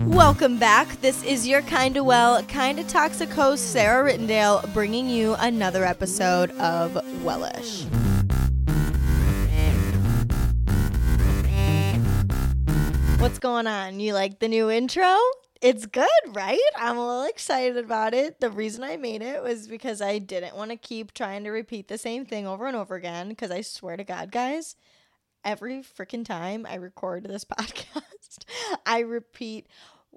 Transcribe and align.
Welcome 0.00 0.58
back. 0.58 1.00
This 1.00 1.22
is 1.24 1.46
your 1.46 1.62
Kinda 1.62 2.02
Well, 2.02 2.42
Kinda 2.44 2.84
Toxic 2.84 3.28
host, 3.30 3.72
Sarah 3.72 4.10
Rittendale, 4.10 4.72
bringing 4.72 5.08
you 5.08 5.34
another 5.38 5.84
episode 5.84 6.50
of 6.52 6.94
Wellish. 7.22 7.84
What's 13.18 13.38
going 13.38 13.66
on? 13.66 13.98
You 13.98 14.14
like 14.14 14.38
the 14.38 14.48
new 14.48 14.70
intro? 14.70 15.16
It's 15.60 15.86
good, 15.86 16.08
right? 16.28 16.60
I'm 16.76 16.96
a 16.96 17.06
little 17.06 17.24
excited 17.24 17.76
about 17.76 18.14
it. 18.14 18.40
The 18.40 18.50
reason 18.50 18.84
I 18.84 18.96
made 18.96 19.22
it 19.22 19.42
was 19.42 19.66
because 19.66 20.00
I 20.00 20.18
didn't 20.18 20.54
want 20.54 20.70
to 20.70 20.76
keep 20.76 21.12
trying 21.12 21.44
to 21.44 21.50
repeat 21.50 21.88
the 21.88 21.98
same 21.98 22.24
thing 22.24 22.46
over 22.46 22.66
and 22.66 22.76
over 22.76 22.94
again. 22.94 23.28
Because 23.30 23.50
I 23.50 23.62
swear 23.62 23.96
to 23.96 24.04
God, 24.04 24.30
guys, 24.30 24.76
every 25.46 25.78
freaking 25.78 26.26
time 26.26 26.66
I 26.68 26.74
record 26.74 27.24
this 27.24 27.44
podcast, 27.58 28.44
I 28.84 29.00
repeat, 29.00 29.66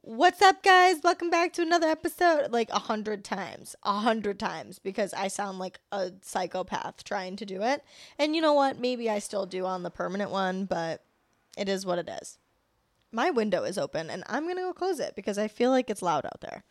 What's 0.02 0.42
up, 0.42 0.64
guys? 0.64 1.02
Welcome 1.04 1.30
back 1.30 1.54
to 1.54 1.62
another 1.62 1.88
episode. 1.88 2.52
Like 2.52 2.70
a 2.72 2.80
hundred 2.80 3.24
times, 3.24 3.76
a 3.84 4.00
hundred 4.00 4.40
times, 4.40 4.80
because 4.80 5.14
I 5.14 5.28
sound 5.28 5.60
like 5.60 5.80
a 5.92 6.12
psychopath 6.22 7.04
trying 7.04 7.36
to 7.36 7.46
do 7.46 7.62
it. 7.62 7.84
And 8.18 8.36
you 8.36 8.42
know 8.42 8.54
what? 8.54 8.80
Maybe 8.80 9.10
I 9.10 9.20
still 9.20 9.46
do 9.46 9.66
on 9.66 9.84
the 9.84 9.90
permanent 9.90 10.32
one, 10.32 10.66
but 10.66 11.04
it 11.58 11.68
is 11.70 11.86
what 11.86 12.00
it 12.00 12.10
is 12.22 12.38
my 13.12 13.30
window 13.30 13.64
is 13.64 13.78
open 13.78 14.10
and 14.10 14.24
I'm 14.28 14.48
gonna 14.48 14.62
go 14.62 14.74
close 14.74 15.00
it 15.00 15.16
because 15.16 15.38
I 15.38 15.48
feel 15.48 15.72
like 15.72 15.90
it's 15.90 16.02
loud 16.02 16.26
out 16.26 16.42
there. 16.42 16.64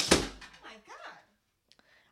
my 0.00 0.76
god. 0.86 1.16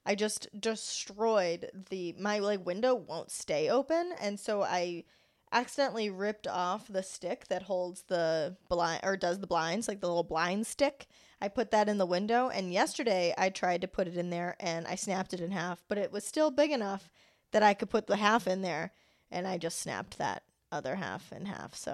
I 0.07 0.15
just 0.15 0.49
destroyed 0.59 1.71
the 1.91 2.15
my 2.19 2.39
like 2.39 2.65
window 2.65 2.95
won't 2.95 3.31
stay 3.31 3.71
open 3.71 4.13
and 4.21 4.39
so 4.39 4.63
I 4.63 5.05
accidentally 5.53 6.11
ripped 6.11 6.49
off 6.49 6.89
the 6.89 7.03
stick 7.03 7.47
that 7.49 7.63
holds 7.63 8.03
the 8.03 8.57
blind 8.69 9.01
or 9.05 9.17
does 9.17 9.39
the 9.39 9.47
blinds, 9.47 9.87
like 9.87 10.01
the 10.01 10.09
little 10.09 10.25
blind 10.25 10.67
stick. 10.67 11.07
I 11.41 11.49
put 11.49 11.71
that 11.71 11.89
in 11.89 11.99
the 11.99 12.07
window 12.07 12.49
and 12.49 12.73
yesterday 12.73 13.33
I 13.39 13.51
tried 13.51 13.81
to 13.83 13.89
put 13.89 14.09
it 14.09 14.17
in 14.17 14.31
there 14.31 14.57
and 14.59 14.87
I 14.87 14.97
snapped 14.97 15.33
it 15.33 15.41
in 15.41 15.53
half, 15.53 15.83
but 15.89 15.99
it 15.99 16.13
was 16.13 16.25
still 16.25 16.51
big 16.51 16.71
enough 16.71 17.09
that 17.53 17.63
I 17.63 17.73
could 17.73 17.91
put 17.91 18.07
the 18.07 18.17
half 18.17 18.47
in 18.47 18.63
there 18.63 18.93
and 19.31 19.47
I 19.47 19.59
just 19.59 19.81
snapped 19.81 20.19
that 20.19 20.43
other 20.73 20.97
half 20.97 21.33
in 21.33 21.47
half. 21.47 21.75
So 21.75 21.93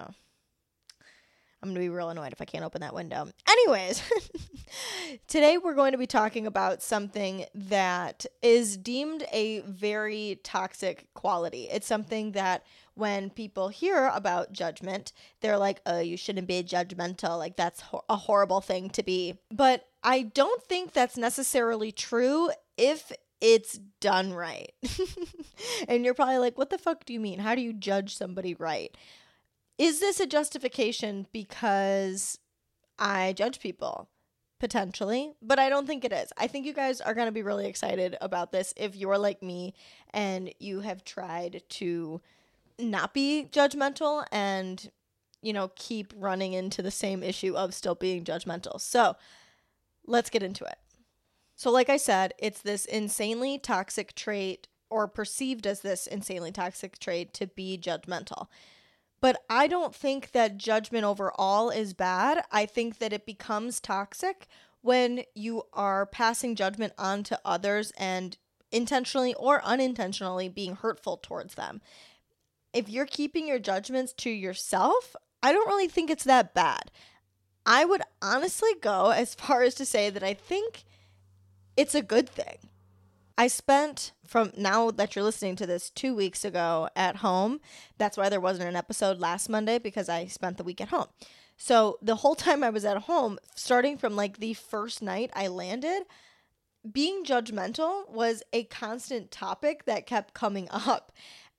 I'm 1.62 1.68
going 1.68 1.74
to 1.74 1.80
be 1.80 1.88
real 1.90 2.08
annoyed 2.08 2.32
if 2.32 2.40
I 2.40 2.46
can't 2.46 2.64
open 2.64 2.80
that 2.80 2.94
window. 2.94 3.28
Anyways, 3.48 4.02
today 5.27 5.58
we're 5.58 5.75
going 5.75 5.92
to 5.92 5.98
be 5.98 6.06
talking 6.06 6.47
about 6.47 6.83
something 6.83 7.44
that 7.55 8.27
is 8.42 8.77
deemed 8.77 9.25
a 9.33 9.61
very 9.61 10.41
toxic 10.42 11.08
quality. 11.14 11.69
It's 11.70 11.86
something 11.86 12.33
that 12.33 12.64
when 12.94 13.31
people 13.31 13.69
hear 13.69 14.11
about 14.12 14.53
judgment, 14.53 15.12
they're 15.41 15.58
like, 15.58 15.81
oh, 15.86 16.00
you 16.00 16.16
shouldn't 16.16 16.48
be 16.48 16.62
judgmental. 16.62 17.38
Like, 17.38 17.56
that's 17.56 17.81
ho- 17.81 18.05
a 18.08 18.16
horrible 18.16 18.61
thing 18.61 18.91
to 18.91 19.03
be. 19.03 19.38
But 19.50 19.86
I 20.03 20.22
don't 20.22 20.62
think 20.64 20.92
that's 20.92 21.16
necessarily 21.16 21.92
true 21.92 22.50
if 22.77 23.12
it's 23.41 23.78
done 24.00 24.33
right. 24.33 24.72
and 25.88 26.05
you're 26.05 26.14
probably 26.14 26.38
like, 26.38 26.58
what 26.58 26.70
the 26.70 26.78
fuck 26.78 27.05
do 27.05 27.12
you 27.12 27.20
mean? 27.20 27.38
How 27.38 27.55
do 27.55 27.62
you 27.62 27.72
judge 27.72 28.16
somebody 28.16 28.55
right? 28.55 28.94
Is 29.78 30.00
this 30.00 30.20
a 30.20 30.27
justification 30.27 31.27
because 31.33 32.38
I 32.98 33.33
judge 33.33 33.61
people? 33.61 34.08
Potentially, 34.61 35.33
but 35.41 35.58
I 35.58 35.70
don't 35.70 35.86
think 35.86 36.05
it 36.05 36.12
is. 36.12 36.33
I 36.36 36.47
think 36.47 36.66
you 36.66 36.75
guys 36.75 37.00
are 37.00 37.14
going 37.14 37.28
to 37.28 37.33
be 37.33 37.42
really 37.42 37.66
excited 37.66 38.16
about 38.20 38.53
this 38.53 38.75
if 38.77 38.94
you're 38.94 39.16
like 39.16 39.42
me 39.42 39.72
and 40.12 40.53
you 40.61 40.80
have 40.80 41.03
tried 41.03 41.62
to 41.70 42.20
not 42.78 43.14
be 43.14 43.48
judgmental 43.50 44.27
and, 44.31 44.91
you 45.41 45.55
know, 45.55 45.70
keep 45.77 46.12
running 46.14 46.53
into 46.53 46.83
the 46.83 46.91
same 46.91 47.22
issue 47.22 47.56
of 47.56 47.72
still 47.72 47.94
being 47.94 48.22
judgmental. 48.22 48.78
So 48.78 49.16
let's 50.06 50.28
get 50.28 50.42
into 50.42 50.64
it. 50.64 50.77
So, 51.56 51.70
like 51.70 51.88
I 51.88 51.97
said, 51.97 52.34
it's 52.38 52.61
this 52.61 52.84
insanely 52.84 53.59
toxic 53.59 54.15
trait, 54.15 54.69
or 54.91 55.09
perceived 55.09 55.66
as 55.66 55.81
this 55.81 56.06
insanely 56.06 56.53
toxic 56.53 56.99
trait, 56.99 57.32
to 57.34 57.47
be 57.47 57.78
judgmental. 57.78 58.49
But 59.20 59.42
I 59.50 59.66
don't 59.66 59.94
think 59.94 60.32
that 60.32 60.56
judgment 60.56 61.04
overall 61.04 61.70
is 61.70 61.92
bad. 61.92 62.42
I 62.50 62.66
think 62.66 62.98
that 62.98 63.12
it 63.12 63.26
becomes 63.26 63.81
toxic 63.81 64.47
when 64.81 65.25
you 65.34 65.64
are 65.72 66.06
passing 66.06 66.54
judgment 66.54 66.94
on 66.97 67.22
to 67.25 67.41
others 67.44 67.92
and 67.98 68.38
intentionally 68.72 69.34
or 69.34 69.62
unintentionally 69.62 70.48
being 70.48 70.76
hurtful 70.76 71.19
towards 71.19 71.54
them. 71.54 71.82
If 72.72 72.88
you're 72.88 73.06
keeping 73.06 73.47
your 73.47 73.58
judgments 73.58 74.12
to 74.14 74.31
yourself, 74.31 75.14
I 75.42 75.52
don't 75.52 75.69
really 75.69 75.88
think 75.88 76.08
it's 76.08 76.25
that 76.25 76.54
bad. 76.54 76.91
I 77.66 77.84
would 77.84 78.02
honestly 78.22 78.70
go 78.81 79.10
as 79.10 79.34
far 79.34 79.62
as 79.62 79.75
to 79.76 79.84
say 79.84 80.08
that 80.08 80.22
I 80.22 80.34
think 80.34 80.84
it's 81.76 81.94
a 81.94 82.02
good 82.02 82.28
thing. 82.28 82.56
I 83.40 83.46
spent 83.46 84.12
from 84.26 84.52
now 84.54 84.90
that 84.90 85.16
you're 85.16 85.24
listening 85.24 85.56
to 85.56 85.66
this 85.66 85.88
two 85.88 86.14
weeks 86.14 86.44
ago 86.44 86.90
at 86.94 87.16
home. 87.16 87.62
That's 87.96 88.18
why 88.18 88.28
there 88.28 88.38
wasn't 88.38 88.68
an 88.68 88.76
episode 88.76 89.18
last 89.18 89.48
Monday 89.48 89.78
because 89.78 90.10
I 90.10 90.26
spent 90.26 90.58
the 90.58 90.62
week 90.62 90.78
at 90.78 90.90
home. 90.90 91.06
So 91.56 91.96
the 92.02 92.16
whole 92.16 92.34
time 92.34 92.62
I 92.62 92.68
was 92.68 92.84
at 92.84 92.98
home, 92.98 93.38
starting 93.54 93.96
from 93.96 94.14
like 94.14 94.40
the 94.40 94.52
first 94.52 95.00
night 95.00 95.30
I 95.32 95.48
landed, 95.48 96.02
being 96.92 97.24
judgmental 97.24 98.10
was 98.10 98.42
a 98.52 98.64
constant 98.64 99.30
topic 99.30 99.86
that 99.86 100.04
kept 100.06 100.34
coming 100.34 100.68
up. 100.70 101.10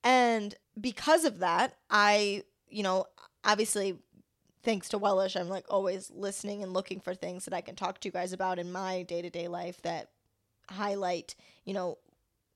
And 0.03 0.53
because 0.79 1.25
of 1.25 1.39
that, 1.39 1.77
I, 1.89 2.43
you 2.69 2.83
know, 2.83 3.07
obviously 3.43 3.97
thanks 4.61 4.87
to 4.89 4.99
Wellish, 4.99 5.35
I'm 5.35 5.49
like 5.49 5.65
always 5.67 6.11
listening 6.11 6.61
and 6.61 6.73
looking 6.73 6.99
for 6.99 7.15
things 7.15 7.45
that 7.45 7.55
I 7.55 7.61
can 7.61 7.73
talk 7.73 7.99
to 8.01 8.07
you 8.07 8.11
guys 8.11 8.33
about 8.33 8.59
in 8.59 8.71
my 8.71 9.01
day 9.01 9.23
to 9.23 9.31
day 9.31 9.47
life 9.47 9.81
that 9.81 10.11
highlight, 10.69 11.35
you 11.66 11.73
know, 11.73 11.97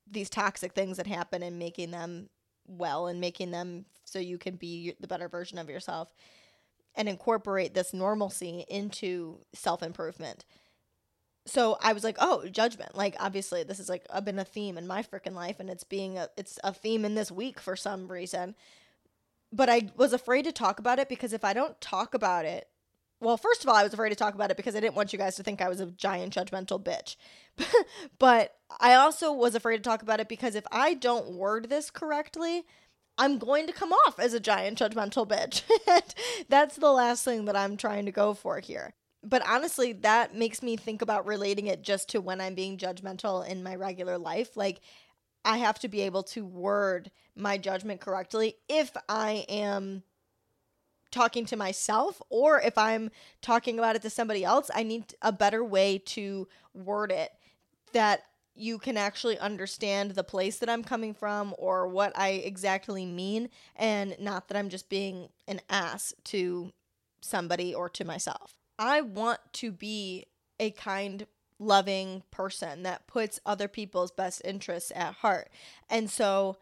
these 0.09 0.29
toxic 0.29 0.73
things 0.73 0.97
that 0.97 1.07
happen 1.07 1.43
and 1.43 1.59
making 1.59 1.91
them 1.91 2.29
well 2.67 3.07
and 3.07 3.19
making 3.19 3.51
them 3.51 3.85
so 4.03 4.19
you 4.19 4.37
can 4.37 4.55
be 4.55 4.93
the 4.99 5.07
better 5.07 5.27
version 5.27 5.57
of 5.57 5.69
yourself 5.69 6.13
and 6.95 7.09
incorporate 7.09 7.73
this 7.73 7.93
normalcy 7.93 8.65
into 8.67 9.39
self 9.53 9.83
improvement. 9.83 10.45
So 11.47 11.77
I 11.81 11.93
was 11.93 12.03
like, 12.03 12.17
oh, 12.19 12.47
judgment. 12.47 12.95
Like 12.95 13.15
obviously 13.19 13.63
this 13.63 13.79
is 13.79 13.89
like 13.89 14.05
been 14.23 14.39
a 14.39 14.45
theme 14.45 14.77
in 14.77 14.87
my 14.87 15.03
freaking 15.03 15.35
life 15.35 15.59
and 15.59 15.69
it's 15.69 15.83
being 15.83 16.17
a 16.17 16.29
it's 16.37 16.59
a 16.63 16.73
theme 16.73 17.05
in 17.05 17.15
this 17.15 17.31
week 17.31 17.59
for 17.59 17.75
some 17.75 18.07
reason. 18.07 18.55
But 19.51 19.69
I 19.69 19.89
was 19.95 20.11
afraid 20.11 20.43
to 20.45 20.51
talk 20.51 20.79
about 20.79 20.99
it 20.99 21.07
because 21.07 21.33
if 21.33 21.45
I 21.45 21.53
don't 21.53 21.79
talk 21.79 22.13
about 22.13 22.45
it, 22.45 22.67
well, 23.21 23.37
first 23.37 23.63
of 23.63 23.69
all, 23.69 23.75
I 23.75 23.83
was 23.83 23.93
afraid 23.93 24.09
to 24.09 24.15
talk 24.15 24.35
about 24.35 24.51
it 24.51 24.57
because 24.57 24.75
I 24.75 24.79
didn't 24.79 24.95
want 24.95 25.13
you 25.13 25.19
guys 25.19 25.35
to 25.37 25.43
think 25.43 25.61
I 25.61 25.69
was 25.69 25.79
a 25.79 25.87
giant 25.87 26.35
judgmental 26.35 26.83
bitch. 26.83 27.15
but 28.19 28.55
I 28.79 28.95
also 28.95 29.31
was 29.31 29.55
afraid 29.55 29.77
to 29.77 29.83
talk 29.83 30.01
about 30.01 30.19
it 30.19 30.29
because 30.29 30.55
if 30.55 30.65
I 30.71 30.93
don't 30.93 31.33
word 31.33 31.69
this 31.69 31.89
correctly, 31.89 32.65
I'm 33.17 33.37
going 33.37 33.67
to 33.67 33.73
come 33.73 33.93
off 33.93 34.19
as 34.19 34.33
a 34.33 34.39
giant 34.39 34.77
judgmental 34.79 35.27
bitch. 35.27 35.63
That's 36.49 36.75
the 36.75 36.91
last 36.91 37.23
thing 37.23 37.45
that 37.45 37.55
I'm 37.55 37.77
trying 37.77 38.05
to 38.05 38.11
go 38.11 38.33
for 38.33 38.59
here. 38.59 38.93
But 39.23 39.47
honestly, 39.47 39.93
that 39.93 40.35
makes 40.35 40.61
me 40.61 40.75
think 40.75 41.01
about 41.01 41.25
relating 41.25 41.67
it 41.67 41.81
just 41.81 42.09
to 42.09 42.21
when 42.21 42.41
I'm 42.41 42.53
being 42.53 42.77
judgmental 42.77 43.47
in 43.47 43.63
my 43.63 43.75
regular 43.75 44.17
life. 44.17 44.55
Like, 44.55 44.81
I 45.43 45.57
have 45.57 45.79
to 45.79 45.87
be 45.87 46.01
able 46.01 46.23
to 46.23 46.45
word 46.45 47.11
my 47.35 47.57
judgment 47.57 48.01
correctly 48.01 48.55
if 48.67 48.91
I 49.07 49.45
am 49.47 50.03
talking 51.15 51.45
to 51.45 51.55
myself 51.55 52.21
or 52.29 52.59
if 52.59 52.77
I'm 52.77 53.09
talking 53.41 53.79
about 53.79 53.95
it 53.95 54.01
to 54.01 54.09
somebody 54.09 54.43
else, 54.43 54.69
I 54.75 54.83
need 54.83 55.15
a 55.21 55.31
better 55.31 55.63
way 55.63 55.97
to 56.07 56.47
word 56.73 57.09
it 57.09 57.31
that 57.93 58.23
you 58.53 58.77
can 58.77 58.97
actually 58.97 59.39
understand 59.39 60.11
the 60.11 60.23
place 60.23 60.57
that 60.59 60.69
I'm 60.69 60.83
coming 60.83 61.13
from 61.13 61.55
or 61.57 61.87
what 61.87 62.11
I 62.17 62.29
exactly 62.29 63.05
mean 63.05 63.49
and 63.77 64.15
not 64.19 64.49
that 64.49 64.57
I'm 64.57 64.67
just 64.67 64.89
being 64.89 65.29
an 65.47 65.61
ass 65.69 66.13
to 66.25 66.73
somebody 67.21 67.73
or 67.73 67.87
to 67.89 68.03
myself. 68.03 68.57
I 68.77 68.99
want 68.99 69.39
to 69.53 69.71
be 69.71 70.25
a 70.59 70.71
kind 70.71 71.25
loving 71.59 72.23
person 72.29 72.83
that 72.83 73.07
puts 73.07 73.39
other 73.45 73.69
people's 73.69 74.11
best 74.11 74.41
interests 74.43 74.91
at 74.93 75.13
heart. 75.15 75.49
And 75.89 76.09
so 76.09 76.57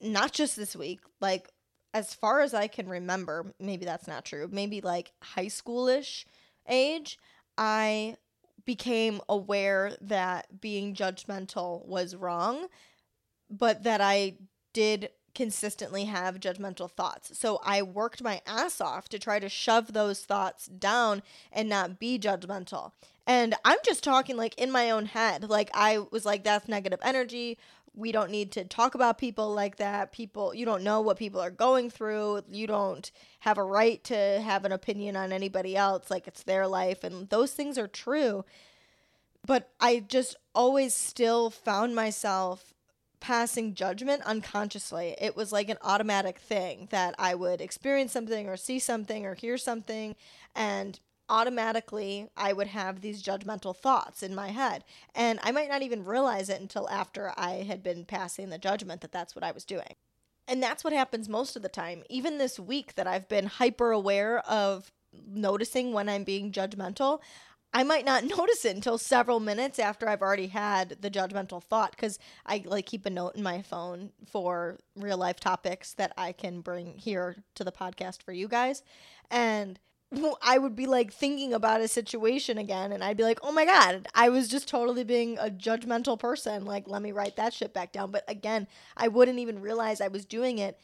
not 0.00 0.32
just 0.32 0.56
this 0.56 0.74
week, 0.74 1.00
like 1.20 1.50
as 1.92 2.14
far 2.14 2.40
as 2.40 2.54
I 2.54 2.66
can 2.66 2.88
remember, 2.88 3.52
maybe 3.58 3.84
that's 3.84 4.06
not 4.06 4.24
true, 4.24 4.48
maybe 4.50 4.80
like 4.80 5.12
high 5.22 5.46
schoolish 5.46 6.24
age, 6.68 7.18
I 7.58 8.16
became 8.64 9.20
aware 9.28 9.96
that 10.00 10.60
being 10.60 10.94
judgmental 10.94 11.84
was 11.86 12.14
wrong, 12.14 12.66
but 13.50 13.82
that 13.82 14.00
I 14.00 14.36
did 14.72 15.10
consistently 15.34 16.04
have 16.04 16.40
judgmental 16.40 16.90
thoughts. 16.90 17.38
So 17.38 17.60
I 17.64 17.82
worked 17.82 18.22
my 18.22 18.40
ass 18.46 18.80
off 18.80 19.08
to 19.10 19.18
try 19.18 19.38
to 19.38 19.48
shove 19.48 19.92
those 19.92 20.22
thoughts 20.22 20.66
down 20.66 21.22
and 21.52 21.68
not 21.68 21.98
be 21.98 22.18
judgmental. 22.18 22.92
And 23.26 23.54
I'm 23.64 23.78
just 23.84 24.02
talking 24.02 24.36
like 24.36 24.58
in 24.58 24.72
my 24.72 24.90
own 24.90 25.06
head. 25.06 25.48
Like 25.48 25.70
I 25.72 25.98
was 26.10 26.26
like, 26.26 26.42
that's 26.42 26.68
negative 26.68 26.98
energy. 27.02 27.58
We 27.94 28.12
don't 28.12 28.30
need 28.30 28.52
to 28.52 28.64
talk 28.64 28.94
about 28.94 29.18
people 29.18 29.52
like 29.52 29.76
that. 29.76 30.12
People, 30.12 30.54
you 30.54 30.64
don't 30.64 30.84
know 30.84 31.00
what 31.00 31.18
people 31.18 31.40
are 31.40 31.50
going 31.50 31.90
through. 31.90 32.42
You 32.50 32.66
don't 32.66 33.10
have 33.40 33.58
a 33.58 33.64
right 33.64 34.02
to 34.04 34.40
have 34.40 34.64
an 34.64 34.72
opinion 34.72 35.16
on 35.16 35.32
anybody 35.32 35.76
else. 35.76 36.10
Like 36.10 36.28
it's 36.28 36.44
their 36.44 36.66
life. 36.66 37.02
And 37.02 37.28
those 37.28 37.52
things 37.52 37.78
are 37.78 37.88
true. 37.88 38.44
But 39.44 39.70
I 39.80 40.00
just 40.06 40.36
always 40.54 40.94
still 40.94 41.50
found 41.50 41.94
myself 41.94 42.74
passing 43.18 43.74
judgment 43.74 44.22
unconsciously. 44.22 45.14
It 45.20 45.36
was 45.36 45.52
like 45.52 45.68
an 45.68 45.78
automatic 45.82 46.38
thing 46.38 46.88
that 46.90 47.14
I 47.18 47.34
would 47.34 47.60
experience 47.60 48.12
something 48.12 48.48
or 48.48 48.56
see 48.56 48.78
something 48.78 49.26
or 49.26 49.34
hear 49.34 49.58
something 49.58 50.16
and 50.54 50.98
automatically 51.30 52.28
I 52.36 52.52
would 52.52 52.66
have 52.66 53.00
these 53.00 53.22
judgmental 53.22 53.74
thoughts 53.74 54.22
in 54.22 54.34
my 54.34 54.48
head. 54.48 54.84
And 55.14 55.38
I 55.42 55.52
might 55.52 55.68
not 55.68 55.82
even 55.82 56.04
realize 56.04 56.50
it 56.50 56.60
until 56.60 56.88
after 56.90 57.32
I 57.36 57.62
had 57.66 57.82
been 57.82 58.04
passing 58.04 58.50
the 58.50 58.58
judgment 58.58 59.00
that 59.00 59.12
that's 59.12 59.34
what 59.34 59.44
I 59.44 59.52
was 59.52 59.64
doing. 59.64 59.94
And 60.48 60.62
that's 60.62 60.82
what 60.82 60.92
happens 60.92 61.28
most 61.28 61.54
of 61.54 61.62
the 61.62 61.68
time. 61.68 62.02
Even 62.10 62.38
this 62.38 62.58
week 62.58 62.96
that 62.96 63.06
I've 63.06 63.28
been 63.28 63.46
hyper 63.46 63.92
aware 63.92 64.40
of 64.40 64.90
noticing 65.26 65.92
when 65.92 66.08
I'm 66.08 66.24
being 66.24 66.50
judgmental, 66.50 67.20
I 67.72 67.84
might 67.84 68.04
not 68.04 68.24
notice 68.38 68.64
it 68.64 68.74
until 68.74 68.98
several 68.98 69.40
minutes 69.40 69.78
after 69.78 70.08
I've 70.08 70.22
already 70.22 70.48
had 70.48 70.96
the 71.00 71.10
judgmental 71.10 71.62
thought 71.62 71.92
because 71.92 72.18
I 72.44 72.62
like 72.66 72.86
keep 72.86 73.06
a 73.06 73.10
note 73.10 73.36
in 73.36 73.42
my 73.42 73.62
phone 73.62 74.10
for 74.26 74.78
real 74.96 75.18
life 75.18 75.38
topics 75.38 75.94
that 75.94 76.12
I 76.16 76.32
can 76.32 76.60
bring 76.60 76.98
here 76.98 77.36
to 77.54 77.64
the 77.64 77.72
podcast 77.72 78.22
for 78.22 78.32
you 78.32 78.48
guys. 78.48 78.82
And 79.30 79.78
I 80.42 80.58
would 80.58 80.74
be 80.74 80.86
like 80.86 81.12
thinking 81.12 81.52
about 81.54 81.80
a 81.80 81.88
situation 81.88 82.58
again 82.58 82.92
and 82.92 83.04
I'd 83.04 83.16
be 83.16 83.22
like, 83.22 83.38
oh 83.42 83.52
my 83.52 83.64
God, 83.64 84.08
I 84.14 84.28
was 84.28 84.48
just 84.48 84.66
totally 84.66 85.04
being 85.04 85.38
a 85.38 85.50
judgmental 85.50 86.18
person. 86.18 86.64
Like, 86.64 86.88
let 86.88 87.00
me 87.00 87.12
write 87.12 87.36
that 87.36 87.54
shit 87.54 87.72
back 87.72 87.92
down. 87.92 88.10
But 88.10 88.24
again, 88.26 88.66
I 88.96 89.08
wouldn't 89.08 89.38
even 89.38 89.60
realize 89.60 90.00
I 90.00 90.08
was 90.08 90.24
doing 90.24 90.58
it 90.58 90.80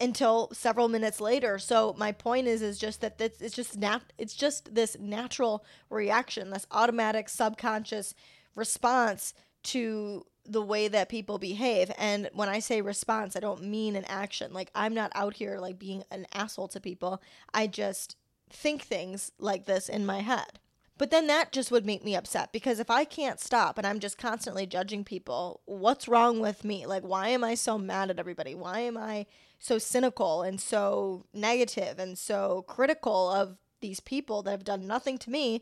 until 0.00 0.50
several 0.52 0.88
minutes 0.88 1.20
later. 1.20 1.58
So 1.58 1.94
my 1.98 2.12
point 2.12 2.46
is 2.46 2.62
is 2.62 2.78
just 2.78 3.02
that 3.02 3.20
it's 3.20 3.54
just 3.54 3.76
nat- 3.76 4.12
it's 4.18 4.34
just 4.34 4.74
this 4.74 4.96
natural 4.98 5.64
reaction, 5.90 6.50
this 6.50 6.66
automatic 6.70 7.28
subconscious 7.28 8.14
response 8.54 9.34
to 9.64 10.24
the 10.44 10.62
way 10.62 10.88
that 10.88 11.08
people 11.08 11.38
behave. 11.38 11.90
And 11.98 12.30
when 12.32 12.48
I 12.48 12.60
say 12.60 12.80
response, 12.80 13.36
I 13.36 13.40
don't 13.40 13.64
mean 13.64 13.96
an 13.96 14.04
action. 14.06 14.52
Like 14.52 14.70
I'm 14.74 14.94
not 14.94 15.12
out 15.14 15.34
here 15.34 15.58
like 15.58 15.78
being 15.78 16.04
an 16.10 16.26
asshole 16.32 16.68
to 16.68 16.80
people. 16.80 17.20
I 17.52 17.66
just 17.66 18.16
think 18.50 18.82
things 18.82 19.32
like 19.38 19.66
this 19.66 19.88
in 19.88 20.06
my 20.06 20.20
head. 20.20 20.58
But 20.98 21.10
then 21.10 21.26
that 21.26 21.52
just 21.52 21.70
would 21.70 21.84
make 21.84 22.04
me 22.04 22.16
upset 22.16 22.52
because 22.52 22.80
if 22.80 22.90
I 22.90 23.04
can't 23.04 23.38
stop 23.38 23.76
and 23.76 23.86
I'm 23.86 24.00
just 24.00 24.16
constantly 24.16 24.66
judging 24.66 25.04
people, 25.04 25.60
what's 25.66 26.08
wrong 26.08 26.40
with 26.40 26.64
me? 26.64 26.86
Like, 26.86 27.02
why 27.02 27.28
am 27.28 27.44
I 27.44 27.54
so 27.54 27.76
mad 27.76 28.08
at 28.08 28.18
everybody? 28.18 28.54
Why 28.54 28.80
am 28.80 28.96
I 28.96 29.26
so 29.58 29.78
cynical 29.78 30.42
and 30.42 30.58
so 30.58 31.26
negative 31.34 31.98
and 31.98 32.16
so 32.16 32.64
critical 32.66 33.30
of 33.30 33.58
these 33.82 34.00
people 34.00 34.42
that 34.42 34.52
have 34.52 34.64
done 34.64 34.86
nothing 34.86 35.18
to 35.18 35.30
me? 35.30 35.60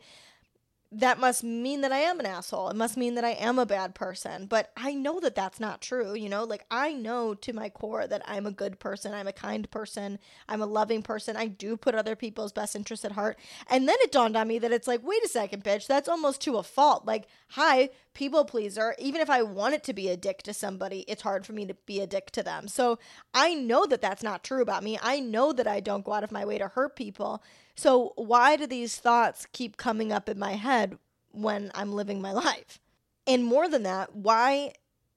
That 0.94 1.18
must 1.18 1.42
mean 1.42 1.80
that 1.80 1.92
I 1.92 1.98
am 1.98 2.20
an 2.20 2.26
asshole. 2.26 2.68
It 2.68 2.76
must 2.76 2.96
mean 2.96 3.14
that 3.16 3.24
I 3.24 3.30
am 3.30 3.58
a 3.58 3.66
bad 3.66 3.94
person. 3.94 4.46
But 4.46 4.70
I 4.76 4.94
know 4.94 5.20
that 5.20 5.34
that's 5.34 5.58
not 5.58 5.80
true. 5.80 6.14
You 6.14 6.28
know, 6.28 6.44
like 6.44 6.64
I 6.70 6.92
know 6.92 7.34
to 7.34 7.52
my 7.52 7.68
core 7.68 8.06
that 8.06 8.22
I'm 8.26 8.46
a 8.46 8.52
good 8.52 8.78
person. 8.78 9.12
I'm 9.12 9.26
a 9.26 9.32
kind 9.32 9.70
person. 9.70 10.18
I'm 10.48 10.62
a 10.62 10.66
loving 10.66 11.02
person. 11.02 11.36
I 11.36 11.48
do 11.48 11.76
put 11.76 11.94
other 11.94 12.16
people's 12.16 12.52
best 12.52 12.76
interests 12.76 13.04
at 13.04 13.12
heart. 13.12 13.38
And 13.68 13.88
then 13.88 13.96
it 14.00 14.12
dawned 14.12 14.36
on 14.36 14.48
me 14.48 14.58
that 14.60 14.72
it's 14.72 14.88
like, 14.88 15.06
wait 15.06 15.24
a 15.24 15.28
second, 15.28 15.64
bitch, 15.64 15.86
that's 15.86 16.08
almost 16.08 16.40
to 16.42 16.56
a 16.56 16.62
fault. 16.62 17.04
Like, 17.04 17.26
hi, 17.48 17.90
people 18.14 18.44
pleaser. 18.44 18.94
Even 18.98 19.20
if 19.20 19.28
I 19.28 19.42
wanted 19.42 19.82
to 19.84 19.92
be 19.92 20.08
a 20.08 20.16
dick 20.16 20.42
to 20.44 20.54
somebody, 20.54 21.00
it's 21.08 21.22
hard 21.22 21.44
for 21.44 21.52
me 21.52 21.66
to 21.66 21.74
be 21.86 22.00
a 22.00 22.06
dick 22.06 22.30
to 22.32 22.42
them. 22.42 22.68
So 22.68 22.98
I 23.34 23.54
know 23.54 23.86
that 23.86 24.00
that's 24.00 24.22
not 24.22 24.44
true 24.44 24.62
about 24.62 24.84
me. 24.84 24.98
I 25.02 25.20
know 25.20 25.52
that 25.52 25.66
I 25.66 25.80
don't 25.80 26.04
go 26.04 26.12
out 26.12 26.24
of 26.24 26.32
my 26.32 26.44
way 26.44 26.58
to 26.58 26.68
hurt 26.68 26.96
people. 26.96 27.42
So, 27.76 28.12
why 28.16 28.56
do 28.56 28.66
these 28.66 28.96
thoughts 28.96 29.46
keep 29.52 29.76
coming 29.76 30.12
up 30.12 30.28
in 30.28 30.38
my 30.38 30.52
head 30.52 30.96
when 31.32 31.72
I'm 31.74 31.92
living 31.92 32.22
my 32.22 32.32
life? 32.46 32.78
And 33.26 33.44
more 33.44 33.68
than 33.68 33.82
that, 33.82 34.14
why 34.14 34.72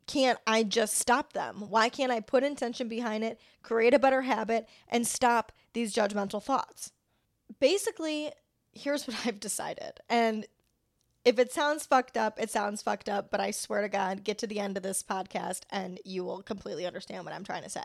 can't 0.07 0.39
I 0.47 0.63
just 0.63 0.95
stop 0.95 1.33
them? 1.33 1.65
Why 1.69 1.89
can't 1.89 2.11
I 2.11 2.21
put 2.21 2.43
intention 2.43 2.87
behind 2.87 3.23
it, 3.23 3.39
create 3.61 3.93
a 3.93 3.99
better 3.99 4.21
habit, 4.21 4.67
and 4.87 5.05
stop 5.05 5.51
these 5.73 5.93
judgmental 5.93 6.41
thoughts? 6.41 6.91
Basically, 7.59 8.31
here's 8.71 9.07
what 9.07 9.17
I've 9.25 9.39
decided. 9.39 9.99
And 10.09 10.47
if 11.27 11.37
it 11.39 11.51
sounds 11.51 11.85
fucked 11.85 12.15
up, 12.15 12.39
it 12.41 12.49
sounds 12.49 12.81
fucked 12.81 13.09
up, 13.09 13.29
but 13.29 13.41
I 13.41 13.51
swear 13.51 13.81
to 13.81 13.89
God, 13.89 14.23
get 14.23 14.37
to 14.37 14.47
the 14.47 14.61
end 14.61 14.77
of 14.77 14.83
this 14.83 15.03
podcast 15.03 15.63
and 15.69 15.99
you 16.05 16.23
will 16.23 16.41
completely 16.41 16.85
understand 16.85 17.25
what 17.25 17.33
I'm 17.33 17.43
trying 17.43 17.63
to 17.63 17.69
say. 17.69 17.83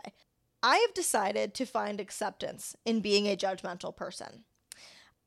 I 0.63 0.77
have 0.77 0.93
decided 0.93 1.53
to 1.55 1.65
find 1.65 1.99
acceptance 1.99 2.73
in 2.85 3.01
being 3.01 3.27
a 3.27 3.35
judgmental 3.35 3.93
person. 3.93 4.45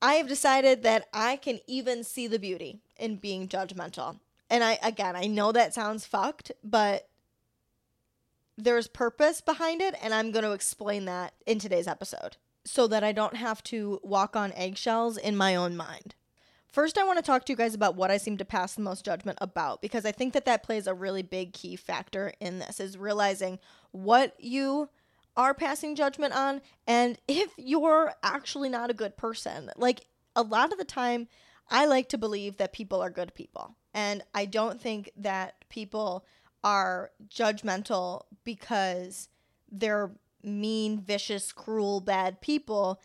I 0.01 0.15
have 0.15 0.29
decided 0.29 0.83
that 0.83 1.09
I 1.13 1.37
can 1.37 1.61
even 1.67 2.05
see 2.05 2.27
the 2.27 2.39
beauty 2.39 2.81
in 2.99 3.17
being 3.17 3.49
judgmental. 3.49 4.21
And 4.49 4.65
I 4.65 4.79
again, 4.83 5.15
I 5.15 5.27
know 5.27 5.53
that 5.53 5.75
sounds 5.75 6.07
fucked, 6.07 6.53
but 6.65 7.11
there's 8.57 8.89
purpose 8.89 9.43
behind 9.43 9.83
it 9.83 9.95
and 10.03 10.15
I'm 10.15 10.33
going 10.33 10.47
to 10.47 10.53
explain 10.53 11.05
that 11.05 11.35
in 11.45 11.59
today's 11.59 11.87
episode 11.87 12.39
so 12.65 12.87
that 12.87 13.05
I 13.05 13.13
don't 13.13 13.37
have 13.37 13.63
to 13.65 14.01
walk 14.03 14.35
on 14.37 14.55
eggshells 14.55 15.19
in 15.19 15.37
my 15.37 15.55
own 15.55 15.77
mind. 15.77 16.15
First, 16.77 16.99
I 16.99 17.05
want 17.05 17.17
to 17.17 17.23
talk 17.25 17.47
to 17.47 17.53
you 17.55 17.57
guys 17.57 17.75
about 17.75 17.95
what 17.95 18.11
I 18.11 18.19
seem 18.19 18.37
to 18.37 18.45
pass 18.45 18.75
the 18.75 18.83
most 18.83 19.03
judgment 19.03 19.39
about 19.41 19.81
because 19.81 20.05
I 20.05 20.13
think 20.13 20.35
that 20.35 20.45
that 20.45 20.63
plays 20.63 20.87
a 20.87 20.93
really 20.93 21.23
big 21.23 21.55
key 21.55 21.75
factor 21.75 22.35
in 22.39 22.59
this 22.59 22.81
is 22.81 22.99
realizing 22.99 23.59
what 23.93 24.35
you 24.39 24.91
are 25.39 25.55
passing 25.55 25.97
judgment 25.97 26.35
on 26.35 26.61
and 26.87 27.19
if 27.27 27.51
you're 27.57 28.13
actually 28.23 28.69
not 28.69 28.91
a 28.91 28.93
good 28.93 29.17
person. 29.17 29.71
Like 29.79 30.07
a 30.37 30.43
lot 30.43 30.71
of 30.71 30.77
the 30.77 30.85
time, 30.85 31.29
I 31.71 31.87
like 31.87 32.11
to 32.11 32.19
believe 32.19 32.59
that 32.59 32.75
people 32.75 33.01
are 33.01 33.09
good 33.09 33.33
people. 33.33 33.75
And 33.95 34.23
I 34.35 34.45
don't 34.45 34.79
think 34.79 35.13
that 35.17 35.55
people 35.71 36.27
are 36.63 37.11
judgmental 37.27 38.25
because 38.45 39.31
they're 39.73 40.11
mean, 40.43 41.01
vicious, 41.01 41.53
cruel, 41.53 42.01
bad 42.01 42.43
people. 42.43 43.01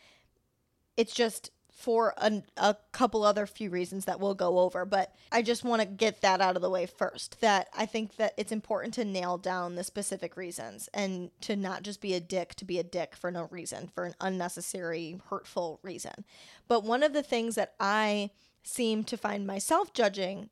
It's 0.98 1.14
just 1.14 1.52
for 1.82 2.14
a, 2.18 2.44
a 2.58 2.76
couple 2.92 3.24
other 3.24 3.46
few 3.46 3.70
reasons 3.70 4.06
that 4.06 4.20
we'll 4.20 4.36
go 4.36 4.60
over. 4.60 4.86
But 4.86 5.14
I 5.32 5.42
just 5.42 5.64
want 5.64 5.82
to 5.82 5.88
get 5.88 6.22
that 6.22 6.42
out 6.42 6.56
of 6.56 6.62
the 6.62 6.70
way 6.70 6.86
first. 6.86 7.42
That 7.42 7.68
I 7.76 7.86
think 7.86 8.18
that 8.18 8.34
it's 8.38 8.52
important 8.52 8.94
to 8.96 9.06
nail 9.06 9.38
down 9.38 9.76
the 9.76 9.84
specific 9.84 10.38
reasons 10.38 10.90
and 10.94 11.32
to 11.42 11.56
not 11.56 11.84
just 11.84 12.02
be 12.02 12.14
a 12.14 12.20
dick 12.20 12.56
to 12.56 12.66
be 12.66 12.80
a 12.80 12.84
dick 12.84 13.16
for 13.16 13.32
no 13.32 13.48
reason, 13.52 13.90
for 13.94 14.06
an 14.06 14.16
unnecessary, 14.22 15.20
hurtful 15.30 15.80
reason. 15.84 16.26
But 16.68 16.84
one 16.84 17.04
of 17.04 17.14
the 17.14 17.24
things 17.24 17.56
that 17.56 17.74
I 17.80 18.30
seem 18.64 19.04
to 19.06 19.18
find 19.18 19.48
myself 19.48 19.94
judging 19.94 20.50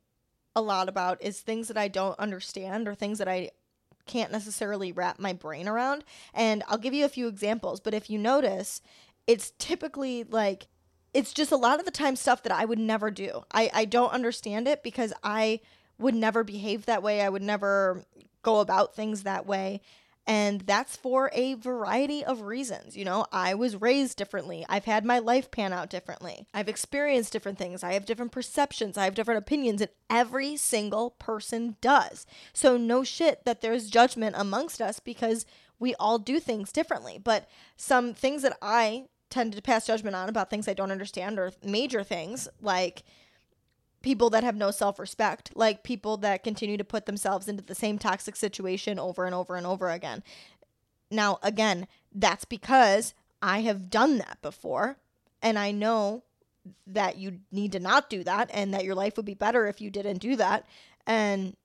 a 0.56 0.60
lot 0.60 0.88
about 0.88 1.22
is 1.22 1.40
things 1.40 1.68
that 1.68 1.76
I 1.76 1.88
don't 1.88 2.18
understand 2.18 2.88
or 2.88 2.94
things 2.94 3.18
that 3.18 3.28
I 3.28 3.50
can't 4.06 4.32
necessarily 4.32 4.90
wrap 4.90 5.20
my 5.20 5.32
brain 5.32 5.68
around. 5.68 6.04
And 6.34 6.62
I'll 6.66 6.78
give 6.78 6.94
you 6.94 7.04
a 7.04 7.10
few 7.10 7.28
examples, 7.28 7.80
but 7.80 7.94
if 7.94 8.10
you 8.10 8.18
notice, 8.18 8.82
it's 9.26 9.52
typically 9.58 10.24
like 10.24 10.66
it's 11.12 11.32
just 11.32 11.52
a 11.52 11.56
lot 11.56 11.78
of 11.78 11.84
the 11.84 11.90
time 11.90 12.16
stuff 12.16 12.42
that 12.42 12.52
I 12.52 12.64
would 12.64 12.78
never 12.78 13.10
do. 13.10 13.44
I, 13.52 13.70
I 13.72 13.84
don't 13.84 14.12
understand 14.12 14.68
it 14.68 14.82
because 14.82 15.12
I 15.22 15.60
would 15.98 16.14
never 16.14 16.44
behave 16.44 16.86
that 16.86 17.02
way. 17.02 17.20
I 17.20 17.28
would 17.28 17.42
never 17.42 18.04
go 18.42 18.60
about 18.60 18.94
things 18.94 19.22
that 19.22 19.46
way. 19.46 19.80
And 20.26 20.60
that's 20.60 20.96
for 20.96 21.30
a 21.32 21.54
variety 21.54 22.24
of 22.24 22.42
reasons. 22.42 22.96
You 22.96 23.04
know, 23.04 23.26
I 23.32 23.54
was 23.54 23.80
raised 23.80 24.16
differently. 24.16 24.64
I've 24.68 24.84
had 24.84 25.04
my 25.04 25.18
life 25.18 25.50
pan 25.50 25.72
out 25.72 25.90
differently. 25.90 26.46
I've 26.54 26.68
experienced 26.68 27.32
different 27.32 27.58
things. 27.58 27.82
I 27.82 27.94
have 27.94 28.06
different 28.06 28.30
perceptions. 28.30 28.96
I 28.96 29.04
have 29.04 29.14
different 29.14 29.38
opinions, 29.38 29.80
and 29.80 29.90
every 30.08 30.56
single 30.56 31.10
person 31.10 31.76
does. 31.80 32.26
So, 32.52 32.76
no 32.76 33.02
shit 33.02 33.44
that 33.44 33.60
there's 33.60 33.90
judgment 33.90 34.36
amongst 34.38 34.80
us 34.80 35.00
because 35.00 35.46
we 35.80 35.94
all 35.96 36.18
do 36.18 36.38
things 36.38 36.70
differently. 36.70 37.18
But 37.18 37.48
some 37.76 38.14
things 38.14 38.42
that 38.42 38.56
I 38.62 39.06
tend 39.30 39.54
to 39.54 39.62
pass 39.62 39.86
judgment 39.86 40.16
on 40.16 40.28
about 40.28 40.50
things 40.50 40.68
I 40.68 40.74
don't 40.74 40.90
understand 40.90 41.38
or 41.38 41.52
major 41.64 42.02
things 42.02 42.48
like 42.60 43.02
people 44.02 44.30
that 44.30 44.44
have 44.44 44.56
no 44.56 44.70
self 44.70 44.98
respect, 44.98 45.52
like 45.54 45.82
people 45.82 46.16
that 46.18 46.44
continue 46.44 46.76
to 46.76 46.84
put 46.84 47.06
themselves 47.06 47.48
into 47.48 47.62
the 47.62 47.74
same 47.74 47.98
toxic 47.98 48.36
situation 48.36 48.98
over 48.98 49.24
and 49.24 49.34
over 49.34 49.56
and 49.56 49.66
over 49.66 49.90
again. 49.90 50.22
Now, 51.10 51.38
again, 51.42 51.86
that's 52.12 52.44
because 52.44 53.14
I 53.42 53.60
have 53.60 53.90
done 53.90 54.18
that 54.18 54.38
before 54.42 54.96
and 55.42 55.58
I 55.58 55.70
know 55.70 56.24
that 56.86 57.16
you 57.16 57.40
need 57.50 57.72
to 57.72 57.80
not 57.80 58.10
do 58.10 58.22
that 58.24 58.50
and 58.52 58.72
that 58.74 58.84
your 58.84 58.94
life 58.94 59.16
would 59.16 59.26
be 59.26 59.34
better 59.34 59.66
if 59.66 59.80
you 59.80 59.90
didn't 59.90 60.18
do 60.18 60.36
that 60.36 60.66
and 61.06 61.56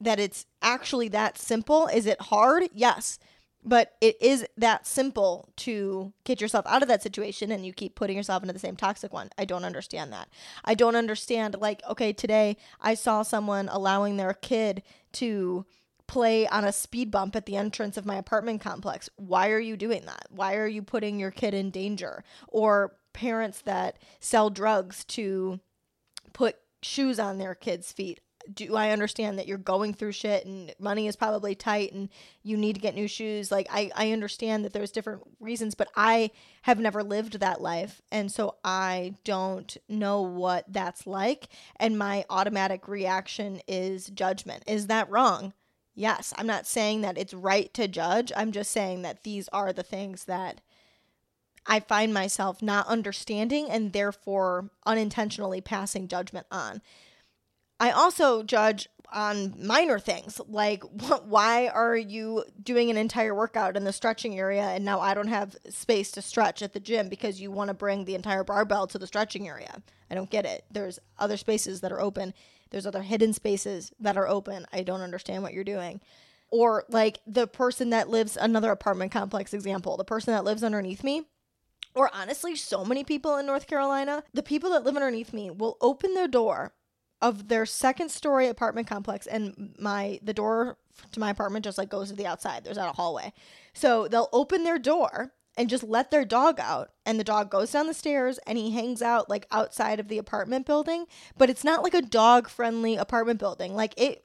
that 0.00 0.18
it's 0.18 0.46
actually 0.62 1.08
that 1.08 1.36
simple. 1.36 1.88
Is 1.88 2.06
it 2.06 2.20
hard? 2.22 2.64
Yes. 2.72 3.18
But 3.62 3.92
it 4.00 4.16
is 4.22 4.46
that 4.56 4.86
simple 4.86 5.50
to 5.58 6.12
get 6.24 6.40
yourself 6.40 6.66
out 6.66 6.82
of 6.82 6.88
that 6.88 7.02
situation 7.02 7.52
and 7.52 7.64
you 7.66 7.72
keep 7.72 7.94
putting 7.94 8.16
yourself 8.16 8.42
into 8.42 8.54
the 8.54 8.58
same 8.58 8.76
toxic 8.76 9.12
one. 9.12 9.28
I 9.36 9.44
don't 9.44 9.64
understand 9.64 10.12
that. 10.12 10.28
I 10.64 10.74
don't 10.74 10.96
understand, 10.96 11.56
like, 11.60 11.82
okay, 11.88 12.12
today 12.12 12.56
I 12.80 12.94
saw 12.94 13.22
someone 13.22 13.68
allowing 13.70 14.16
their 14.16 14.32
kid 14.32 14.82
to 15.12 15.66
play 16.06 16.48
on 16.48 16.64
a 16.64 16.72
speed 16.72 17.10
bump 17.10 17.36
at 17.36 17.46
the 17.46 17.56
entrance 17.56 17.96
of 17.96 18.06
my 18.06 18.16
apartment 18.16 18.60
complex. 18.60 19.08
Why 19.16 19.50
are 19.50 19.60
you 19.60 19.76
doing 19.76 20.06
that? 20.06 20.26
Why 20.30 20.56
are 20.56 20.66
you 20.66 20.82
putting 20.82 21.20
your 21.20 21.30
kid 21.30 21.54
in 21.54 21.70
danger? 21.70 22.24
Or 22.48 22.96
parents 23.12 23.60
that 23.62 23.98
sell 24.18 24.50
drugs 24.50 25.04
to 25.04 25.60
put 26.32 26.56
shoes 26.82 27.20
on 27.20 27.38
their 27.38 27.54
kids' 27.54 27.92
feet 27.92 28.20
do 28.52 28.74
I 28.74 28.90
understand 28.90 29.38
that 29.38 29.46
you're 29.46 29.58
going 29.58 29.94
through 29.94 30.12
shit 30.12 30.46
and 30.46 30.74
money 30.78 31.06
is 31.06 31.16
probably 31.16 31.54
tight 31.54 31.92
and 31.92 32.08
you 32.42 32.56
need 32.56 32.74
to 32.74 32.80
get 32.80 32.94
new 32.94 33.08
shoes? 33.08 33.50
Like 33.50 33.66
I, 33.70 33.90
I 33.94 34.12
understand 34.12 34.64
that 34.64 34.72
there's 34.72 34.90
different 34.90 35.22
reasons, 35.40 35.74
but 35.74 35.88
I 35.94 36.30
have 36.62 36.78
never 36.78 37.02
lived 37.02 37.40
that 37.40 37.60
life. 37.60 38.00
And 38.10 38.30
so 38.32 38.56
I 38.64 39.14
don't 39.24 39.76
know 39.88 40.22
what 40.22 40.64
that's 40.72 41.06
like. 41.06 41.48
And 41.76 41.98
my 41.98 42.24
automatic 42.30 42.88
reaction 42.88 43.60
is 43.68 44.06
judgment. 44.06 44.64
Is 44.66 44.86
that 44.86 45.10
wrong? 45.10 45.52
Yes. 45.94 46.32
I'm 46.36 46.46
not 46.46 46.66
saying 46.66 47.02
that 47.02 47.18
it's 47.18 47.34
right 47.34 47.72
to 47.74 47.88
judge. 47.88 48.32
I'm 48.36 48.52
just 48.52 48.70
saying 48.70 49.02
that 49.02 49.22
these 49.22 49.48
are 49.48 49.72
the 49.72 49.82
things 49.82 50.24
that 50.24 50.60
I 51.66 51.80
find 51.80 52.14
myself 52.14 52.62
not 52.62 52.86
understanding 52.86 53.70
and 53.70 53.92
therefore 53.92 54.70
unintentionally 54.86 55.60
passing 55.60 56.08
judgment 56.08 56.46
on. 56.50 56.80
I 57.80 57.90
also 57.90 58.42
judge 58.42 58.88
on 59.12 59.54
minor 59.58 59.98
things 59.98 60.40
like 60.46 60.84
why 61.24 61.68
are 61.68 61.96
you 61.96 62.44
doing 62.62 62.90
an 62.90 62.96
entire 62.96 63.34
workout 63.34 63.76
in 63.76 63.84
the 63.84 63.92
stretching 63.92 64.38
area 64.38 64.62
and 64.62 64.84
now 64.84 65.00
I 65.00 65.14
don't 65.14 65.28
have 65.28 65.56
space 65.68 66.12
to 66.12 66.22
stretch 66.22 66.62
at 66.62 66.74
the 66.74 66.80
gym 66.80 67.08
because 67.08 67.40
you 67.40 67.50
want 67.50 67.68
to 67.68 67.74
bring 67.74 68.04
the 68.04 68.14
entire 68.14 68.44
barbell 68.44 68.86
to 68.88 68.98
the 68.98 69.06
stretching 69.06 69.48
area. 69.48 69.82
I 70.10 70.14
don't 70.14 70.30
get 70.30 70.44
it. 70.44 70.64
There's 70.70 70.98
other 71.18 71.36
spaces 71.36 71.80
that 71.80 71.90
are 71.90 72.00
open. 72.00 72.34
There's 72.70 72.86
other 72.86 73.02
hidden 73.02 73.32
spaces 73.32 73.92
that 73.98 74.16
are 74.16 74.28
open. 74.28 74.66
I 74.72 74.82
don't 74.82 75.00
understand 75.00 75.42
what 75.42 75.54
you're 75.54 75.64
doing. 75.64 76.00
Or 76.50 76.84
like 76.88 77.20
the 77.26 77.46
person 77.46 77.90
that 77.90 78.10
lives 78.10 78.36
another 78.36 78.70
apartment 78.70 79.12
complex 79.12 79.54
example, 79.54 79.96
the 79.96 80.04
person 80.04 80.34
that 80.34 80.44
lives 80.44 80.62
underneath 80.62 81.02
me 81.02 81.24
or 81.94 82.10
honestly 82.14 82.54
so 82.54 82.84
many 82.84 83.02
people 83.02 83.36
in 83.36 83.46
North 83.46 83.66
Carolina, 83.66 84.22
the 84.32 84.42
people 84.42 84.70
that 84.70 84.84
live 84.84 84.94
underneath 84.96 85.32
me 85.32 85.50
will 85.50 85.76
open 85.80 86.14
their 86.14 86.28
door 86.28 86.72
of 87.22 87.48
their 87.48 87.66
second 87.66 88.10
story 88.10 88.46
apartment 88.48 88.86
complex 88.86 89.26
and 89.26 89.74
my 89.78 90.18
the 90.22 90.34
door 90.34 90.78
to 91.12 91.20
my 91.20 91.30
apartment 91.30 91.64
just 91.64 91.78
like 91.78 91.88
goes 91.88 92.10
to 92.10 92.16
the 92.16 92.26
outside. 92.26 92.64
There's 92.64 92.76
not 92.76 92.92
a 92.92 92.96
hallway. 92.96 93.32
So 93.72 94.08
they'll 94.08 94.28
open 94.32 94.64
their 94.64 94.78
door 94.78 95.32
and 95.56 95.68
just 95.68 95.82
let 95.82 96.10
their 96.10 96.24
dog 96.24 96.58
out 96.60 96.90
and 97.04 97.18
the 97.18 97.24
dog 97.24 97.50
goes 97.50 97.72
down 97.72 97.86
the 97.86 97.94
stairs 97.94 98.38
and 98.46 98.56
he 98.56 98.70
hangs 98.70 99.02
out 99.02 99.28
like 99.28 99.46
outside 99.50 100.00
of 100.00 100.08
the 100.08 100.18
apartment 100.18 100.66
building. 100.66 101.06
But 101.36 101.50
it's 101.50 101.64
not 101.64 101.82
like 101.82 101.94
a 101.94 102.02
dog 102.02 102.48
friendly 102.48 102.96
apartment 102.96 103.38
building. 103.38 103.74
Like 103.74 103.94
it 104.00 104.24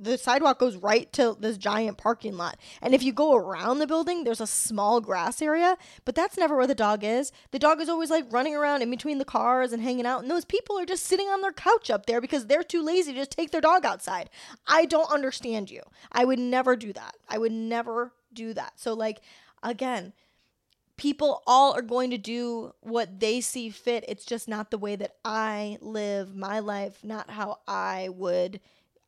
the 0.00 0.16
sidewalk 0.16 0.58
goes 0.58 0.76
right 0.76 1.12
to 1.12 1.36
this 1.38 1.58
giant 1.58 1.98
parking 1.98 2.36
lot. 2.36 2.58
And 2.80 2.94
if 2.94 3.02
you 3.02 3.12
go 3.12 3.34
around 3.36 3.78
the 3.78 3.86
building, 3.86 4.24
there's 4.24 4.40
a 4.40 4.46
small 4.46 5.00
grass 5.00 5.42
area, 5.42 5.76
but 6.04 6.14
that's 6.14 6.38
never 6.38 6.56
where 6.56 6.66
the 6.66 6.74
dog 6.74 7.04
is. 7.04 7.32
The 7.50 7.58
dog 7.58 7.80
is 7.80 7.88
always 7.88 8.10
like 8.10 8.32
running 8.32 8.56
around 8.56 8.82
in 8.82 8.90
between 8.90 9.18
the 9.18 9.24
cars 9.24 9.72
and 9.72 9.82
hanging 9.82 10.06
out. 10.06 10.22
And 10.22 10.30
those 10.30 10.44
people 10.44 10.78
are 10.78 10.86
just 10.86 11.04
sitting 11.04 11.28
on 11.28 11.42
their 11.42 11.52
couch 11.52 11.90
up 11.90 12.06
there 12.06 12.20
because 12.20 12.46
they're 12.46 12.62
too 12.62 12.82
lazy 12.82 13.12
to 13.12 13.18
just 13.18 13.32
take 13.32 13.50
their 13.50 13.60
dog 13.60 13.84
outside. 13.84 14.30
I 14.66 14.86
don't 14.86 15.12
understand 15.12 15.70
you. 15.70 15.82
I 16.10 16.24
would 16.24 16.38
never 16.38 16.76
do 16.76 16.92
that. 16.94 17.16
I 17.28 17.38
would 17.38 17.52
never 17.52 18.12
do 18.32 18.54
that. 18.54 18.72
So, 18.76 18.94
like, 18.94 19.20
again, 19.62 20.12
people 20.96 21.42
all 21.46 21.72
are 21.72 21.82
going 21.82 22.10
to 22.10 22.18
do 22.18 22.74
what 22.80 23.20
they 23.20 23.40
see 23.40 23.70
fit. 23.70 24.04
It's 24.08 24.24
just 24.24 24.48
not 24.48 24.70
the 24.70 24.78
way 24.78 24.96
that 24.96 25.16
I 25.24 25.78
live 25.80 26.34
my 26.34 26.58
life, 26.58 27.02
not 27.02 27.30
how 27.30 27.58
I 27.66 28.08
would 28.10 28.60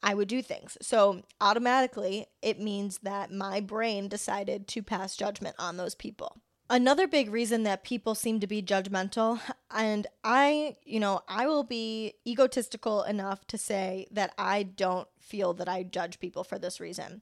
I 0.03 0.15
would 0.15 0.29
do 0.29 0.43
things. 0.43 0.77
So 0.83 1.23
automatically, 1.41 2.27
it 2.41 2.61
means 2.61 2.99
that 3.03 3.31
my 3.31 3.61
brain 3.61 4.09
decided 4.09 4.67
to 4.69 4.83
pass 4.83 5.17
judgment 5.17 5.57
on 5.59 5.77
those 5.77 5.95
people. 5.95 6.39
Another 6.69 7.07
big 7.07 7.31
reason 7.31 7.65
that 7.65 7.85
people 7.85 8.15
seem 8.15 8.41
to 8.41 8.47
be 8.47 8.63
judgmental, 8.63 9.41
and 9.71 10.07
I, 10.25 10.77
you 10.85 11.01
know, 11.01 11.21
I 11.29 11.47
will 11.47 11.65
be 11.65 12.15
egotistical 12.27 13.03
enough 13.03 13.47
to 13.49 13.59
say 13.59 14.07
that 14.11 14.33
I 14.39 14.63
don't 14.63 15.07
feel 15.21 15.53
that 15.55 15.69
I 15.69 15.83
judge 15.83 16.19
people 16.19 16.45
for 16.45 16.59
this 16.59 16.81
reason. 16.81 17.21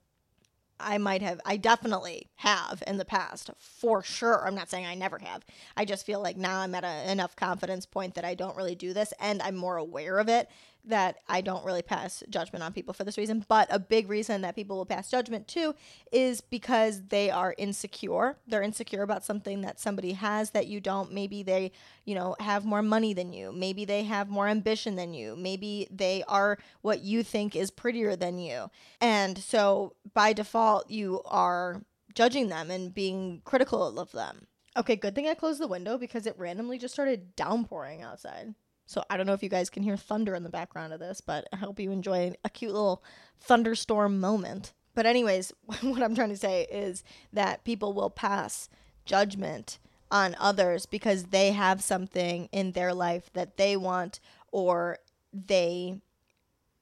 I 0.78 0.98
might 0.98 1.20
have, 1.22 1.40
I 1.44 1.56
definitely 1.56 2.28
have 2.36 2.82
in 2.86 2.96
the 2.96 3.04
past, 3.04 3.50
for 3.58 4.02
sure. 4.02 4.46
I'm 4.46 4.54
not 4.54 4.70
saying 4.70 4.86
I 4.86 4.94
never 4.94 5.18
have. 5.18 5.44
I 5.76 5.84
just 5.84 6.06
feel 6.06 6.20
like 6.20 6.36
now 6.36 6.60
I'm 6.60 6.74
at 6.74 6.84
a, 6.84 7.10
enough 7.10 7.36
confidence 7.36 7.86
point 7.86 8.14
that 8.14 8.24
I 8.24 8.34
don't 8.34 8.56
really 8.56 8.74
do 8.74 8.92
this 8.92 9.12
and 9.20 9.42
I'm 9.42 9.56
more 9.56 9.76
aware 9.76 10.18
of 10.18 10.28
it 10.28 10.48
that 10.84 11.16
I 11.28 11.40
don't 11.40 11.64
really 11.64 11.82
pass 11.82 12.22
judgment 12.28 12.62
on 12.62 12.72
people 12.72 12.94
for 12.94 13.04
this 13.04 13.18
reason. 13.18 13.44
But 13.48 13.68
a 13.70 13.78
big 13.78 14.08
reason 14.08 14.42
that 14.42 14.56
people 14.56 14.76
will 14.76 14.86
pass 14.86 15.10
judgment 15.10 15.48
too 15.48 15.74
is 16.12 16.40
because 16.40 17.02
they 17.08 17.30
are 17.30 17.54
insecure. 17.58 18.36
They're 18.46 18.62
insecure 18.62 19.02
about 19.02 19.24
something 19.24 19.60
that 19.62 19.80
somebody 19.80 20.12
has 20.12 20.50
that 20.50 20.66
you 20.66 20.80
don't. 20.80 21.12
Maybe 21.12 21.42
they, 21.42 21.72
you 22.04 22.14
know, 22.14 22.36
have 22.40 22.64
more 22.64 22.82
money 22.82 23.12
than 23.12 23.32
you. 23.32 23.52
Maybe 23.52 23.84
they 23.84 24.04
have 24.04 24.28
more 24.28 24.48
ambition 24.48 24.96
than 24.96 25.14
you. 25.14 25.36
Maybe 25.36 25.88
they 25.90 26.24
are 26.28 26.58
what 26.82 27.00
you 27.00 27.22
think 27.22 27.54
is 27.54 27.70
prettier 27.70 28.16
than 28.16 28.38
you. 28.38 28.70
And 29.00 29.38
so 29.38 29.94
by 30.14 30.32
default, 30.32 30.90
you 30.90 31.22
are 31.26 31.82
judging 32.14 32.48
them 32.48 32.70
and 32.70 32.94
being 32.94 33.42
critical 33.44 33.98
of 33.98 34.12
them. 34.12 34.46
Okay, 34.76 34.96
good 34.96 35.14
thing 35.14 35.26
I 35.28 35.34
closed 35.34 35.60
the 35.60 35.66
window 35.66 35.98
because 35.98 36.26
it 36.26 36.38
randomly 36.38 36.78
just 36.78 36.94
started 36.94 37.34
downpouring 37.34 38.02
outside. 38.02 38.54
So 38.90 39.04
I 39.08 39.16
don't 39.16 39.26
know 39.26 39.34
if 39.34 39.42
you 39.44 39.48
guys 39.48 39.70
can 39.70 39.84
hear 39.84 39.96
thunder 39.96 40.34
in 40.34 40.42
the 40.42 40.48
background 40.48 40.92
of 40.92 40.98
this, 40.98 41.20
but 41.20 41.46
I 41.52 41.56
hope 41.56 41.78
you 41.78 41.92
enjoy 41.92 42.32
a 42.44 42.50
cute 42.50 42.72
little 42.72 43.04
thunderstorm 43.38 44.18
moment. 44.18 44.72
But, 44.96 45.06
anyways, 45.06 45.52
what 45.82 46.02
I'm 46.02 46.16
trying 46.16 46.30
to 46.30 46.36
say 46.36 46.66
is 46.68 47.04
that 47.32 47.62
people 47.62 47.92
will 47.92 48.10
pass 48.10 48.68
judgment 49.04 49.78
on 50.10 50.34
others 50.40 50.86
because 50.86 51.26
they 51.26 51.52
have 51.52 51.84
something 51.84 52.48
in 52.50 52.72
their 52.72 52.92
life 52.92 53.30
that 53.32 53.58
they 53.58 53.76
want 53.76 54.18
or 54.50 54.98
they 55.32 56.00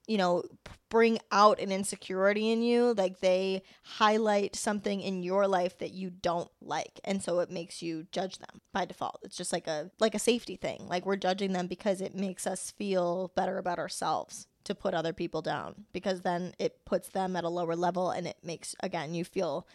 you 0.09 0.17
know, 0.19 0.43
bring 0.89 1.19
out 1.31 1.61
an 1.61 1.71
insecurity 1.71 2.51
in 2.51 2.63
you. 2.63 2.95
Like 2.97 3.21
they 3.21 3.63
highlight 3.85 4.57
something 4.57 5.01
in 5.01 5.23
your 5.23 5.47
life 5.47 5.79
that 5.79 5.93
you 5.93 6.11
don't 6.11 6.51
like. 6.61 6.99
And 7.05 7.23
so 7.23 7.41
it 7.41 7.51
makes 7.51 7.83
you 7.83 8.07
judge 8.11 8.39
them 8.39 8.63
by 8.73 8.87
default. 8.87 9.21
It's 9.23 9.37
just 9.37 9.53
like 9.53 9.67
a 9.67 9.91
like 10.01 10.15
a 10.15 10.19
safety 10.19 10.57
thing. 10.57 10.87
Like 10.89 11.07
we're 11.07 11.17
judging 11.17 11.53
them 11.53 11.67
because 11.67 12.01
it 12.01 12.15
makes 12.15 12.47
us 12.47 12.71
feel 12.71 13.33
better 13.37 13.59
about 13.59 13.79
ourselves 13.79 14.49
to 14.65 14.75
put 14.75 14.95
other 14.95 15.13
people 15.13 15.43
down 15.43 15.85
because 15.93 16.23
then 16.23 16.55
it 16.59 16.85
puts 16.85 17.09
them 17.09 17.37
at 17.37 17.45
a 17.45 17.49
lower 17.49 17.77
level 17.77 18.11
and 18.11 18.27
it 18.27 18.37
makes 18.43 18.75
again 18.83 19.15
you 19.15 19.25
feel 19.25 19.67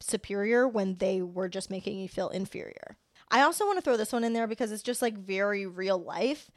superior 0.00 0.68
when 0.68 0.96
they 0.96 1.22
were 1.22 1.48
just 1.48 1.70
making 1.70 1.98
you 1.98 2.08
feel 2.08 2.28
inferior. 2.28 2.96
I 3.30 3.42
also 3.42 3.64
want 3.64 3.78
to 3.78 3.82
throw 3.82 3.96
this 3.96 4.12
one 4.12 4.24
in 4.24 4.32
there 4.32 4.46
because 4.46 4.72
it's 4.72 4.82
just 4.82 5.02
like 5.02 5.16
very 5.16 5.66
real 5.66 5.98
life. 5.98 6.50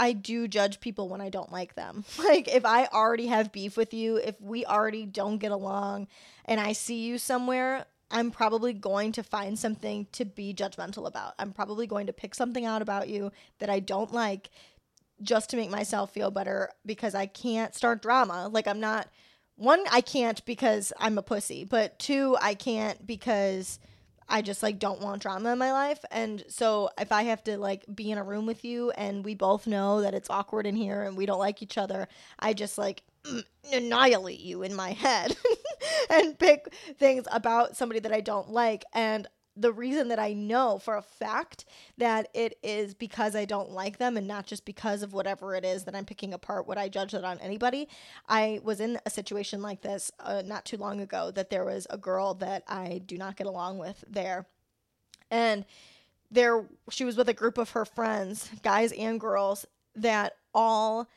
I 0.00 0.14
do 0.14 0.48
judge 0.48 0.80
people 0.80 1.10
when 1.10 1.20
I 1.20 1.28
don't 1.28 1.52
like 1.52 1.74
them. 1.74 2.04
Like 2.18 2.48
if 2.48 2.64
I 2.64 2.86
already 2.86 3.26
have 3.26 3.52
beef 3.52 3.76
with 3.76 3.92
you, 3.92 4.16
if 4.16 4.40
we 4.40 4.64
already 4.64 5.04
don't 5.04 5.38
get 5.38 5.52
along 5.52 6.08
and 6.44 6.60
I 6.60 6.72
see 6.72 7.00
you 7.00 7.18
somewhere, 7.18 7.86
I'm 8.10 8.30
probably 8.30 8.72
going 8.72 9.12
to 9.12 9.22
find 9.22 9.58
something 9.58 10.06
to 10.12 10.24
be 10.24 10.54
judgmental 10.54 11.06
about. 11.06 11.34
I'm 11.38 11.52
probably 11.52 11.86
going 11.86 12.06
to 12.06 12.12
pick 12.12 12.34
something 12.34 12.64
out 12.64 12.82
about 12.82 13.08
you 13.08 13.30
that 13.58 13.68
I 13.68 13.80
don't 13.80 14.12
like 14.12 14.50
just 15.22 15.50
to 15.50 15.56
make 15.56 15.70
myself 15.70 16.12
feel 16.12 16.30
better 16.30 16.70
because 16.86 17.14
I 17.14 17.26
can't 17.26 17.74
start 17.74 18.00
drama. 18.00 18.48
Like 18.48 18.66
I'm 18.66 18.80
not 18.80 19.08
one 19.56 19.82
I 19.90 20.00
can't 20.00 20.42
because 20.46 20.92
I'm 20.98 21.18
a 21.18 21.22
pussy, 21.22 21.64
but 21.64 21.98
two 21.98 22.36
I 22.40 22.54
can't 22.54 23.06
because 23.06 23.78
I 24.30 24.42
just 24.42 24.62
like 24.62 24.78
don't 24.78 25.00
want 25.00 25.22
drama 25.22 25.52
in 25.52 25.58
my 25.58 25.72
life. 25.72 26.04
And 26.10 26.44
so 26.48 26.90
if 26.98 27.10
I 27.12 27.24
have 27.24 27.42
to 27.44 27.58
like 27.58 27.84
be 27.92 28.10
in 28.10 28.18
a 28.18 28.24
room 28.24 28.46
with 28.46 28.64
you 28.64 28.92
and 28.92 29.24
we 29.24 29.34
both 29.34 29.66
know 29.66 30.00
that 30.00 30.14
it's 30.14 30.30
awkward 30.30 30.66
in 30.66 30.76
here 30.76 31.02
and 31.02 31.16
we 31.16 31.26
don't 31.26 31.38
like 31.38 31.62
each 31.62 31.76
other, 31.76 32.08
I 32.38 32.54
just 32.54 32.78
like 32.78 33.02
annihilate 33.72 34.40
you 34.40 34.62
in 34.62 34.74
my 34.74 34.92
head 35.04 35.36
and 36.10 36.38
pick 36.38 36.72
things 36.98 37.26
about 37.30 37.76
somebody 37.76 38.00
that 38.00 38.12
I 38.12 38.20
don't 38.20 38.50
like. 38.50 38.84
And 38.94 39.26
the 39.56 39.72
reason 39.72 40.08
that 40.08 40.18
I 40.18 40.32
know 40.32 40.78
for 40.78 40.96
a 40.96 41.02
fact 41.02 41.64
that 41.98 42.28
it 42.34 42.58
is 42.62 42.94
because 42.94 43.34
I 43.34 43.44
don't 43.44 43.70
like 43.70 43.98
them 43.98 44.16
and 44.16 44.26
not 44.26 44.46
just 44.46 44.64
because 44.64 45.02
of 45.02 45.12
whatever 45.12 45.54
it 45.54 45.64
is 45.64 45.84
that 45.84 45.94
I'm 45.94 46.04
picking 46.04 46.32
apart, 46.32 46.66
would 46.66 46.78
I 46.78 46.88
judge 46.88 47.12
that 47.12 47.24
on 47.24 47.38
anybody? 47.40 47.88
I 48.28 48.60
was 48.62 48.80
in 48.80 48.98
a 49.04 49.10
situation 49.10 49.60
like 49.60 49.82
this 49.82 50.10
uh, 50.20 50.42
not 50.44 50.64
too 50.64 50.76
long 50.76 51.00
ago 51.00 51.30
that 51.32 51.50
there 51.50 51.64
was 51.64 51.86
a 51.90 51.98
girl 51.98 52.34
that 52.34 52.62
I 52.68 53.02
do 53.04 53.18
not 53.18 53.36
get 53.36 53.46
along 53.46 53.78
with 53.78 54.04
there. 54.08 54.46
And 55.30 55.64
there 56.30 56.64
she 56.90 57.04
was 57.04 57.16
with 57.16 57.28
a 57.28 57.34
group 57.34 57.58
of 57.58 57.70
her 57.70 57.84
friends, 57.84 58.48
guys 58.62 58.92
and 58.92 59.18
girls, 59.18 59.66
that 59.96 60.34
all 60.54 61.08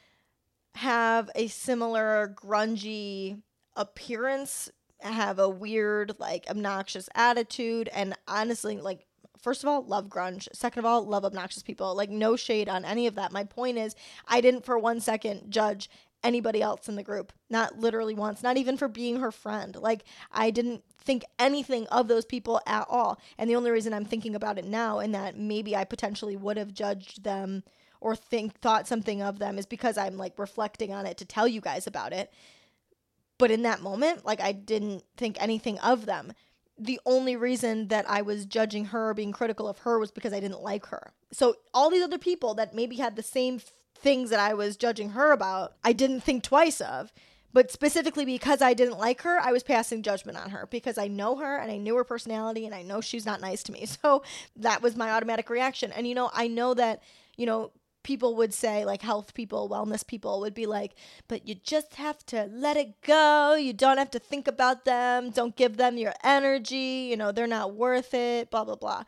have 0.76 1.30
a 1.36 1.48
similar 1.48 2.36
grungy 2.36 3.42
appearance 3.76 4.72
have 5.04 5.40
a 5.40 5.50
weird, 5.50 6.14
like, 6.20 6.46
obnoxious 6.50 7.10
attitude. 7.16 7.90
And 7.94 8.16
honestly, 8.28 8.78
like, 8.80 9.06
first 9.42 9.64
of 9.64 9.70
all, 9.70 9.84
love 9.84 10.08
grunge. 10.08 10.48
Second 10.54 10.80
of 10.80 10.86
all, 10.86 11.06
love 11.06 11.26
obnoxious 11.26 11.64
people. 11.64 11.96
Like, 11.96 12.10
no 12.10 12.36
shade 12.36 12.70
on 12.70 12.86
any 12.86 13.08
of 13.08 13.16
that. 13.16 13.32
My 13.32 13.44
point 13.44 13.78
is, 13.78 13.96
I 14.28 14.42
didn't 14.42 14.66
for 14.66 14.78
one 14.78 15.00
second 15.00 15.52
judge 15.52 15.90
anybody 16.24 16.62
else 16.62 16.88
in 16.88 16.96
the 16.96 17.04
group. 17.04 17.34
Not 17.50 17.78
literally 17.78 18.14
once, 18.14 18.42
not 18.42 18.58
even 18.58 18.78
for 18.78 18.88
being 18.88 19.20
her 19.20 19.32
friend. 19.32 19.76
Like, 19.76 20.06
I 20.32 20.52
didn't 20.52 20.84
think 20.98 21.26
anything 21.38 21.86
of 21.88 22.08
those 22.08 22.26
people 22.26 22.62
at 22.66 22.86
all. 22.90 23.20
And 23.38 23.50
the 23.50 23.56
only 23.56 23.72
reason 23.72 23.94
I'm 23.94 24.06
thinking 24.06 24.36
about 24.36 24.58
it 24.58 24.66
now 24.66 25.00
and 25.00 25.14
that 25.14 25.38
maybe 25.38 25.76
I 25.76 25.84
potentially 25.84 26.38
would 26.38 26.58
have 26.58 26.74
judged 26.74 27.24
them 27.24 27.64
or 28.00 28.16
think 28.16 28.60
thought 28.60 28.88
something 28.88 29.22
of 29.22 29.40
them 29.40 29.58
is 29.58 29.66
because 29.66 29.98
I'm 29.98 30.18
like 30.18 30.38
reflecting 30.38 30.94
on 30.94 31.06
it 31.06 31.18
to 31.18 31.26
tell 31.26 31.48
you 31.48 31.62
guys 31.62 31.88
about 31.88 32.14
it. 32.14 32.32
But 33.38 33.52
in 33.52 33.64
that 33.64 33.82
moment, 33.82 34.26
like 34.26 34.42
I 34.42 34.52
didn't 34.52 35.04
think 35.18 35.38
anything 35.40 35.80
of 35.80 36.06
them. 36.06 36.34
The 36.78 37.00
only 37.06 37.36
reason 37.36 37.88
that 37.90 38.10
I 38.10 38.22
was 38.22 38.46
judging 38.46 38.86
her, 38.86 39.14
being 39.14 39.32
critical 39.32 39.68
of 39.68 39.80
her, 39.80 40.00
was 40.00 40.12
because 40.12 40.34
I 40.34 40.40
didn't 40.40 40.62
like 40.62 40.88
her. 40.88 41.14
So 41.32 41.56
all 41.74 41.90
these 41.90 42.04
other 42.04 42.18
people 42.18 42.54
that 42.56 42.74
maybe 42.74 42.98
had 42.98 43.16
the 43.16 43.24
same 43.24 43.60
things 43.96 44.30
that 44.30 44.40
I 44.40 44.54
was 44.54 44.76
judging 44.76 45.12
her 45.12 45.32
about, 45.32 45.74
I 45.84 45.94
didn't 45.94 46.22
think 46.22 46.44
twice 46.44 46.82
of. 46.82 47.14
But 47.54 47.72
specifically 47.72 48.26
because 48.26 48.64
I 48.64 48.74
didn't 48.74 48.98
like 48.98 49.22
her, 49.22 49.40
I 49.40 49.52
was 49.52 49.62
passing 49.62 50.02
judgment 50.02 50.40
on 50.40 50.50
her 50.50 50.68
because 50.72 50.98
I 50.98 51.08
know 51.08 51.36
her 51.36 51.58
and 51.58 51.72
I 51.72 51.78
knew 51.78 51.96
her 51.96 52.04
personality 52.04 52.66
and 52.66 52.74
I 52.74 52.82
know 52.82 53.00
she's 53.00 53.28
not 53.28 53.42
nice 53.42 53.62
to 53.64 53.72
me. 53.72 53.86
So 54.04 54.24
that 54.58 54.82
was 54.82 54.96
my 54.96 55.12
automatic 55.12 55.50
reaction. 55.50 55.92
And 55.92 56.08
you 56.08 56.16
know, 56.16 56.32
I 56.34 56.48
know 56.48 56.74
that, 56.74 57.04
you 57.38 57.46
know, 57.46 57.72
people 58.04 58.36
would 58.36 58.54
say, 58.54 58.86
like 58.86 59.02
health 59.02 59.34
people, 59.34 59.70
wellness 59.70 60.06
people 60.06 60.40
would 60.42 60.54
be 60.54 60.66
like, 60.66 60.94
but 61.28 61.48
you 61.48 61.56
just 61.56 61.96
have 61.96 62.26
to 62.28 62.50
let 62.52 62.78
it 62.78 63.02
go. 63.02 63.56
You 63.56 63.74
don't 63.74 63.98
have 63.98 64.12
to 64.12 64.20
think 64.20 64.48
about 64.48 64.86
them. 64.86 65.32
Don't 65.32 65.56
give 65.56 65.78
them 65.78 65.98
your 65.98 66.14
energy. 66.24 67.08
You 67.10 67.18
know, 67.18 67.32
they're 67.32 67.48
not 67.48 67.74
worth 67.74 68.14
it, 68.14 68.52
blah, 68.52 68.64
blah, 68.64 68.76
blah. 68.76 69.04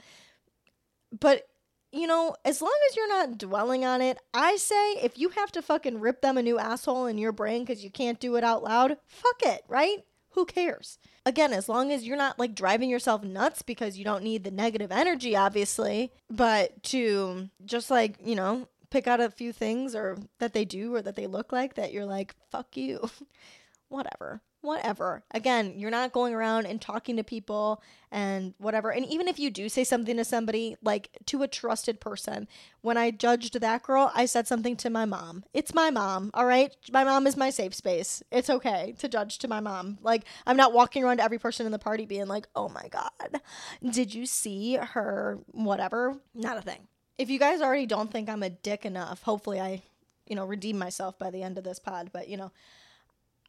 But, 1.18 1.48
you 1.92 2.08
know, 2.08 2.36
as 2.44 2.62
long 2.62 2.78
as 2.90 2.96
you're 2.96 3.08
not 3.08 3.38
dwelling 3.38 3.86
on 3.86 4.02
it, 4.02 4.18
I 4.34 4.58
say 4.58 4.94
if 4.96 5.18
you 5.18 5.30
have 5.30 5.52
to 5.54 5.62
fucking 5.62 6.00
rip 6.00 6.22
them 6.22 6.38
a 6.38 6.42
new 6.42 6.58
asshole 6.58 7.06
in 7.06 7.18
your 7.18 7.32
brain 7.32 7.64
because 7.64 7.84
you 7.84 7.90
can't 7.90 8.20
do 8.20 8.36
it 8.36 8.44
out 8.44 8.64
loud, 8.64 8.98
fuck 9.06 9.42
it, 9.44 9.64
right? 9.68 10.04
Who 10.36 10.46
cares? 10.46 11.00
Again, 11.25 11.54
as 11.54 11.70
long 11.70 11.94
as 11.94 12.06
you're 12.06 12.18
not 12.18 12.38
like 12.38 12.54
driving 12.54 12.90
yourself 12.90 13.24
nuts 13.24 13.62
because 13.62 13.98
you 13.98 14.04
don't 14.04 14.24
need 14.24 14.44
the 14.44 14.52
negative 14.52 14.92
energy, 14.92 15.34
obviously, 15.34 16.12
but 16.30 16.84
to 16.84 17.50
just 17.64 17.90
like, 17.90 18.18
you 18.22 18.36
know, 18.36 18.68
pick 18.96 19.08
out 19.08 19.20
a 19.20 19.30
few 19.30 19.52
things 19.52 19.94
or 19.94 20.18
that 20.40 20.54
they 20.54 20.64
do 20.64 20.96
or 20.96 21.02
that 21.02 21.18
they 21.18 21.28
look 21.28 21.52
like 21.52 21.74
that 21.74 21.92
you're 21.92 22.06
like, 22.06 22.34
fuck 22.50 22.78
you. 22.78 23.10
whatever. 23.90 24.42
Whatever. 24.62 25.25
Again, 25.32 25.74
you're 25.75 25.92
not 25.92 26.14
going 26.14 26.34
around 26.34 26.66
and 26.66 26.82
talking 26.82 27.18
to 27.18 27.24
people 27.24 27.84
and 28.10 28.54
whatever. 28.58 28.92
And 28.92 29.06
even 29.08 29.28
if 29.28 29.38
you 29.38 29.52
do 29.52 29.68
say 29.68 29.84
something 29.84 30.16
to 30.16 30.24
somebody, 30.24 30.78
like 30.82 31.10
to 31.25 31.44
a 31.44 31.48
trusted 31.50 32.00
person, 32.00 32.48
when 32.80 32.96
I 32.96 33.12
judged 33.12 33.60
that 33.60 33.84
girl, 33.84 34.14
I 34.16 34.28
said 34.28 34.48
something 34.48 34.78
to 34.78 34.90
my 34.90 35.04
mom. 35.04 35.44
It's 35.54 35.74
my 35.74 35.90
mom, 35.90 36.32
all 36.34 36.46
right? 36.46 36.74
My 36.94 37.04
mom 37.04 37.28
is 37.28 37.36
my 37.36 37.50
safe 37.50 37.75
space. 37.75 38.24
It's 38.32 38.50
okay 38.50 38.96
to 39.00 39.10
judge 39.10 39.40
to 39.40 39.50
my 39.50 39.60
mom. 39.60 39.98
Like, 40.04 40.24
I'm 40.48 40.58
not 40.58 40.72
walking 40.72 41.04
around 41.04 41.18
to 41.18 41.24
every 41.24 41.38
person 41.38 41.66
in 41.66 41.74
the 41.74 41.80
party 41.80 42.06
being 42.06 42.28
like, 42.28 42.48
oh 42.56 42.70
my 42.70 42.88
God, 42.88 43.42
did 43.92 44.14
you 44.14 44.25
see 44.25 44.78
her? 44.78 45.40
Whatever. 45.52 46.16
Not 46.34 46.58
a 46.58 46.62
thing 46.62 46.88
if 47.17 47.29
you 47.29 47.39
guys 47.39 47.62
already 47.62 47.86
don't 47.86 48.12
think 48.12 48.29
I'm 48.29 48.43
a 48.43 48.50
dick 48.50 48.86
enough, 48.86 49.22
hopefully 49.24 49.60
I, 49.60 49.81
you 50.27 50.36
know, 50.36 50.45
redeem 50.45 50.77
myself 50.77 51.17
by 51.17 51.29
the 51.29 51.43
end 51.43 51.57
of 51.57 51.63
this 51.63 51.79
pod. 51.79 52.10
But, 52.12 52.27
you 52.27 52.38
know, 52.38 52.51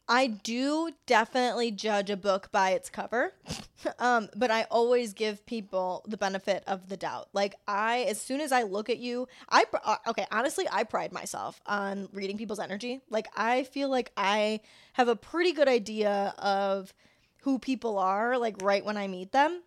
I 0.09 0.27
do 0.27 0.91
definitely 1.05 1.71
judge 1.71 2.09
a 2.09 2.15
book 2.15 2.49
by 2.51 2.71
its 2.71 2.89
cover, 2.89 3.33
um, 3.99 4.29
but 4.35 4.49
I 4.49 4.63
always 4.71 5.13
give 5.13 5.45
people 5.45 6.05
the 6.07 6.15
benefit 6.15 6.63
of 6.65 6.87
the 6.87 6.95
doubt. 6.95 7.27
Like 7.33 7.55
I, 7.67 8.05
as 8.07 8.21
soon 8.21 8.39
as 8.39 8.53
I 8.53 8.63
look 8.63 8.89
at 8.89 8.99
you, 8.99 9.27
I 9.49 9.65
uh, 9.83 9.97
okay. 10.07 10.25
Honestly, 10.31 10.65
I 10.71 10.85
pride 10.85 11.11
myself 11.11 11.59
on 11.65 12.07
reading 12.13 12.37
people's 12.37 12.59
energy. 12.59 13.01
Like 13.09 13.27
I 13.35 13.63
feel 13.65 13.89
like 13.89 14.11
I 14.15 14.61
have 14.93 15.09
a 15.09 15.15
pretty 15.15 15.51
good 15.51 15.67
idea 15.67 16.33
of 16.37 16.93
who 17.41 17.59
people 17.59 17.97
are, 17.97 18.37
like 18.37 18.55
right 18.61 18.85
when 18.85 18.95
I 18.95 19.07
meet 19.07 19.33
them, 19.33 19.61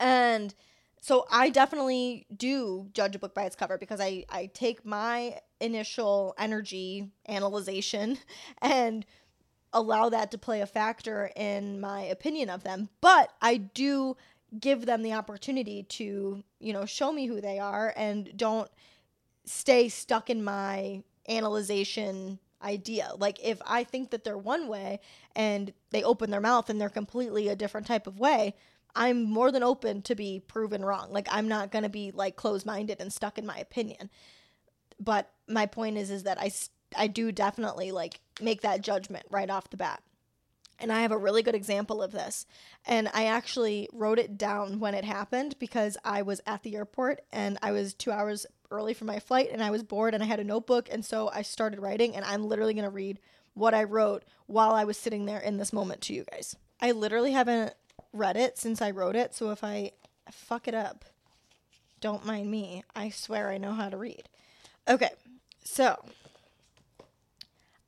and 0.00 0.54
so 1.02 1.26
I 1.30 1.50
definitely 1.50 2.26
do 2.34 2.88
judge 2.94 3.16
a 3.16 3.18
book 3.18 3.34
by 3.34 3.42
its 3.42 3.56
cover 3.56 3.76
because 3.76 4.00
I 4.00 4.24
I 4.30 4.46
take 4.54 4.86
my 4.86 5.40
initial 5.60 6.34
energy 6.38 7.10
analyzation 7.26 8.18
and 8.62 9.04
allow 9.72 10.08
that 10.10 10.30
to 10.30 10.38
play 10.38 10.60
a 10.60 10.66
factor 10.66 11.30
in 11.34 11.80
my 11.80 12.02
opinion 12.02 12.50
of 12.50 12.62
them. 12.62 12.88
But 13.00 13.32
I 13.42 13.56
do 13.56 14.16
give 14.60 14.86
them 14.86 15.02
the 15.02 15.14
opportunity 15.14 15.82
to, 15.82 16.44
you 16.60 16.72
know, 16.72 16.86
show 16.86 17.12
me 17.12 17.26
who 17.26 17.40
they 17.40 17.58
are 17.58 17.92
and 17.96 18.36
don't 18.36 18.70
stay 19.44 19.88
stuck 19.88 20.30
in 20.30 20.44
my 20.44 21.02
analyzation 21.28 22.38
idea. 22.62 23.10
Like 23.18 23.42
if 23.42 23.60
I 23.66 23.82
think 23.82 24.10
that 24.10 24.22
they're 24.22 24.38
one 24.38 24.68
way 24.68 25.00
and 25.34 25.72
they 25.90 26.04
open 26.04 26.30
their 26.30 26.40
mouth 26.40 26.70
and 26.70 26.80
they're 26.80 26.88
completely 26.88 27.48
a 27.48 27.56
different 27.56 27.88
type 27.88 28.06
of 28.06 28.20
way, 28.20 28.54
I'm 28.94 29.24
more 29.24 29.50
than 29.50 29.62
open 29.62 30.02
to 30.02 30.14
be 30.14 30.40
proven 30.46 30.84
wrong. 30.84 31.10
Like 31.10 31.28
I'm 31.30 31.48
not 31.48 31.70
going 31.72 31.84
to 31.84 31.88
be 31.88 32.10
like 32.10 32.36
closed-minded 32.36 33.00
and 33.00 33.12
stuck 33.12 33.38
in 33.38 33.46
my 33.46 33.56
opinion. 33.56 34.10
But 35.00 35.30
my 35.48 35.66
point 35.66 35.96
is 35.96 36.10
is 36.10 36.24
that 36.24 36.40
I 36.40 36.50
I 36.96 37.06
do 37.06 37.32
definitely 37.32 37.90
like 37.92 38.20
make 38.40 38.60
that 38.62 38.82
judgment 38.82 39.26
right 39.30 39.50
off 39.50 39.70
the 39.70 39.76
bat. 39.76 40.02
And 40.78 40.92
I 40.92 41.02
have 41.02 41.12
a 41.12 41.18
really 41.18 41.42
good 41.42 41.54
example 41.54 42.02
of 42.02 42.12
this. 42.12 42.44
And 42.84 43.08
I 43.14 43.26
actually 43.26 43.88
wrote 43.92 44.18
it 44.18 44.36
down 44.36 44.80
when 44.80 44.94
it 44.94 45.04
happened 45.04 45.54
because 45.58 45.96
I 46.04 46.22
was 46.22 46.40
at 46.46 46.62
the 46.64 46.74
airport 46.74 47.20
and 47.30 47.56
I 47.62 47.70
was 47.70 47.94
2 47.94 48.10
hours 48.10 48.46
early 48.70 48.94
for 48.94 49.04
my 49.04 49.20
flight 49.20 49.50
and 49.52 49.62
I 49.62 49.70
was 49.70 49.82
bored 49.82 50.14
and 50.14 50.22
I 50.22 50.26
had 50.26 50.40
a 50.40 50.44
notebook 50.44 50.88
and 50.90 51.04
so 51.04 51.30
I 51.32 51.42
started 51.42 51.80
writing 51.80 52.16
and 52.16 52.24
I'm 52.24 52.48
literally 52.48 52.74
going 52.74 52.84
to 52.84 52.90
read 52.90 53.20
what 53.54 53.74
I 53.74 53.84
wrote 53.84 54.24
while 54.46 54.72
I 54.72 54.84
was 54.84 54.96
sitting 54.96 55.26
there 55.26 55.38
in 55.38 55.58
this 55.58 55.72
moment 55.72 56.00
to 56.02 56.14
you 56.14 56.24
guys. 56.30 56.56
I 56.80 56.92
literally 56.92 57.32
haven't 57.32 57.74
read 58.12 58.36
it 58.36 58.58
since 58.58 58.82
I 58.82 58.90
wrote 58.90 59.16
it, 59.16 59.34
so 59.34 59.50
if 59.50 59.64
I 59.64 59.92
fuck 60.30 60.68
it 60.68 60.74
up, 60.74 61.04
don't 62.00 62.26
mind 62.26 62.50
me. 62.50 62.84
I 62.94 63.10
swear 63.10 63.50
I 63.50 63.58
know 63.58 63.72
how 63.72 63.88
to 63.88 63.96
read. 63.96 64.28
Okay, 64.88 65.10
so 65.64 65.96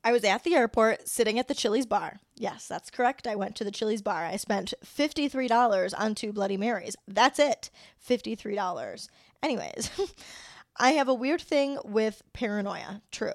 I 0.03 0.11
was 0.11 0.23
at 0.23 0.43
the 0.43 0.55
airport 0.55 1.07
sitting 1.07 1.39
at 1.39 1.47
the 1.47 1.55
Chili's 1.55 1.85
bar. 1.85 2.19
Yes, 2.35 2.67
that's 2.67 2.91
correct. 2.91 3.27
I 3.27 3.35
went 3.35 3.55
to 3.55 3.63
the 3.63 3.71
Chili's 3.71 4.01
bar. 4.03 4.23
I 4.23 4.35
spent 4.35 4.73
$53 4.85 5.93
on 5.97 6.15
two 6.15 6.31
Bloody 6.31 6.57
Marys. 6.57 6.95
That's 7.07 7.39
it. 7.39 7.71
$53. 8.07 9.07
Anyways, 9.41 9.89
I 10.77 10.91
have 10.91 11.07
a 11.07 11.13
weird 11.13 11.41
thing 11.41 11.79
with 11.83 12.21
paranoia. 12.33 13.01
True. 13.11 13.33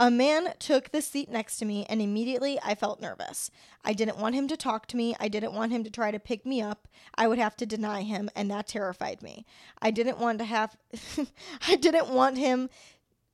A 0.00 0.10
man 0.10 0.54
took 0.58 0.92
the 0.92 1.02
seat 1.02 1.30
next 1.30 1.58
to 1.58 1.66
me, 1.66 1.84
and 1.86 2.00
immediately 2.00 2.58
I 2.62 2.74
felt 2.74 3.02
nervous. 3.02 3.50
I 3.84 3.92
didn't 3.92 4.16
want 4.16 4.34
him 4.34 4.48
to 4.48 4.56
talk 4.56 4.86
to 4.86 4.96
me. 4.96 5.14
I 5.20 5.28
didn't 5.28 5.52
want 5.52 5.72
him 5.72 5.84
to 5.84 5.90
try 5.90 6.10
to 6.10 6.18
pick 6.18 6.46
me 6.46 6.62
up. 6.62 6.88
I 7.16 7.28
would 7.28 7.38
have 7.38 7.54
to 7.58 7.66
deny 7.66 8.00
him, 8.00 8.30
and 8.34 8.50
that 8.50 8.66
terrified 8.66 9.20
me. 9.20 9.44
I 9.82 9.90
didn't 9.90 10.18
want 10.18 10.38
to 10.38 10.46
have. 10.46 10.74
I 11.68 11.76
didn't 11.76 12.08
want 12.08 12.38
him. 12.38 12.70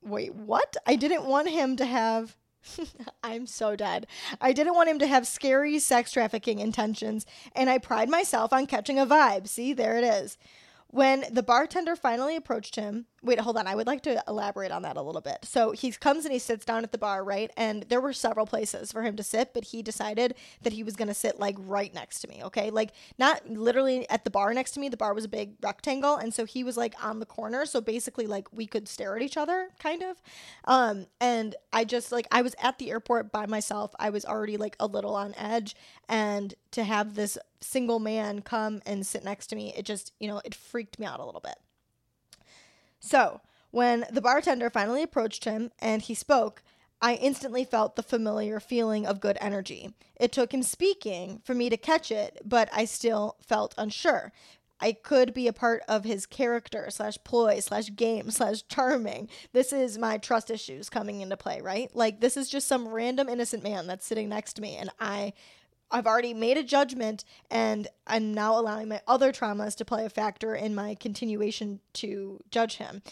Wait, 0.02 0.35
what? 0.35 0.76
I 0.85 0.96
didn't 0.96 1.24
want 1.24 1.50
him 1.50 1.76
to 1.76 1.87
have. 1.87 2.37
I'm 3.22 3.46
so 3.46 3.76
dead. 3.76 4.09
I 4.40 4.52
didn't 4.52 4.74
want 4.74 4.90
him 4.90 4.98
to 4.98 5.07
have 5.07 5.29
scary 5.29 5.79
sex 5.79 6.11
trafficking 6.11 6.59
intentions, 6.59 7.26
and 7.55 7.70
I 7.70 7.79
pride 7.79 8.09
myself 8.09 8.52
on 8.52 8.66
catching 8.66 8.98
a 8.98 9.07
vibe. 9.07 9.46
See, 9.46 9.72
there 9.72 9.96
it 9.98 10.05
is. 10.05 10.37
When 10.88 11.26
the 11.31 11.42
bartender 11.44 11.94
finally 11.94 12.35
approached 12.35 12.74
him, 12.74 13.07
wait, 13.27 13.41
hold 13.41 13.57
on, 13.57 13.67
I 13.67 13.75
would 13.75 13.87
like 13.87 14.03
to 14.03 14.23
elaborate 14.29 14.71
on 14.71 14.83
that 14.83 14.97
a 14.97 15.03
little 15.03 15.21
bit. 15.21 15.39
So 15.43 15.73
he 15.73 15.91
comes 15.93 16.25
and 16.25 16.33
he 16.33 16.39
sits 16.39 16.65
down 16.65 16.85
at 16.85 16.93
the 16.93 16.99
bar, 16.99 17.25
right? 17.25 17.51
And 17.57 17.85
there 17.89 18.01
were 18.01 18.12
several 18.12 18.47
places 18.47 18.93
for 18.93 19.03
him 19.03 19.17
to 19.17 19.23
sit, 19.23 19.53
but 19.53 19.65
he 19.65 19.83
decided 19.83 20.35
that 20.62 20.73
he 20.73 20.83
was 20.83 20.97
going 20.97 21.09
to 21.09 21.15
sit 21.15 21.39
like 21.39 21.57
right 21.59 21.93
next 21.93 22.21
to 22.21 22.29
me, 22.29 22.43
okay? 22.45 22.71
Like 22.71 22.93
not 23.19 23.49
literally 23.51 24.09
at 24.09 24.25
the 24.25 24.31
bar 24.31 24.55
next 24.55 24.73
to 24.73 24.81
me. 24.81 24.89
The 24.89 24.97
bar 24.97 25.12
was 25.12 25.25
a 25.25 25.29
big 25.29 25.55
rectangle, 25.61 26.17
and 26.17 26.33
so 26.33 26.45
he 26.45 26.65
was 26.65 26.77
like 26.77 26.95
on 27.05 27.19
the 27.19 27.27
corner, 27.27 27.67
so 27.67 27.81
basically 27.81 28.27
like 28.27 28.53
we 28.53 28.67
could 28.67 28.89
stare 28.89 29.17
at 29.17 29.23
each 29.23 29.37
other 29.37 29.71
kind 29.79 30.03
of. 30.03 30.17
Um 30.65 31.07
and 31.21 31.57
I 31.73 31.85
just 31.85 32.12
like 32.12 32.27
I 32.31 32.43
was 32.43 32.55
at 32.62 32.79
the 32.79 32.91
airport 32.91 33.33
by 33.33 33.47
myself. 33.47 33.95
I 33.99 34.11
was 34.11 34.25
already 34.25 34.57
like 34.57 34.77
a 34.79 34.87
little 34.87 35.15
on 35.15 35.35
edge 35.37 35.75
and 36.09 36.55
to 36.73 36.85
have 36.85 37.15
this 37.15 37.39
single 37.61 37.99
man 37.99 38.43
come 38.43 38.83
and 38.87 39.07
sit 39.07 39.25
next 39.25 39.49
to 39.49 39.57
me, 39.57 39.73
it 39.77 39.85
just, 39.85 40.12
you 40.21 40.29
know, 40.29 40.41
it 40.45 40.55
freaked 40.55 40.99
me 40.99 41.07
out 41.07 41.21
a 41.21 41.25
little 41.25 41.41
bit. 41.41 41.57
So, 43.07 43.40
when 43.71 44.05
the 44.11 44.21
bartender 44.21 44.69
finally 44.69 45.03
approached 45.03 45.45
him 45.45 45.71
and 45.79 46.03
he 46.03 46.14
spoke, 46.14 46.64
I 47.01 47.14
instantly 47.14 47.64
felt 47.64 47.95
the 47.95 48.03
familiar 48.03 48.59
feeling 48.59 49.07
of 49.07 49.21
good 49.21 49.38
energy. 49.40 49.95
It 50.16 50.33
took 50.33 50.53
him 50.53 50.64
speaking 50.64 51.40
for 51.45 51.55
me 51.55 51.71
to 51.71 51.77
catch 51.77 52.11
it, 52.11 52.40
but 52.45 52.69
I 52.73 52.85
still 52.85 53.37
felt 53.40 53.75
unsure. 53.79 54.33
I 54.81 54.92
could 54.92 55.33
be 55.33 55.47
a 55.47 55.53
part 55.53 55.83
of 55.88 56.03
his 56.03 56.27
character 56.27 56.88
slash 56.90 57.16
ploy 57.23 57.61
slash 57.61 57.95
game 57.95 58.31
slash 58.31 58.62
charming. 58.69 59.29
This 59.53 59.73
is 59.73 59.99
my 59.99 60.19
trust 60.19 60.51
issues 60.51 60.90
coming 60.90 61.21
into 61.21 61.37
play, 61.37 61.61
right? 61.61 61.95
Like 61.95 62.21
this 62.21 62.37
is 62.37 62.49
just 62.49 62.66
some 62.66 62.88
random 62.88 63.29
innocent 63.29 63.62
man 63.62 63.87
that's 63.87 64.05
sitting 64.05 64.29
next 64.29 64.55
to 64.55 64.62
me, 64.62 64.77
and 64.77 64.90
I 64.99 65.33
I've 65.90 66.07
already 66.07 66.35
made 66.35 66.57
a 66.57 66.62
judgment 66.62 67.25
and 67.51 67.88
I'm 68.07 68.35
now 68.35 68.59
allowing 68.59 68.88
my 68.88 69.01
other 69.07 69.33
traumas 69.33 69.77
to 69.77 69.85
play 69.85 70.05
a 70.05 70.11
factor 70.11 70.55
in 70.55 70.75
my 70.75 70.94
continuation 70.94 71.81
to 71.94 72.40
judge 72.51 72.77
him. 72.77 73.03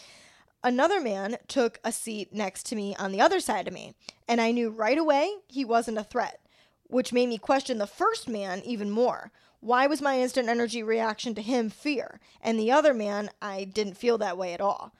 Another 0.63 0.99
man 0.99 1.37
took 1.47 1.79
a 1.83 1.91
seat 1.91 2.33
next 2.33 2.65
to 2.67 2.75
me 2.75 2.95
on 2.95 3.11
the 3.11 3.21
other 3.21 3.39
side 3.39 3.67
of 3.67 3.73
me, 3.73 3.93
and 4.27 4.41
I 4.41 4.49
knew 4.49 4.71
right 4.71 4.97
away 4.97 5.31
he 5.47 5.63
wasn't 5.63 5.99
a 5.99 6.03
threat, 6.03 6.39
which 6.87 7.13
made 7.13 7.29
me 7.29 7.37
question 7.37 7.77
the 7.77 7.85
first 7.85 8.27
man 8.27 8.63
even 8.65 8.89
more. 8.89 9.31
Why 9.59 9.85
was 9.85 10.01
my 10.01 10.19
instant 10.19 10.49
energy 10.49 10.81
reaction 10.81 11.35
to 11.35 11.41
him 11.43 11.69
fear? 11.69 12.19
And 12.41 12.59
the 12.59 12.71
other 12.71 12.95
man, 12.95 13.29
I 13.43 13.63
didn't 13.63 13.97
feel 13.97 14.17
that 14.17 14.39
way 14.39 14.53
at 14.53 14.61
all. 14.61 14.95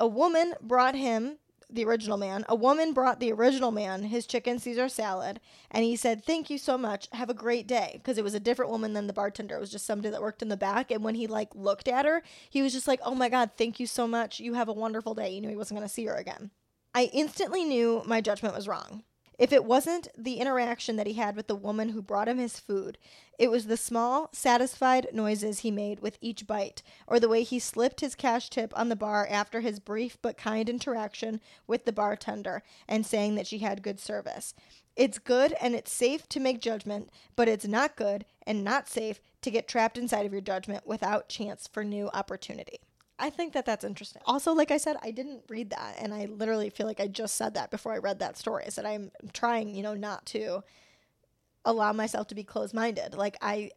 A 0.00 0.06
woman 0.08 0.54
brought 0.60 0.96
him 0.96 1.38
the 1.70 1.84
original 1.84 2.16
man, 2.16 2.44
a 2.48 2.54
woman 2.54 2.92
brought 2.92 3.20
the 3.20 3.32
original 3.32 3.70
man 3.70 4.04
his 4.04 4.26
chicken 4.26 4.58
Caesar 4.58 4.88
salad, 4.88 5.40
and 5.70 5.84
he 5.84 5.96
said, 5.96 6.24
"Thank 6.24 6.50
you 6.50 6.58
so 6.58 6.76
much. 6.78 7.08
Have 7.12 7.30
a 7.30 7.34
great 7.34 7.66
day." 7.66 7.92
Because 7.94 8.18
it 8.18 8.24
was 8.24 8.34
a 8.34 8.40
different 8.40 8.70
woman 8.70 8.92
than 8.92 9.06
the 9.06 9.12
bartender. 9.12 9.56
It 9.56 9.60
was 9.60 9.70
just 9.70 9.86
somebody 9.86 10.10
that 10.10 10.22
worked 10.22 10.42
in 10.42 10.48
the 10.48 10.56
back. 10.56 10.90
And 10.90 11.04
when 11.04 11.14
he 11.14 11.26
like 11.26 11.54
looked 11.54 11.88
at 11.88 12.04
her, 12.04 12.22
he 12.50 12.62
was 12.62 12.72
just 12.72 12.88
like, 12.88 13.00
"Oh 13.02 13.14
my 13.14 13.28
god, 13.28 13.52
thank 13.56 13.80
you 13.80 13.86
so 13.86 14.06
much. 14.06 14.40
You 14.40 14.54
have 14.54 14.68
a 14.68 14.72
wonderful 14.72 15.14
day." 15.14 15.30
You 15.30 15.40
knew 15.40 15.48
he 15.48 15.56
wasn't 15.56 15.78
going 15.78 15.88
to 15.88 15.94
see 15.94 16.06
her 16.06 16.16
again. 16.16 16.50
I 16.94 17.10
instantly 17.12 17.64
knew 17.64 18.02
my 18.06 18.20
judgment 18.20 18.54
was 18.54 18.68
wrong. 18.68 19.02
If 19.38 19.52
it 19.52 19.64
wasn't 19.64 20.08
the 20.16 20.36
interaction 20.36 20.96
that 20.96 21.08
he 21.08 21.14
had 21.14 21.34
with 21.34 21.48
the 21.48 21.56
woman 21.56 21.88
who 21.88 22.02
brought 22.02 22.28
him 22.28 22.38
his 22.38 22.60
food, 22.60 22.98
it 23.36 23.50
was 23.50 23.66
the 23.66 23.76
small, 23.76 24.28
satisfied 24.32 25.08
noises 25.12 25.60
he 25.60 25.72
made 25.72 26.00
with 26.00 26.18
each 26.20 26.46
bite, 26.46 26.82
or 27.08 27.18
the 27.18 27.28
way 27.28 27.42
he 27.42 27.58
slipped 27.58 28.00
his 28.00 28.14
cash 28.14 28.48
tip 28.48 28.72
on 28.78 28.88
the 28.88 28.96
bar 28.96 29.26
after 29.28 29.60
his 29.60 29.80
brief 29.80 30.18
but 30.22 30.36
kind 30.36 30.68
interaction 30.68 31.40
with 31.66 31.84
the 31.84 31.92
bartender 31.92 32.62
and 32.86 33.04
saying 33.04 33.34
that 33.34 33.48
she 33.48 33.58
had 33.58 33.82
good 33.82 33.98
service. 33.98 34.54
It's 34.94 35.18
good 35.18 35.54
and 35.60 35.74
it's 35.74 35.92
safe 35.92 36.28
to 36.28 36.38
make 36.38 36.60
judgment, 36.60 37.10
but 37.34 37.48
it's 37.48 37.66
not 37.66 37.96
good 37.96 38.24
and 38.46 38.62
not 38.62 38.88
safe 38.88 39.20
to 39.42 39.50
get 39.50 39.66
trapped 39.66 39.98
inside 39.98 40.26
of 40.26 40.32
your 40.32 40.40
judgment 40.40 40.86
without 40.86 41.28
chance 41.28 41.66
for 41.66 41.82
new 41.82 42.08
opportunity. 42.14 42.78
I 43.18 43.30
think 43.30 43.52
that 43.52 43.64
that's 43.64 43.84
interesting. 43.84 44.22
Also, 44.26 44.52
like 44.52 44.70
I 44.70 44.76
said, 44.76 44.96
I 45.02 45.12
didn't 45.12 45.42
read 45.48 45.70
that, 45.70 45.96
and 45.98 46.12
I 46.12 46.24
literally 46.26 46.70
feel 46.70 46.86
like 46.86 47.00
I 47.00 47.06
just 47.06 47.36
said 47.36 47.54
that 47.54 47.70
before 47.70 47.92
I 47.92 47.98
read 47.98 48.18
that 48.18 48.36
story. 48.36 48.64
I 48.66 48.70
said 48.70 48.84
I'm 48.84 49.10
trying, 49.32 49.74
you 49.74 49.82
know, 49.82 49.94
not 49.94 50.26
to 50.26 50.64
allow 51.64 51.92
myself 51.92 52.26
to 52.28 52.34
be 52.34 52.42
closed 52.42 52.74
minded. 52.74 53.14
Like 53.14 53.36
I, 53.40 53.70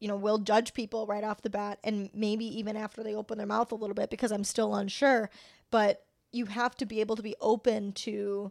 you 0.00 0.08
know, 0.08 0.16
will 0.16 0.38
judge 0.38 0.74
people 0.74 1.06
right 1.06 1.22
off 1.22 1.42
the 1.42 1.50
bat, 1.50 1.78
and 1.84 2.10
maybe 2.12 2.44
even 2.58 2.76
after 2.76 3.02
they 3.04 3.14
open 3.14 3.38
their 3.38 3.46
mouth 3.46 3.70
a 3.70 3.76
little 3.76 3.94
bit 3.94 4.10
because 4.10 4.32
I'm 4.32 4.44
still 4.44 4.74
unsure. 4.74 5.30
But 5.70 6.04
you 6.32 6.46
have 6.46 6.74
to 6.76 6.86
be 6.86 7.00
able 7.00 7.16
to 7.16 7.22
be 7.22 7.36
open 7.40 7.92
to 7.92 8.50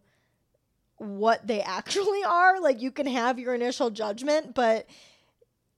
what 0.96 1.46
they 1.46 1.62
actually 1.64 2.24
are. 2.24 2.62
Like 2.62 2.82
you 2.82 2.92
can 2.92 3.08
have 3.08 3.40
your 3.40 3.54
initial 3.54 3.90
judgment, 3.90 4.56
but 4.56 4.88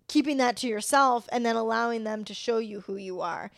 keeping 0.08 0.38
that 0.38 0.58
to 0.58 0.67
yourself 0.67 1.28
and 1.32 1.43
then 1.43 1.56
allowing 1.56 2.04
them 2.04 2.26
to 2.26 2.34
show 2.34 2.60
you 2.60 2.82
who 2.82 2.97
you 2.97 3.21
are 3.21 3.50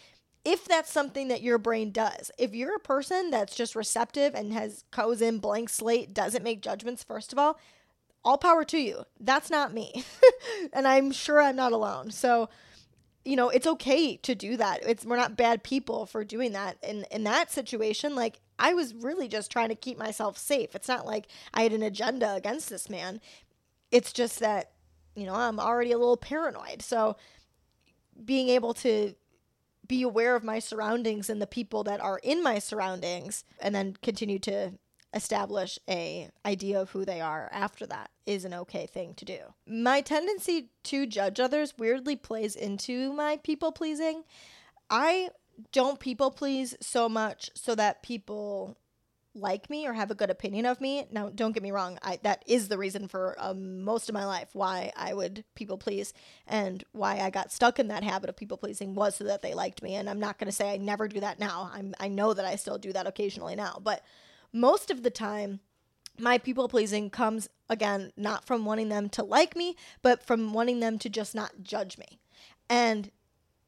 if 0.45 0.65
that's 0.65 0.91
something 0.91 1.29
that 1.29 1.41
your 1.41 1.57
brain 1.57 1.91
does. 1.91 2.29
If 2.37 2.53
you're 2.53 2.75
a 2.75 2.79
person 2.79 3.31
that's 3.31 3.55
just 3.55 3.75
receptive 3.75 4.35
and 4.35 4.51
has 4.53 4.83
goes 4.91 5.21
in 5.21 5.39
blank 5.39 5.69
slate, 5.69 6.13
doesn't 6.13 6.43
make 6.43 6.61
judgments, 6.61 7.03
first 7.03 7.31
of 7.31 7.39
all, 7.39 7.57
all 8.25 8.37
power 8.37 8.63
to 8.65 8.77
you. 8.77 9.05
That's 9.19 9.49
not 9.49 9.73
me. 9.73 10.03
and 10.73 10.87
I'm 10.87 11.11
sure 11.11 11.41
I'm 11.41 11.55
not 11.55 11.71
alone. 11.71 12.11
So, 12.11 12.49
you 13.23 13.35
know, 13.35 13.49
it's 13.49 13.67
okay 13.67 14.17
to 14.17 14.35
do 14.35 14.57
that. 14.57 14.79
It's 14.85 15.05
we're 15.05 15.15
not 15.15 15.37
bad 15.37 15.63
people 15.63 16.05
for 16.05 16.25
doing 16.25 16.51
that. 16.53 16.77
In 16.83 17.05
in 17.11 17.23
that 17.23 17.51
situation, 17.51 18.15
like 18.15 18.39
I 18.59 18.73
was 18.73 18.93
really 18.93 19.27
just 19.27 19.51
trying 19.51 19.69
to 19.69 19.75
keep 19.75 19.97
myself 19.97 20.37
safe. 20.37 20.75
It's 20.75 20.87
not 20.87 21.05
like 21.05 21.27
I 21.53 21.63
had 21.63 21.73
an 21.73 21.83
agenda 21.83 22.33
against 22.33 22.69
this 22.69 22.89
man. 22.89 23.21
It's 23.91 24.11
just 24.11 24.39
that, 24.39 24.71
you 25.15 25.25
know, 25.25 25.35
I'm 25.35 25.59
already 25.59 25.91
a 25.91 25.97
little 25.97 26.17
paranoid. 26.17 26.81
So, 26.81 27.15
being 28.25 28.49
able 28.49 28.73
to 28.75 29.15
be 29.87 30.01
aware 30.01 30.35
of 30.35 30.43
my 30.43 30.59
surroundings 30.59 31.29
and 31.29 31.41
the 31.41 31.47
people 31.47 31.83
that 31.83 31.99
are 31.99 32.19
in 32.23 32.41
my 32.41 32.59
surroundings 32.59 33.43
and 33.59 33.73
then 33.75 33.97
continue 34.01 34.39
to 34.39 34.73
establish 35.13 35.77
a 35.89 36.29
idea 36.45 36.79
of 36.81 36.91
who 36.91 37.05
they 37.05 37.21
are 37.21 37.49
after 37.51 37.85
that 37.85 38.09
is 38.25 38.45
an 38.45 38.53
okay 38.53 38.87
thing 38.87 39.13
to 39.15 39.25
do. 39.25 39.39
My 39.67 40.01
tendency 40.01 40.69
to 40.85 41.05
judge 41.05 41.39
others 41.39 41.73
weirdly 41.77 42.15
plays 42.15 42.55
into 42.55 43.13
my 43.13 43.37
people 43.43 43.71
pleasing. 43.71 44.23
I 44.89 45.29
don't 45.71 45.99
people 45.99 46.31
please 46.31 46.75
so 46.81 47.07
much 47.07 47.51
so 47.53 47.75
that 47.75 48.01
people 48.01 48.75
like 49.35 49.69
me 49.69 49.87
or 49.87 49.93
have 49.93 50.11
a 50.11 50.15
good 50.15 50.29
opinion 50.29 50.65
of 50.65 50.79
me. 50.79 51.07
Now, 51.11 51.29
don't 51.29 51.53
get 51.53 51.63
me 51.63 51.71
wrong, 51.71 51.97
I, 52.01 52.19
that 52.23 52.43
is 52.45 52.67
the 52.67 52.77
reason 52.77 53.07
for 53.07 53.35
um, 53.39 53.81
most 53.81 54.09
of 54.09 54.13
my 54.13 54.25
life 54.25 54.49
why 54.53 54.91
I 54.95 55.13
would 55.13 55.43
people 55.55 55.77
please 55.77 56.13
and 56.45 56.83
why 56.91 57.19
I 57.19 57.29
got 57.29 57.51
stuck 57.51 57.79
in 57.79 57.87
that 57.87 58.03
habit 58.03 58.29
of 58.29 58.37
people 58.37 58.57
pleasing 58.57 58.93
was 58.93 59.15
so 59.15 59.23
that 59.23 59.41
they 59.41 59.53
liked 59.53 59.81
me. 59.81 59.95
And 59.95 60.09
I'm 60.09 60.19
not 60.19 60.37
going 60.37 60.47
to 60.47 60.51
say 60.51 60.71
I 60.71 60.77
never 60.77 61.07
do 61.07 61.19
that 61.19 61.39
now. 61.39 61.71
I'm, 61.73 61.95
I 61.99 62.07
know 62.07 62.33
that 62.33 62.45
I 62.45 62.55
still 62.55 62.77
do 62.77 62.93
that 62.93 63.07
occasionally 63.07 63.55
now, 63.55 63.79
but 63.81 64.03
most 64.51 64.91
of 64.91 65.01
the 65.01 65.09
time, 65.09 65.59
my 66.19 66.37
people 66.37 66.67
pleasing 66.67 67.09
comes 67.09 67.49
again 67.69 68.11
not 68.15 68.45
from 68.45 68.65
wanting 68.65 68.89
them 68.89 69.09
to 69.09 69.23
like 69.23 69.55
me, 69.55 69.75
but 70.03 70.23
from 70.23 70.53
wanting 70.53 70.79
them 70.79 70.99
to 70.99 71.09
just 71.09 71.33
not 71.33 71.63
judge 71.63 71.97
me. 71.97 72.19
And 72.69 73.09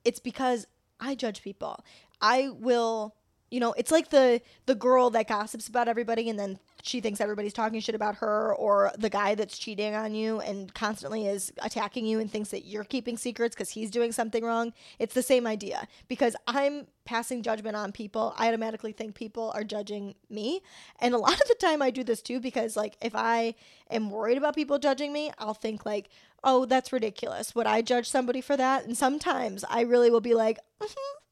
it's 0.03 0.19
because 0.19 0.67
I 0.99 1.15
judge 1.15 1.41
people. 1.41 1.83
I 2.21 2.49
will 2.49 3.15
you 3.55 3.61
know 3.61 3.73
it's 3.77 3.89
like 3.89 4.09
the 4.09 4.41
the 4.65 4.75
girl 4.75 5.09
that 5.09 5.29
gossips 5.29 5.69
about 5.69 5.87
everybody 5.87 6.29
and 6.29 6.37
then 6.37 6.59
she 6.83 6.99
thinks 6.99 7.21
everybody's 7.21 7.53
talking 7.53 7.79
shit 7.79 7.95
about 7.95 8.15
her 8.15 8.53
or 8.55 8.91
the 8.97 9.09
guy 9.09 9.33
that's 9.33 9.57
cheating 9.57 9.95
on 9.95 10.13
you 10.13 10.41
and 10.41 10.73
constantly 10.73 11.25
is 11.25 11.53
attacking 11.63 12.05
you 12.05 12.19
and 12.19 12.29
thinks 12.29 12.49
that 12.49 12.65
you're 12.65 12.83
keeping 12.83 13.15
secrets 13.15 13.55
because 13.55 13.69
he's 13.69 13.89
doing 13.89 14.11
something 14.11 14.43
wrong. 14.43 14.73
It's 14.99 15.13
the 15.13 15.23
same 15.23 15.47
idea. 15.47 15.87
Because 16.09 16.35
i'm 16.47 16.85
passing 17.05 17.43
judgment 17.43 17.77
on 17.77 17.91
people. 17.91 18.33
I 18.37 18.47
automatically 18.49 18.91
think 18.91 19.15
people 19.15 19.51
are 19.55 19.63
judging 19.63 20.15
me. 20.29 20.61
And 20.99 21.13
a 21.13 21.17
lot 21.17 21.39
of 21.39 21.47
the 21.47 21.55
time 21.55 21.81
i 21.81 21.91
do 21.91 22.03
this 22.03 22.21
too 22.21 22.41
because 22.41 22.75
like 22.75 22.97
if 23.01 23.15
i 23.15 23.55
am 23.89 24.09
worried 24.09 24.37
about 24.37 24.53
people 24.55 24.79
judging 24.79 25.13
me 25.13 25.31
i'll 25.39 25.53
think 25.53 25.85
like 25.85 26.09
oh 26.43 26.65
that's 26.65 26.91
ridiculous. 26.91 27.55
Would 27.55 27.67
i 27.67 27.81
judge 27.81 28.09
somebody 28.09 28.41
for 28.41 28.57
that? 28.57 28.85
And 28.85 28.97
sometimes 28.97 29.63
i 29.69 29.79
really 29.79 30.11
will 30.11 30.21
be 30.21 30.35
like 30.35 30.59
mm-hmm 30.81 31.24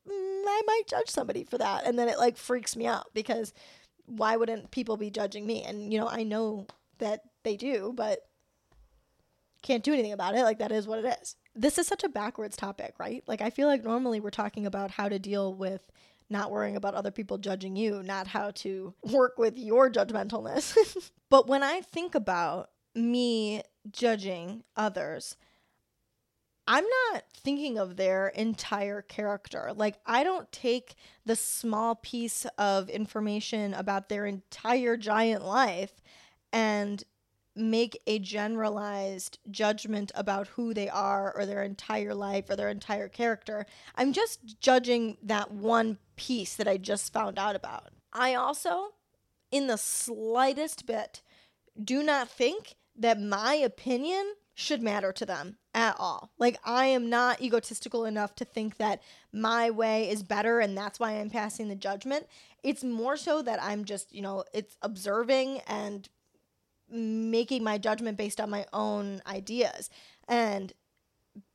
I 0.47 0.61
might 0.65 0.83
judge 0.87 1.09
somebody 1.09 1.43
for 1.43 1.57
that. 1.57 1.85
And 1.85 1.97
then 1.97 2.09
it 2.09 2.17
like 2.17 2.37
freaks 2.37 2.75
me 2.75 2.85
out 2.85 3.07
because 3.13 3.53
why 4.05 4.35
wouldn't 4.35 4.71
people 4.71 4.97
be 4.97 5.09
judging 5.09 5.45
me? 5.45 5.63
And, 5.63 5.91
you 5.91 5.99
know, 5.99 6.07
I 6.07 6.23
know 6.23 6.67
that 6.99 7.21
they 7.43 7.55
do, 7.55 7.93
but 7.95 8.19
can't 9.61 9.83
do 9.83 9.93
anything 9.93 10.11
about 10.11 10.35
it. 10.35 10.43
Like, 10.43 10.59
that 10.59 10.71
is 10.71 10.87
what 10.87 11.03
it 11.03 11.17
is. 11.21 11.35
This 11.55 11.77
is 11.77 11.87
such 11.87 12.03
a 12.03 12.09
backwards 12.09 12.57
topic, 12.57 12.95
right? 12.99 13.23
Like, 13.27 13.41
I 13.41 13.49
feel 13.49 13.67
like 13.67 13.83
normally 13.83 14.19
we're 14.19 14.29
talking 14.29 14.65
about 14.65 14.91
how 14.91 15.07
to 15.07 15.19
deal 15.19 15.53
with 15.53 15.89
not 16.29 16.51
worrying 16.51 16.75
about 16.75 16.95
other 16.95 17.11
people 17.11 17.37
judging 17.37 17.75
you, 17.75 18.03
not 18.03 18.27
how 18.27 18.51
to 18.51 18.93
work 19.03 19.37
with 19.37 19.57
your 19.57 19.89
judgmentalness. 19.89 21.11
but 21.29 21.47
when 21.47 21.63
I 21.63 21.81
think 21.81 22.15
about 22.15 22.69
me 22.95 23.61
judging 23.91 24.63
others, 24.75 25.37
I'm 26.67 26.85
not 27.11 27.23
thinking 27.35 27.77
of 27.77 27.97
their 27.97 28.29
entire 28.29 29.01
character. 29.01 29.73
Like, 29.75 29.97
I 30.05 30.23
don't 30.23 30.51
take 30.51 30.95
the 31.25 31.35
small 31.35 31.95
piece 31.95 32.45
of 32.57 32.89
information 32.89 33.73
about 33.73 34.07
their 34.07 34.25
entire 34.25 34.95
giant 34.95 35.45
life 35.45 35.91
and 36.53 37.03
make 37.55 38.01
a 38.07 38.17
generalized 38.17 39.39
judgment 39.51 40.11
about 40.15 40.47
who 40.47 40.73
they 40.73 40.89
are 40.89 41.35
or 41.35 41.45
their 41.45 41.63
entire 41.63 42.15
life 42.15 42.49
or 42.49 42.55
their 42.55 42.69
entire 42.69 43.09
character. 43.09 43.65
I'm 43.95 44.13
just 44.13 44.59
judging 44.59 45.17
that 45.21 45.51
one 45.51 45.97
piece 46.15 46.55
that 46.55 46.67
I 46.67 46.77
just 46.77 47.13
found 47.13 47.37
out 47.37 47.55
about. 47.55 47.89
I 48.11 48.35
also, 48.35 48.93
in 49.51 49.67
the 49.67 49.77
slightest 49.77 50.85
bit, 50.85 51.21
do 51.83 52.03
not 52.03 52.29
think 52.29 52.75
that 52.95 53.19
my 53.19 53.55
opinion 53.55 54.33
should 54.55 54.81
matter 54.81 55.11
to 55.11 55.25
them 55.25 55.57
at 55.73 55.95
all. 55.99 56.31
Like, 56.37 56.57
I 56.63 56.85
am 56.87 57.09
not 57.09 57.41
egotistical 57.41 58.05
enough 58.05 58.35
to 58.35 58.45
think 58.45 58.77
that 58.77 59.01
my 59.31 59.69
way 59.69 60.09
is 60.09 60.23
better 60.23 60.59
and 60.59 60.77
that's 60.77 60.99
why 60.99 61.13
I'm 61.13 61.29
passing 61.29 61.67
the 61.67 61.75
judgment. 61.75 62.27
It's 62.63 62.83
more 62.83 63.17
so 63.17 63.41
that 63.41 63.61
I'm 63.61 63.83
just, 63.83 64.13
you 64.13 64.21
know, 64.21 64.43
it's 64.53 64.77
observing 64.81 65.61
and 65.67 66.07
making 66.89 67.63
my 67.63 67.77
judgment 67.77 68.17
based 68.17 68.39
on 68.39 68.49
my 68.49 68.65
own 68.71 69.21
ideas. 69.25 69.89
And 70.27 70.73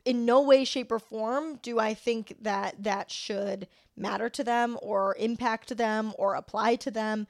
in 0.05 0.25
no 0.25 0.41
way, 0.41 0.65
shape, 0.65 0.91
or 0.91 0.99
form 0.99 1.57
do 1.63 1.79
I 1.79 1.95
think 1.95 2.37
that 2.41 2.83
that 2.83 3.11
should 3.11 3.69
matter 3.97 4.29
to 4.31 4.43
them 4.43 4.79
or 4.83 5.15
impact 5.19 5.77
them 5.77 6.13
or 6.19 6.35
apply 6.35 6.77
to 6.77 6.91
them 6.91 7.27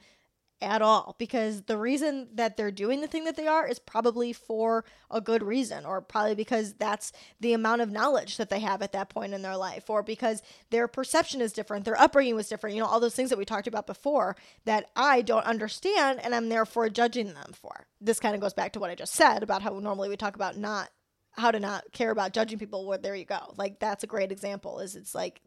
at 0.61 0.81
all 0.81 1.15
because 1.17 1.63
the 1.63 1.77
reason 1.77 2.27
that 2.33 2.57
they're 2.57 2.71
doing 2.71 3.01
the 3.01 3.07
thing 3.07 3.23
that 3.23 3.37
they 3.37 3.47
are 3.47 3.67
is 3.67 3.79
probably 3.79 4.33
for 4.33 4.83
a 5.09 5.21
good 5.21 5.41
reason 5.41 5.85
or 5.85 6.01
probably 6.01 6.35
because 6.35 6.73
that's 6.73 7.13
the 7.39 7.53
amount 7.53 7.81
of 7.81 7.91
knowledge 7.91 8.37
that 8.37 8.49
they 8.49 8.59
have 8.59 8.81
at 8.81 8.91
that 8.91 9.09
point 9.09 9.33
in 9.33 9.41
their 9.41 9.55
life 9.55 9.89
or 9.89 10.03
because 10.03 10.41
their 10.69 10.87
perception 10.87 11.39
is 11.39 11.53
different 11.53 11.85
their 11.85 11.99
upbringing 11.99 12.35
was 12.35 12.49
different 12.49 12.75
you 12.75 12.81
know 12.81 12.87
all 12.87 12.99
those 12.99 13.15
things 13.15 13.29
that 13.29 13.39
we 13.39 13.45
talked 13.45 13.67
about 13.67 13.87
before 13.87 14.35
that 14.65 14.89
I 14.95 15.21
don't 15.21 15.45
understand 15.45 16.19
and 16.23 16.35
I'm 16.35 16.49
therefore 16.49 16.89
judging 16.89 17.33
them 17.33 17.53
for. 17.53 17.87
This 18.01 18.19
kind 18.19 18.35
of 18.35 18.41
goes 18.41 18.53
back 18.53 18.73
to 18.73 18.79
what 18.79 18.89
I 18.89 18.95
just 18.95 19.13
said 19.13 19.43
about 19.43 19.61
how 19.61 19.79
normally 19.79 20.09
we 20.09 20.17
talk 20.17 20.35
about 20.35 20.57
not 20.57 20.89
how 21.31 21.51
to 21.51 21.59
not 21.59 21.85
care 21.93 22.11
about 22.11 22.33
judging 22.33 22.59
people 22.59 22.85
well 22.85 22.99
there 23.01 23.15
you 23.15 23.25
go. 23.25 23.53
Like 23.57 23.79
that's 23.79 24.03
a 24.03 24.07
great 24.07 24.31
example 24.31 24.79
is 24.79 24.95
it's 24.95 25.15
like 25.15 25.41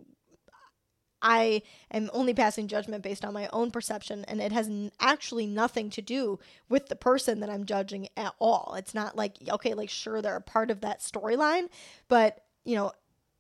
I 1.22 1.62
am 1.92 2.10
only 2.12 2.34
passing 2.34 2.68
judgment 2.68 3.02
based 3.02 3.24
on 3.24 3.32
my 3.32 3.48
own 3.52 3.70
perception, 3.70 4.24
and 4.26 4.40
it 4.40 4.52
has 4.52 4.66
n- 4.66 4.90
actually 5.00 5.46
nothing 5.46 5.88
to 5.90 6.02
do 6.02 6.38
with 6.68 6.88
the 6.88 6.96
person 6.96 7.40
that 7.40 7.48
I'm 7.50 7.64
judging 7.64 8.08
at 8.16 8.34
all. 8.38 8.74
It's 8.76 8.94
not 8.94 9.16
like, 9.16 9.36
okay, 9.48 9.74
like, 9.74 9.88
sure, 9.88 10.20
they're 10.20 10.36
a 10.36 10.40
part 10.40 10.70
of 10.70 10.80
that 10.80 11.00
storyline, 11.00 11.68
but, 12.08 12.44
you 12.64 12.74
know, 12.74 12.92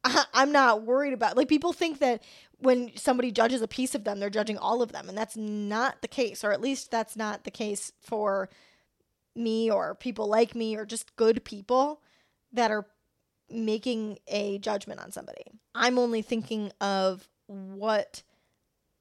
I- 0.04 0.26
I'm 0.32 0.52
not 0.52 0.82
worried 0.82 1.12
about 1.12 1.36
like 1.36 1.48
people 1.48 1.72
think 1.72 1.98
that 1.98 2.22
when 2.58 2.96
somebody 2.96 3.32
judges 3.32 3.62
a 3.62 3.68
piece 3.68 3.94
of 3.94 4.04
them, 4.04 4.20
they're 4.20 4.30
judging 4.30 4.58
all 4.58 4.82
of 4.82 4.92
them, 4.92 5.08
and 5.08 5.18
that's 5.18 5.36
not 5.36 6.02
the 6.02 6.08
case, 6.08 6.44
or 6.44 6.52
at 6.52 6.60
least 6.60 6.90
that's 6.90 7.16
not 7.16 7.44
the 7.44 7.50
case 7.50 7.92
for 8.00 8.48
me 9.34 9.70
or 9.70 9.94
people 9.94 10.28
like 10.28 10.54
me 10.54 10.76
or 10.76 10.84
just 10.84 11.16
good 11.16 11.44
people 11.44 12.02
that 12.52 12.70
are 12.70 12.86
making 13.50 14.18
a 14.28 14.58
judgment 14.58 15.00
on 15.00 15.10
somebody. 15.10 15.44
I'm 15.74 15.98
only 15.98 16.22
thinking 16.22 16.72
of 16.80 17.28
what 17.52 18.22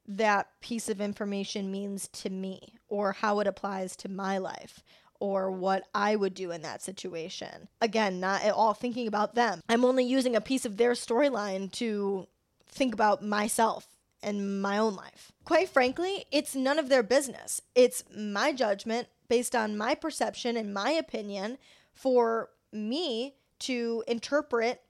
that 0.08 0.48
piece 0.62 0.90
of 0.90 1.00
information 1.00 1.72
means 1.72 2.08
to 2.10 2.30
me 2.30 2.80
or 2.88 3.14
how 3.14 3.40
it 3.40 3.48
applies 3.48 3.96
to 3.96 4.10
my 4.10 4.38
life 4.38 4.84
or 5.20 5.52
what 5.52 5.84
I 5.94 6.16
would 6.16 6.34
do 6.34 6.52
in 6.52 6.64
that 6.64 6.82
situation. 6.82 7.68
Again, 7.80 8.20
not 8.20 8.44
at 8.44 8.54
all 8.54 8.74
thinking 8.74 9.08
about 9.08 9.36
them. 9.36 9.62
I'm 9.70 9.86
only 9.86 10.04
using 10.04 10.36
a 10.36 10.42
piece 10.42 10.66
of 10.66 10.78
their 10.78 10.94
storyline 10.94 11.72
to 11.74 12.28
think 12.68 12.94
about 12.94 13.24
myself 13.24 13.88
and 14.24 14.62
my 14.62 14.78
own 14.78 14.96
life. 14.96 15.32
Quite 15.46 15.70
frankly, 15.70 16.26
it's 16.32 16.56
none 16.56 16.80
of 16.80 16.90
their 16.90 17.04
business. 17.04 17.62
It's 17.76 18.04
my 18.16 18.52
judgment 18.52 19.08
based 19.30 19.56
on 19.56 19.78
my 19.78 19.96
perception 19.96 20.58
and 20.58 20.74
my 20.74 20.92
opinion 20.92 21.58
for 21.94 22.50
me 22.74 23.36
to 23.60 24.04
interpret 24.08 24.82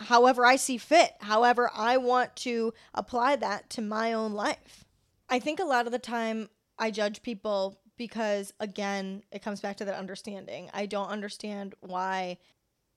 however 0.00 0.44
I 0.44 0.56
see 0.56 0.78
fit, 0.78 1.12
however 1.20 1.70
I 1.74 1.96
want 1.96 2.34
to 2.36 2.74
apply 2.94 3.36
that 3.36 3.70
to 3.70 3.82
my 3.82 4.12
own 4.12 4.32
life. 4.32 4.84
I 5.28 5.38
think 5.38 5.60
a 5.60 5.64
lot 5.64 5.86
of 5.86 5.92
the 5.92 5.98
time 5.98 6.48
I 6.78 6.90
judge 6.90 7.22
people 7.22 7.78
because, 7.96 8.52
again, 8.58 9.22
it 9.30 9.42
comes 9.42 9.60
back 9.60 9.76
to 9.78 9.84
that 9.84 9.98
understanding. 9.98 10.70
I 10.74 10.86
don't 10.86 11.08
understand 11.08 11.74
why 11.80 12.38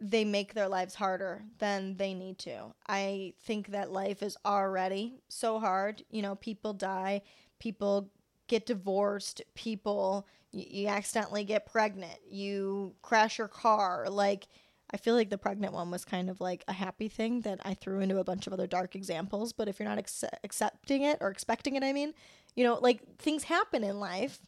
they 0.01 0.25
make 0.25 0.53
their 0.53 0.67
lives 0.67 0.95
harder 0.95 1.43
than 1.60 1.95
they 1.97 2.13
need 2.13 2.38
to. 2.39 2.73
I 2.88 3.34
think 3.43 3.69
that 3.69 3.91
life 3.91 4.21
is 4.21 4.38
already 4.45 5.21
so 5.29 5.60
hard. 5.60 6.03
You 6.10 6.21
know, 6.21 6.36
people 6.36 6.73
die, 6.73 7.21
people 7.60 8.10
get 8.47 8.65
divorced, 8.65 9.41
people, 9.53 10.27
you, 10.51 10.88
accidentally 10.88 11.43
get 11.43 11.65
pregnant, 11.65 12.19
you 12.29 12.95
crash 13.01 13.38
your 13.38 13.47
car. 13.47 14.08
Like, 14.10 14.47
I 14.95 14.97
feel 14.97 15.13
like 15.13 15.29
the 15.29 15.38
pregnant 15.38 15.73
one 15.73 15.91
was 15.91 16.05
kind 16.05 16.29
of 16.29 16.39
like 16.39 16.63
a 16.69 16.71
happy 16.71 17.10
thing 17.10 17.41
that 17.41 17.60
I 17.65 17.73
threw 17.73 17.99
into 17.99 18.17
a 18.19 18.23
bunch 18.23 18.47
of 18.47 18.53
other 18.53 18.65
dark 18.65 18.95
examples. 18.95 19.51
But 19.51 19.67
if 19.67 19.77
you're 19.77 19.89
not 19.89 19.97
ex- 19.97 20.23
accepting 20.41 21.01
it 21.01 21.17
or 21.19 21.29
expecting 21.29 21.75
it, 21.75 21.84
I 21.84 21.91
mean, 21.91 22.13
you 22.55 22.63
know, 22.63 22.79
like 22.81 23.17
things 23.17 23.43
happen 23.43 23.84
in 23.84 23.99
life 23.99 24.39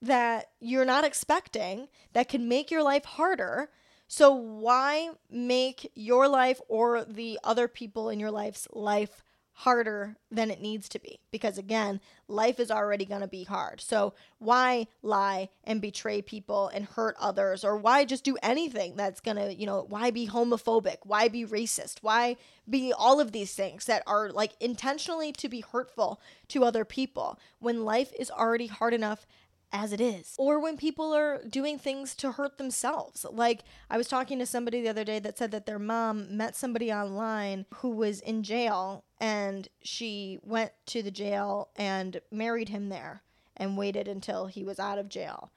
that 0.00 0.52
you're 0.58 0.86
not 0.86 1.04
expecting 1.04 1.88
that 2.14 2.30
can 2.30 2.48
make 2.48 2.70
your 2.70 2.82
life 2.82 3.04
harder. 3.04 3.68
So 4.08 4.32
why 4.32 5.10
make 5.30 5.92
your 5.94 6.28
life 6.28 6.58
or 6.66 7.04
the 7.04 7.38
other 7.44 7.68
people 7.68 8.08
in 8.08 8.18
your 8.18 8.30
life's 8.30 8.66
life 8.72 9.22
harder 9.54 10.16
than 10.30 10.50
it 10.50 10.60
needs 10.60 10.88
to 10.88 10.98
be. 10.98 11.20
Because 11.30 11.58
again 11.58 12.00
life 12.28 12.58
is 12.58 12.70
already 12.70 13.04
going 13.04 13.20
to 13.20 13.28
be 13.28 13.44
hard. 13.44 13.80
So 13.80 14.14
why 14.38 14.86
lie 15.02 15.50
and 15.64 15.80
betray 15.80 16.22
people 16.22 16.68
and 16.68 16.84
hurt 16.84 17.16
others? 17.20 17.64
Or 17.64 17.76
why 17.76 18.04
just 18.04 18.24
do 18.24 18.36
anything 18.42 18.96
that's 18.96 19.20
going 19.20 19.36
to 19.36 19.54
you 19.54 19.66
know 19.66 19.84
why 19.88 20.10
be 20.10 20.28
homophobic? 20.28 20.98
Why 21.04 21.28
be 21.28 21.44
racist? 21.44 21.98
Why 22.02 22.36
be 22.68 22.92
all 22.92 23.20
of 23.20 23.32
these 23.32 23.54
things 23.54 23.84
that 23.86 24.02
are 24.06 24.30
like 24.30 24.52
intentionally 24.60 25.32
to 25.32 25.48
be 25.48 25.60
hurtful 25.60 26.20
to 26.48 26.64
other 26.64 26.84
people 26.84 27.38
when 27.58 27.84
life 27.84 28.12
is 28.18 28.30
already 28.30 28.66
hard 28.66 28.94
enough 28.94 29.26
as 29.72 29.92
it 29.92 30.00
is. 30.00 30.34
Or 30.38 30.60
when 30.60 30.76
people 30.76 31.14
are 31.14 31.42
doing 31.48 31.78
things 31.78 32.14
to 32.16 32.32
hurt 32.32 32.58
themselves. 32.58 33.24
Like 33.30 33.64
I 33.88 33.96
was 33.96 34.06
talking 34.06 34.38
to 34.38 34.46
somebody 34.46 34.82
the 34.82 34.90
other 34.90 35.04
day 35.04 35.18
that 35.20 35.38
said 35.38 35.50
that 35.52 35.66
their 35.66 35.78
mom 35.78 36.36
met 36.36 36.54
somebody 36.54 36.92
online 36.92 37.66
who 37.76 37.90
was 37.90 38.20
in 38.20 38.42
jail 38.42 39.04
and 39.20 39.68
she 39.82 40.38
went 40.42 40.72
to 40.86 41.02
the 41.02 41.10
jail 41.10 41.70
and 41.76 42.20
married 42.30 42.68
him 42.68 42.88
there 42.88 43.22
and 43.56 43.76
waited 43.76 44.08
until 44.08 44.46
he 44.46 44.64
was 44.64 44.78
out 44.78 44.98
of 44.98 45.08
jail. 45.08 45.50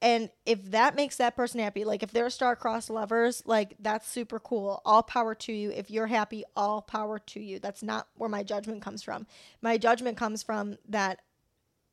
And 0.00 0.30
if 0.46 0.70
that 0.70 0.94
makes 0.94 1.16
that 1.16 1.34
person 1.34 1.58
happy, 1.58 1.84
like 1.84 2.04
if 2.04 2.12
they're 2.12 2.30
star-crossed 2.30 2.88
lovers, 2.88 3.42
like 3.44 3.74
that's 3.80 4.08
super 4.08 4.38
cool. 4.38 4.80
All 4.84 5.02
power 5.02 5.34
to 5.34 5.52
you. 5.52 5.70
If 5.70 5.90
you're 5.90 6.06
happy, 6.06 6.44
all 6.54 6.80
power 6.82 7.18
to 7.18 7.40
you. 7.40 7.58
That's 7.58 7.82
not 7.82 8.06
where 8.16 8.30
my 8.30 8.44
judgment 8.44 8.80
comes 8.80 9.02
from. 9.02 9.26
My 9.60 9.76
judgment 9.76 10.16
comes 10.16 10.44
from 10.44 10.76
that 10.88 11.18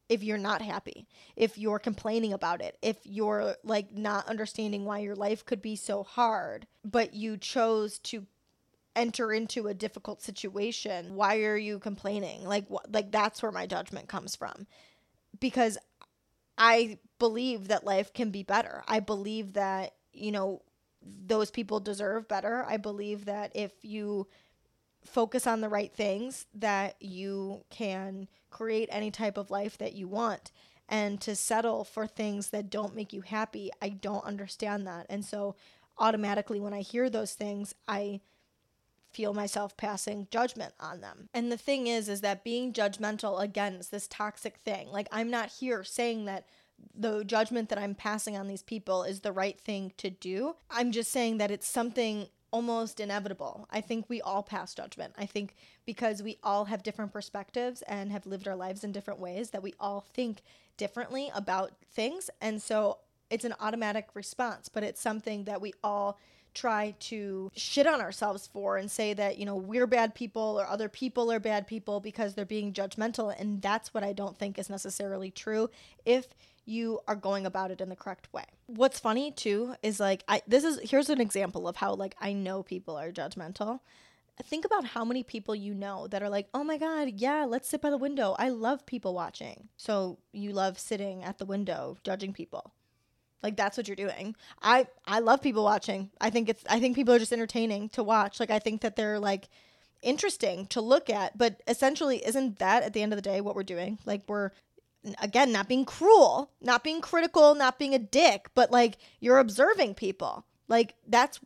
if 0.08 0.24
you're 0.24 0.38
not 0.38 0.62
happy, 0.62 1.08
if 1.36 1.58
you're 1.58 1.80
complaining 1.80 2.34
about 2.34 2.62
it, 2.62 2.78
if 2.82 2.98
you're 3.04 3.56
like 3.64 3.92
not 3.92 4.28
understanding 4.28 4.86
why 4.86 5.00
your 5.00 5.16
life 5.16 5.46
could 5.46 5.62
be 5.62 5.76
so 5.76 6.04
hard, 6.04 6.68
but 6.84 7.14
you 7.14 7.38
chose 7.38 7.98
to 8.00 8.26
enter 8.96 9.34
into 9.34 9.68
a 9.68 9.74
difficult 9.74 10.22
situation, 10.22 11.16
why 11.16 11.40
are 11.40 11.58
you 11.58 11.80
complaining? 11.80 12.46
Like 12.46 12.68
wh- 12.70 12.90
like 12.90 13.12
that's 13.12 13.42
where 13.42 13.52
my 13.52 13.66
judgment 13.66 14.08
comes 14.08 14.36
from. 14.36 14.68
Because 15.40 15.78
I 16.58 17.00
believe 17.20 17.68
that 17.68 17.84
life 17.84 18.14
can 18.14 18.30
be 18.30 18.44
better. 18.44 18.84
I 18.88 19.00
believe 19.00 19.54
that, 19.54 19.94
you 20.14 20.32
know, 20.32 20.62
those 21.02 21.52
people 21.52 21.80
deserve 21.80 22.28
better. 22.28 22.66
I 22.68 22.78
believe 22.78 23.26
that 23.26 23.52
if 23.54 23.72
you 23.84 24.28
focus 25.04 25.46
on 25.46 25.62
the 25.62 25.70
right 25.70 25.94
things 25.94 26.48
that 26.56 26.96
you 27.00 27.64
can 27.70 28.28
create 28.56 28.88
any 28.90 29.12
type 29.12 29.38
of 29.38 29.52
life 29.52 29.78
that 29.78 29.96
you 29.96 30.08
want 30.08 30.50
and 30.88 31.20
to 31.20 31.36
settle 31.36 31.84
for 31.84 32.08
things 32.08 32.52
that 32.52 32.70
don't 32.70 32.96
make 32.96 33.12
you 33.12 33.20
happy 33.20 33.70
i 33.82 33.90
don't 33.90 34.24
understand 34.24 34.88
that. 34.88 35.06
And 35.10 35.26
so 35.26 35.56
automatically 35.98 36.62
when 36.62 36.74
i 36.74 36.80
hear 36.80 37.10
those 37.10 37.34
things 37.34 37.76
i 37.86 38.22
feel 39.12 39.34
myself 39.34 39.76
passing 39.76 40.28
judgment 40.30 40.74
on 40.80 41.00
them. 41.02 41.30
And 41.34 41.52
the 41.52 41.58
thing 41.58 41.88
is 41.88 42.08
is 42.08 42.22
that 42.22 42.46
being 42.46 42.72
judgmental 42.72 43.42
again 43.42 43.74
is 43.74 43.90
this 43.90 44.08
toxic 44.08 44.56
thing 44.64 44.90
like 44.90 45.10
i'm 45.12 45.30
not 45.30 45.50
here 45.60 45.84
saying 45.84 46.24
that 46.24 46.48
the 46.98 47.26
judgment 47.26 47.68
that 47.68 47.78
i'm 47.78 47.94
passing 47.96 48.38
on 48.38 48.48
these 48.48 48.64
people 48.64 49.04
is 49.04 49.20
the 49.20 49.34
right 49.34 49.60
thing 49.60 49.92
to 49.98 50.10
do. 50.10 50.56
I'm 50.72 50.94
just 50.94 51.12
saying 51.12 51.40
that 51.40 51.52
it's 51.52 51.68
something 51.68 52.28
almost 52.56 53.02
inevitable. 53.02 53.68
I 53.70 53.82
think 53.82 54.06
we 54.08 54.22
all 54.22 54.42
pass 54.42 54.74
judgment. 54.74 55.14
I 55.18 55.26
think 55.26 55.56
because 55.86 56.24
we 56.24 56.38
all 56.42 56.64
have 56.64 56.84
different 56.84 57.12
perspectives 57.12 57.82
and 57.82 58.14
have 58.14 58.26
lived 58.26 58.48
our 58.48 58.56
lives 58.56 58.86
in 58.86 58.94
different 58.94 59.20
ways 59.20 59.50
that 59.50 59.62
we 59.62 59.74
all 59.78 60.06
think 60.14 60.42
differently 60.78 61.30
about 61.36 61.74
things. 61.92 62.30
And 62.40 62.62
so 62.62 63.00
it's 63.30 63.44
an 63.44 63.56
automatic 63.60 64.08
response, 64.14 64.70
but 64.70 64.84
it's 64.84 65.02
something 65.02 65.44
that 65.44 65.60
we 65.60 65.74
all 65.84 66.18
try 66.54 66.96
to 67.02 67.52
shit 67.58 67.88
on 67.88 68.00
ourselves 68.00 68.48
for 68.48 68.78
and 68.78 68.90
say 68.90 69.14
that, 69.14 69.38
you 69.38 69.46
know, 69.46 69.58
we're 69.58 69.86
bad 69.86 70.16
people 70.16 70.58
or 70.58 70.66
other 70.66 70.88
people 70.88 71.30
are 71.30 71.42
bad 71.42 71.68
people 71.68 72.00
because 72.00 72.36
they're 72.36 72.46
being 72.46 72.72
judgmental. 72.72 73.38
And 73.38 73.62
that's 73.62 73.94
what 73.94 74.06
I 74.06 74.14
don't 74.14 74.40
think 74.40 74.58
is 74.58 74.70
necessarily 74.70 75.30
true. 75.30 75.70
If 76.06 76.28
you 76.66 77.00
are 77.08 77.16
going 77.16 77.46
about 77.46 77.72
it 77.72 77.82
in 77.82 77.90
the 77.90 77.96
correct 77.96 78.32
way. 78.34 78.46
What's 78.68 79.00
funny 79.00 79.32
too 79.32 79.76
is 79.84 80.00
like 80.00 80.24
I 80.28 80.42
this 80.48 80.64
is 80.64 80.80
here's 80.90 81.10
an 81.10 81.22
example 81.22 81.68
of 81.68 81.78
how 81.78 81.94
like 81.94 82.16
I 82.20 82.34
know 82.34 82.64
people 82.64 82.98
are 82.98 83.12
judgmental. 83.12 83.80
Think 84.44 84.66
about 84.66 84.88
how 84.88 85.06
many 85.06 85.24
people 85.24 85.56
you 85.56 85.74
know 85.74 86.08
that 86.08 86.22
are 86.22 86.30
like, 86.30 86.50
"Oh 86.54 86.64
my 86.64 86.78
god, 86.78 87.14
yeah, 87.16 87.46
let's 87.46 87.70
sit 87.70 87.82
by 87.82 87.90
the 87.90 87.98
window. 87.98 88.36
I 88.38 88.50
love 88.50 88.86
people 88.86 89.14
watching." 89.14 89.70
So, 89.78 90.18
you 90.34 90.52
love 90.52 90.78
sitting 90.78 91.24
at 91.24 91.38
the 91.38 91.46
window 91.46 91.98
judging 92.04 92.34
people. 92.34 92.74
Like 93.46 93.56
that's 93.56 93.78
what 93.78 93.88
you're 93.88 93.96
doing. 93.96 94.36
I 94.62 94.88
I 95.06 95.20
love 95.20 95.42
people 95.42 95.64
watching. 95.64 96.10
I 96.20 96.32
think 96.32 96.50
it's 96.50 96.64
I 96.68 96.80
think 96.80 96.96
people 96.96 97.14
are 97.14 97.20
just 97.20 97.32
entertaining 97.32 97.90
to 97.90 98.04
watch. 98.04 98.40
Like 98.40 98.50
I 98.50 98.60
think 98.60 98.82
that 98.82 98.96
they're 98.96 99.20
like 99.20 99.50
interesting 100.02 100.66
to 100.68 100.82
look 100.82 101.10
at, 101.10 101.38
but 101.38 101.62
essentially 101.68 102.26
isn't 102.26 102.60
that 102.60 102.84
at 102.84 102.94
the 102.94 103.04
end 103.04 103.14
of 103.14 103.18
the 103.18 103.22
day 103.22 103.42
what 103.42 103.56
we're 103.56 103.64
doing? 103.64 104.00
Like 104.04 104.24
we're 104.28 104.50
again 105.22 105.52
not 105.52 105.68
being 105.68 105.86
cruel 105.86 106.52
not 106.62 106.84
being 106.84 107.02
critical 107.02 107.56
not 107.56 107.78
being 107.78 107.94
a 107.94 108.00
dick 108.00 108.50
but 108.56 108.72
like 108.72 108.98
you're 109.20 109.40
observing 109.40 109.94
people. 109.94 110.46
Like 110.68 110.96
that's 111.08 111.40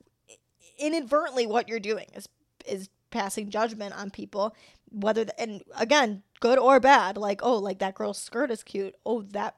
inadvertently 0.77 1.45
what 1.45 1.67
you're 1.67 1.79
doing 1.79 2.05
is 2.15 2.27
is 2.65 2.89
passing 3.11 3.49
judgment 3.49 3.93
on 3.97 4.11
people 4.11 4.55
whether 4.91 5.25
the, 5.25 5.39
and 5.39 5.63
again 5.77 6.23
good 6.39 6.57
or 6.57 6.79
bad 6.79 7.17
like 7.17 7.41
oh 7.43 7.57
like 7.57 7.79
that 7.79 7.95
girl's 7.95 8.17
skirt 8.17 8.51
is 8.51 8.63
cute. 8.63 8.95
Oh 9.05 9.21
that 9.21 9.55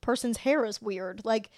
person's 0.00 0.38
hair 0.38 0.64
is 0.64 0.82
weird. 0.82 1.22
Like 1.24 1.50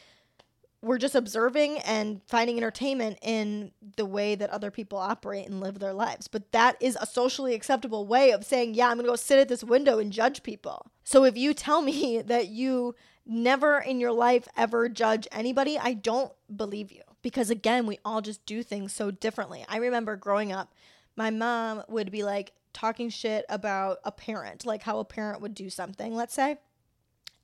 we're 0.82 0.98
just 0.98 1.14
observing 1.14 1.78
and 1.78 2.20
finding 2.26 2.56
entertainment 2.58 3.18
in 3.22 3.72
the 3.96 4.06
way 4.06 4.34
that 4.34 4.50
other 4.50 4.70
people 4.70 4.98
operate 4.98 5.48
and 5.48 5.60
live 5.60 5.78
their 5.78 5.92
lives. 5.92 6.28
But 6.28 6.52
that 6.52 6.76
is 6.80 6.96
a 7.00 7.06
socially 7.06 7.54
acceptable 7.54 8.06
way 8.06 8.30
of 8.30 8.44
saying, 8.44 8.74
yeah, 8.74 8.88
I'm 8.88 8.96
going 8.96 9.06
to 9.06 9.10
go 9.10 9.16
sit 9.16 9.38
at 9.38 9.48
this 9.48 9.64
window 9.64 9.98
and 9.98 10.12
judge 10.12 10.42
people. 10.42 10.86
So 11.02 11.24
if 11.24 11.36
you 11.36 11.54
tell 11.54 11.82
me 11.82 12.22
that 12.22 12.48
you 12.48 12.94
never 13.26 13.78
in 13.78 14.00
your 14.00 14.12
life 14.12 14.46
ever 14.56 14.88
judge 14.88 15.26
anybody, 15.32 15.78
I 15.78 15.94
don't 15.94 16.32
believe 16.54 16.92
you. 16.92 17.02
Because 17.22 17.50
again, 17.50 17.86
we 17.86 17.98
all 18.04 18.20
just 18.20 18.44
do 18.46 18.62
things 18.62 18.92
so 18.92 19.10
differently. 19.10 19.64
I 19.68 19.78
remember 19.78 20.14
growing 20.14 20.52
up, 20.52 20.72
my 21.16 21.30
mom 21.30 21.82
would 21.88 22.12
be 22.12 22.22
like 22.22 22.52
talking 22.72 23.08
shit 23.08 23.44
about 23.48 23.98
a 24.04 24.12
parent, 24.12 24.66
like 24.66 24.82
how 24.82 24.98
a 24.98 25.04
parent 25.04 25.40
would 25.40 25.54
do 25.54 25.70
something, 25.70 26.14
let's 26.14 26.34
say. 26.34 26.58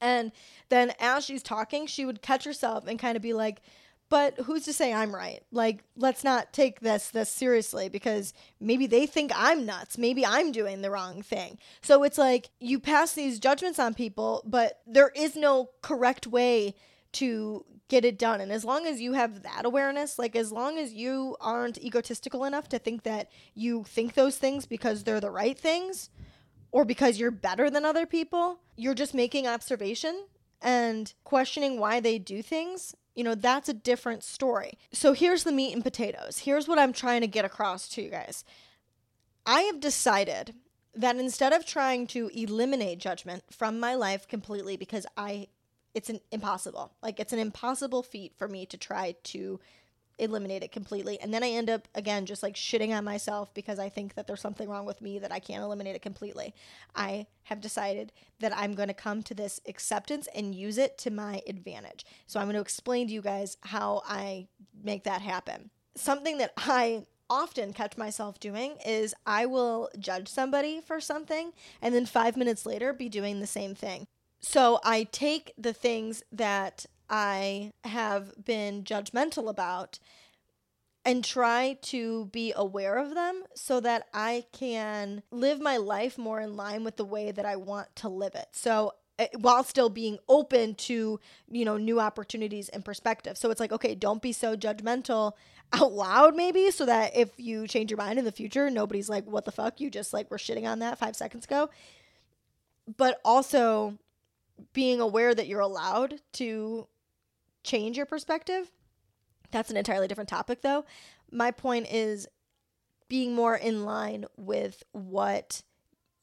And 0.03 0.33
then 0.69 0.93
as 1.01 1.25
she's 1.25 1.43
talking, 1.43 1.87
she 1.87 2.05
would 2.05 2.21
catch 2.21 2.45
herself 2.45 2.87
and 2.87 2.99
kind 2.99 3.17
of 3.17 3.23
be 3.23 3.33
like, 3.33 3.63
but 4.11 4.39
who's 4.41 4.65
to 4.65 4.75
say 4.75 4.93
I'm 4.93 5.15
right? 5.15 5.43
Like, 5.51 5.85
let's 5.97 6.23
not 6.23 6.53
take 6.53 6.81
this 6.81 7.09
this 7.09 7.31
seriously 7.31 7.89
because 7.89 8.35
maybe 8.61 8.87
they 8.87 9.07
think 9.07 9.33
I'm 9.35 9.65
nuts. 9.65 9.97
Maybe 9.97 10.27
I'm 10.27 10.53
doing 10.53 10.83
the 10.83 10.91
wrong 10.91 11.23
thing. 11.23 11.57
So 11.81 12.03
it's 12.03 12.19
like 12.19 12.51
you 12.61 12.79
pass 12.79 13.15
these 13.15 13.39
judgments 13.41 13.79
on 13.79 13.95
people, 13.95 14.43
but 14.45 14.81
there 14.87 15.13
is 15.17 15.35
no 15.35 15.71
correct 15.81 16.27
way 16.27 16.75
to 17.13 17.65
get 17.89 18.05
it 18.05 18.19
done. 18.19 18.43
And 18.43 18.53
as 18.53 18.67
long 18.67 18.87
as 18.87 19.01
you 19.01 19.15
have 19.15 19.43
that 19.45 19.65
awareness, 19.65 20.19
like 20.19 20.37
as 20.37 20.53
long 20.53 20.77
as 20.77 20.93
you 20.93 21.37
aren't 21.41 21.83
egotistical 21.83 22.45
enough 22.45 22.69
to 22.71 22.79
think 22.79 23.05
that 23.05 23.31
you 23.55 23.85
think 23.85 24.13
those 24.13 24.37
things 24.37 24.67
because 24.67 25.05
they're 25.05 25.21
the 25.21 25.31
right 25.31 25.59
things 25.59 26.11
or 26.73 26.85
because 26.85 27.21
you're 27.21 27.31
better 27.31 27.71
than 27.71 27.85
other 27.85 28.07
people, 28.07 28.59
you're 28.77 28.95
just 28.95 29.15
making 29.15 29.47
observation 29.47 30.27
and 30.61 31.15
questioning 31.23 31.79
why 31.79 32.01
they 32.01 32.19
do 32.19 32.43
things 32.43 32.95
you 33.15 33.25
know, 33.25 33.35
that's 33.35 33.69
a 33.69 33.75
different 33.75 34.25
story. 34.25 34.79
So 34.93 35.13
here's 35.13 35.45
the 35.45 35.53
meat 35.53 35.75
and 35.75 35.83
potatoes. 35.83 36.39
Here's 36.39 36.67
what 36.67 36.79
I'm 36.79 36.93
trying 36.93 37.21
to 37.21 37.27
get 37.27 37.45
across 37.45 37.89
to 37.91 38.03
you 38.03 38.11
guys. 38.11 38.45
I 39.45 39.63
have 39.63 39.81
decided 39.81 40.55
that 40.95 41.17
instead 41.17 41.53
of 41.53 41.67
trying 41.67 42.07
to 42.09 42.31
eliminate 42.35 42.99
judgment 42.99 43.45
from 43.51 43.81
my 43.81 43.95
life 43.95 44.29
completely 44.29 44.77
because 44.77 45.07
I 45.17 45.49
it's 45.95 46.09
an 46.09 46.21
impossible. 46.31 46.93
Like 47.03 47.21
it's 47.21 47.35
an 47.35 47.39
impossible 47.39 48.03
feat 48.03 48.33
for 48.39 48.49
me 48.49 48.65
to 48.67 48.79
try 48.79 49.15
to 49.25 49.61
eliminate 50.19 50.63
it 50.63 50.73
completely. 50.73 51.21
And 51.21 51.33
then 51.33 51.43
I 51.43 51.51
end 51.51 51.71
up, 51.71 51.89
again, 51.95 52.27
just 52.27 52.43
like 52.43 52.55
shitting 52.55 52.97
on 52.97 53.05
myself 53.05 53.53
because 53.55 53.79
I 53.79 53.89
think 53.89 54.15
that 54.15 54.27
there's 54.27 54.41
something 54.41 54.69
wrong 54.69 54.87
with 54.87 55.01
me 55.01 55.19
that 55.19 55.33
I 55.33 55.39
can't 55.39 55.63
eliminate 55.63 55.97
it 55.97 56.03
completely. 56.03 56.55
I 56.95 57.27
have 57.45 57.61
decided 57.61 58.13
that 58.41 58.57
I'm 58.57 58.75
going 58.75 58.89
to 58.89 58.95
come 58.95 59.23
to 59.25 59.35
this 59.35 59.61
acceptance 59.67 60.29
and 60.35 60.55
use 60.55 60.79
it 60.79 60.99
to 60.99 61.11
my 61.11 61.43
advantage. 61.47 62.05
So 62.27 62.41
I'm 62.41 62.47
going 62.47 62.55
to 62.55 62.61
explain 62.61 63.09
to 63.09 63.13
you 63.13 63.23
guys 63.23 63.57
how 63.63 64.03
I 64.07 64.49
make 64.83 65.05
that 65.05 65.23
happen. 65.23 65.71
Something 65.95 66.39
that 66.39 66.53
I 66.57 67.07
often 67.29 67.73
catch 67.73 67.97
myself 67.97 68.39
doing 68.39 68.77
is 68.85 69.15
I 69.27 69.47
will 69.47 69.89
judge 69.99 70.29
somebody 70.29 70.81
for 70.81 71.01
something 71.01 71.53
and 71.81 71.95
then 71.95 72.05
five 72.05 72.37
minutes 72.37 72.67
later 72.67 72.93
be 72.93 73.09
doing 73.09 73.41
the 73.41 73.47
same 73.47 73.75
thing. 73.75 74.07
So 74.41 74.81
I 74.85 75.05
take 75.05 75.53
the 75.57 75.73
things 75.73 76.23
that 76.33 76.85
I 77.13 77.73
have 77.85 78.33
been 78.43 78.85
judgmental 78.85 79.49
about 79.49 79.99
and 81.05 81.23
try 81.23 81.77
to 81.83 82.27
be 82.27 82.53
aware 82.57 82.97
of 82.97 83.15
them 83.15 83.43
so 83.55 83.81
that 83.81 84.07
I 84.15 84.47
can 84.53 85.23
live 85.31 85.61
my 85.61 85.77
life 85.77 86.17
more 86.17 86.41
in 86.41 86.57
line 86.57 86.85
with 86.85 86.97
the 86.97 87.05
way 87.05 87.31
that 87.31 87.45
I 87.45 87.57
want 87.57 87.95
to 87.97 88.09
live 88.09 88.35
it. 88.35 88.47
So 88.53 88.95
eh, 89.19 89.27
while 89.39 89.63
still 89.63 89.91
being 89.91 90.19
open 90.29 90.75
to, 90.77 91.21
you 91.51 91.65
know, 91.65 91.77
new 91.77 92.01
opportunities 92.01 92.69
and 92.71 92.85
perspective. 92.85 93.37
So 93.37 93.51
it's 93.51 93.61
like, 93.61 93.73
okay, 93.73 93.95
don't 93.95 94.23
be 94.23 94.33
so 94.33 94.57
judgmental 94.57 95.33
out 95.73 95.93
loud 95.93 96.37
maybe 96.37 96.71
so 96.71 96.87
that 96.87 97.15
if 97.17 97.31
you 97.37 97.67
change 97.67 97.91
your 97.91 97.99
mind 97.99 98.19
in 98.19 98.25
the 98.25 98.33
future, 98.33 98.71
nobody's 98.71 99.09
like, 99.09 99.27
"What 99.27 99.45
the 99.45 99.53
fuck? 99.53 99.81
You 99.81 99.91
just 99.91 100.13
like 100.13 100.31
were 100.31 100.39
shitting 100.39 100.67
on 100.67 100.79
that 100.79 100.99
5 100.99 101.17
seconds 101.17 101.45
ago." 101.45 101.69
But 102.97 103.21
also 103.25 103.99
being 104.73 105.01
aware 105.01 105.35
that 105.35 105.47
you're 105.47 105.61
allowed 105.61 106.21
to 106.35 106.87
change 107.63 107.97
your 107.97 108.07
perspective. 108.07 108.71
That's 109.51 109.71
an 109.71 109.77
entirely 109.77 110.09
different 110.09 110.31
topic, 110.31 110.63
though. 110.63 110.85
My 111.31 111.51
point 111.51 111.87
is 111.91 112.27
being 113.09 113.35
more 113.35 113.55
in 113.55 113.85
line 113.85 114.25
with 114.37 114.83
what 114.93 115.63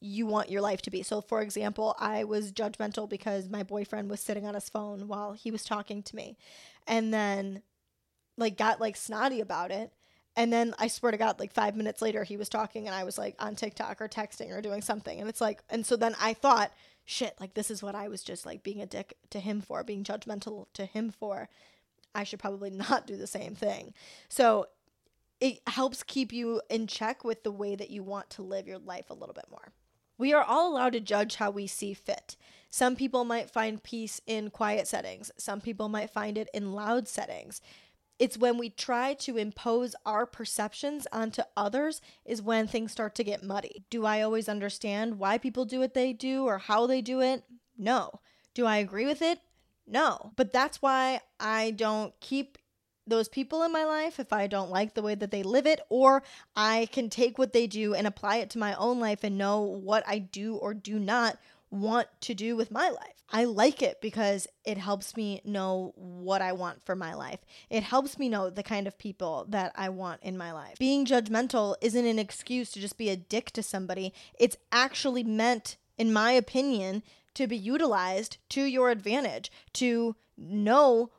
you 0.00 0.26
want 0.26 0.50
your 0.50 0.62
life 0.62 0.82
to 0.82 0.90
be. 0.90 1.02
So, 1.02 1.20
for 1.20 1.42
example, 1.42 1.94
I 1.98 2.24
was 2.24 2.52
judgmental 2.52 3.08
because 3.08 3.48
my 3.48 3.62
boyfriend 3.62 4.10
was 4.10 4.20
sitting 4.20 4.46
on 4.46 4.54
his 4.54 4.68
phone 4.68 5.06
while 5.06 5.34
he 5.34 5.50
was 5.50 5.64
talking 5.64 6.02
to 6.02 6.16
me, 6.16 6.36
and 6.86 7.12
then 7.12 7.62
like 8.36 8.56
got 8.56 8.80
like 8.80 8.96
snotty 8.96 9.40
about 9.40 9.70
it. 9.70 9.92
And 10.36 10.52
then 10.52 10.74
I 10.78 10.88
swear 10.88 11.12
to 11.12 11.18
God, 11.18 11.38
like 11.38 11.52
five 11.52 11.76
minutes 11.76 12.00
later, 12.00 12.24
he 12.24 12.36
was 12.36 12.48
talking 12.48 12.86
and 12.86 12.94
I 12.94 13.04
was 13.04 13.18
like 13.18 13.34
on 13.38 13.56
TikTok 13.56 14.00
or 14.00 14.08
texting 14.08 14.56
or 14.56 14.62
doing 14.62 14.80
something. 14.80 15.20
And 15.20 15.28
it's 15.28 15.40
like, 15.40 15.62
and 15.68 15.84
so 15.84 15.96
then 15.96 16.14
I 16.20 16.34
thought, 16.34 16.72
shit, 17.04 17.34
like 17.40 17.54
this 17.54 17.70
is 17.70 17.82
what 17.82 17.94
I 17.94 18.08
was 18.08 18.22
just 18.22 18.46
like 18.46 18.62
being 18.62 18.80
a 18.80 18.86
dick 18.86 19.16
to 19.30 19.40
him 19.40 19.60
for, 19.60 19.82
being 19.82 20.04
judgmental 20.04 20.66
to 20.74 20.86
him 20.86 21.10
for. 21.10 21.48
I 22.14 22.24
should 22.24 22.38
probably 22.38 22.70
not 22.90 23.06
do 23.06 23.16
the 23.16 23.26
same 23.26 23.54
thing. 23.54 23.94
So 24.28 24.66
it 25.40 25.60
helps 25.66 26.02
keep 26.02 26.32
you 26.32 26.60
in 26.68 26.86
check 26.86 27.24
with 27.24 27.42
the 27.42 27.52
way 27.52 27.74
that 27.74 27.90
you 27.90 28.02
want 28.02 28.30
to 28.30 28.42
live 28.42 28.68
your 28.68 28.78
life 28.78 29.10
a 29.10 29.14
little 29.14 29.34
bit 29.34 29.46
more. 29.50 29.72
We 30.18 30.34
are 30.34 30.44
all 30.44 30.70
allowed 30.70 30.92
to 30.92 31.00
judge 31.00 31.36
how 31.36 31.50
we 31.50 31.66
see 31.66 31.94
fit. 31.94 32.36
Some 32.68 32.94
people 32.94 33.24
might 33.24 33.50
find 33.50 33.82
peace 33.82 34.20
in 34.26 34.50
quiet 34.50 34.86
settings, 34.86 35.32
some 35.38 35.60
people 35.60 35.88
might 35.88 36.10
find 36.10 36.36
it 36.36 36.48
in 36.52 36.72
loud 36.72 37.08
settings 37.08 37.60
it's 38.20 38.36
when 38.36 38.58
we 38.58 38.68
try 38.68 39.14
to 39.14 39.38
impose 39.38 39.96
our 40.04 40.26
perceptions 40.26 41.06
onto 41.10 41.42
others 41.56 42.02
is 42.26 42.42
when 42.42 42.66
things 42.66 42.92
start 42.92 43.14
to 43.14 43.24
get 43.24 43.42
muddy. 43.42 43.82
Do 43.88 44.04
I 44.04 44.20
always 44.20 44.46
understand 44.46 45.18
why 45.18 45.38
people 45.38 45.64
do 45.64 45.80
what 45.80 45.94
they 45.94 46.12
do 46.12 46.44
or 46.44 46.58
how 46.58 46.86
they 46.86 47.00
do 47.00 47.22
it? 47.22 47.44
No. 47.78 48.20
Do 48.52 48.66
I 48.66 48.76
agree 48.76 49.06
with 49.06 49.22
it? 49.22 49.40
No. 49.86 50.32
But 50.36 50.52
that's 50.52 50.82
why 50.82 51.20
I 51.40 51.70
don't 51.70 52.12
keep 52.20 52.58
those 53.06 53.26
people 53.26 53.62
in 53.62 53.72
my 53.72 53.86
life 53.86 54.20
if 54.20 54.34
I 54.34 54.46
don't 54.46 54.70
like 54.70 54.92
the 54.92 55.02
way 55.02 55.14
that 55.14 55.30
they 55.30 55.42
live 55.42 55.66
it, 55.66 55.80
or 55.88 56.22
I 56.54 56.88
can 56.92 57.08
take 57.08 57.38
what 57.38 57.54
they 57.54 57.66
do 57.66 57.94
and 57.94 58.06
apply 58.06 58.36
it 58.36 58.50
to 58.50 58.58
my 58.58 58.74
own 58.74 59.00
life 59.00 59.24
and 59.24 59.38
know 59.38 59.62
what 59.62 60.04
I 60.06 60.18
do 60.18 60.56
or 60.56 60.74
do 60.74 60.98
not 60.98 61.38
want 61.70 62.08
to 62.20 62.34
do 62.34 62.54
with 62.54 62.70
my 62.70 62.90
life. 62.90 63.19
I 63.32 63.44
like 63.44 63.82
it 63.82 64.00
because 64.00 64.46
it 64.64 64.78
helps 64.78 65.16
me 65.16 65.40
know 65.44 65.92
what 65.96 66.42
I 66.42 66.52
want 66.52 66.82
for 66.82 66.96
my 66.96 67.14
life. 67.14 67.40
It 67.68 67.82
helps 67.82 68.18
me 68.18 68.28
know 68.28 68.50
the 68.50 68.62
kind 68.62 68.86
of 68.86 68.98
people 68.98 69.46
that 69.50 69.72
I 69.76 69.88
want 69.88 70.22
in 70.22 70.36
my 70.36 70.52
life. 70.52 70.78
Being 70.78 71.06
judgmental 71.06 71.76
isn't 71.80 72.06
an 72.06 72.18
excuse 72.18 72.72
to 72.72 72.80
just 72.80 72.98
be 72.98 73.08
a 73.08 73.16
dick 73.16 73.50
to 73.52 73.62
somebody. 73.62 74.12
It's 74.38 74.56
actually 74.72 75.22
meant, 75.22 75.76
in 75.96 76.12
my 76.12 76.32
opinion, 76.32 77.02
to 77.34 77.46
be 77.46 77.56
utilized 77.56 78.38
to 78.50 78.64
your 78.64 78.90
advantage, 78.90 79.52
to 79.74 80.16
know 80.36 81.10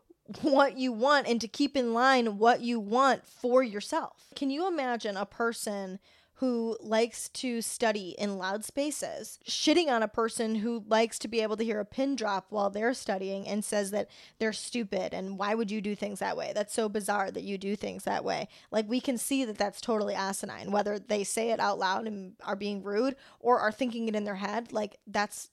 what 0.42 0.78
you 0.78 0.92
want 0.92 1.28
and 1.28 1.42
to 1.42 1.48
keep 1.48 1.76
in 1.76 1.94
line 1.94 2.38
what 2.38 2.62
you 2.62 2.80
want 2.80 3.28
for 3.28 3.64
yourself. 3.64 4.28
Can 4.36 4.50
you 4.50 4.68
imagine 4.68 5.18
a 5.18 5.26
person 5.26 6.00
who 6.42 6.76
likes 6.82 7.30
to 7.30 7.62
study 7.62 8.16
in 8.18 8.40
loud 8.40 8.66
spaces, 8.66 9.38
shitting 9.48 9.90
on 9.90 10.02
a 10.02 10.08
person 10.08 10.56
who 10.56 10.84
likes 10.88 11.20
to 11.20 11.28
be 11.28 11.40
able 11.40 11.56
to 11.56 11.64
hear 11.64 11.80
a 11.80 11.86
pin 11.86 12.16
drop 12.16 12.48
while 12.50 12.72
they're 12.72 12.96
studying 12.96 13.48
and 13.48 13.64
says 13.64 13.92
that 13.92 14.10
they're 14.40 14.52
stupid 14.52 15.14
and 15.14 15.38
why 15.38 15.54
would 15.54 15.70
you 15.70 15.80
do 15.82 15.96
things 15.96 16.18
that 16.18 16.36
way? 16.36 16.52
That's 16.56 16.74
so 16.74 16.90
bizarre 16.90 17.30
that 17.30 17.44
you 17.44 17.60
do 17.60 17.76
things 17.76 18.06
that 18.06 18.26
way. 18.26 18.48
Like 18.72 18.90
we 18.90 19.00
can 19.00 19.20
see 19.20 19.46
that 19.46 19.60
that's 19.60 19.80
totally 19.80 20.16
asinine, 20.16 20.72
whether 20.72 20.98
they 20.98 21.24
say 21.24 21.52
it 21.52 21.60
out 21.60 21.78
loud 21.78 22.08
and 22.08 22.34
are 22.44 22.56
being 22.56 22.82
rude 22.82 23.16
or 23.40 23.60
are 23.60 23.72
thinking 23.72 24.08
it 24.08 24.16
in 24.16 24.24
their 24.24 24.34
head, 24.34 24.74
like 24.74 24.98
that's 25.06 25.52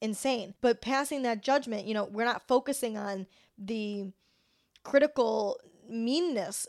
insane. 0.00 0.54
But 0.62 0.80
passing 0.80 1.20
that 1.20 1.42
judgment, 1.42 1.86
you 1.86 1.92
know, 1.92 2.04
we're 2.04 2.24
not 2.24 2.48
focusing 2.48 2.96
on 2.96 3.26
the 3.58 4.06
critical 4.84 5.60
meanness 5.86 6.66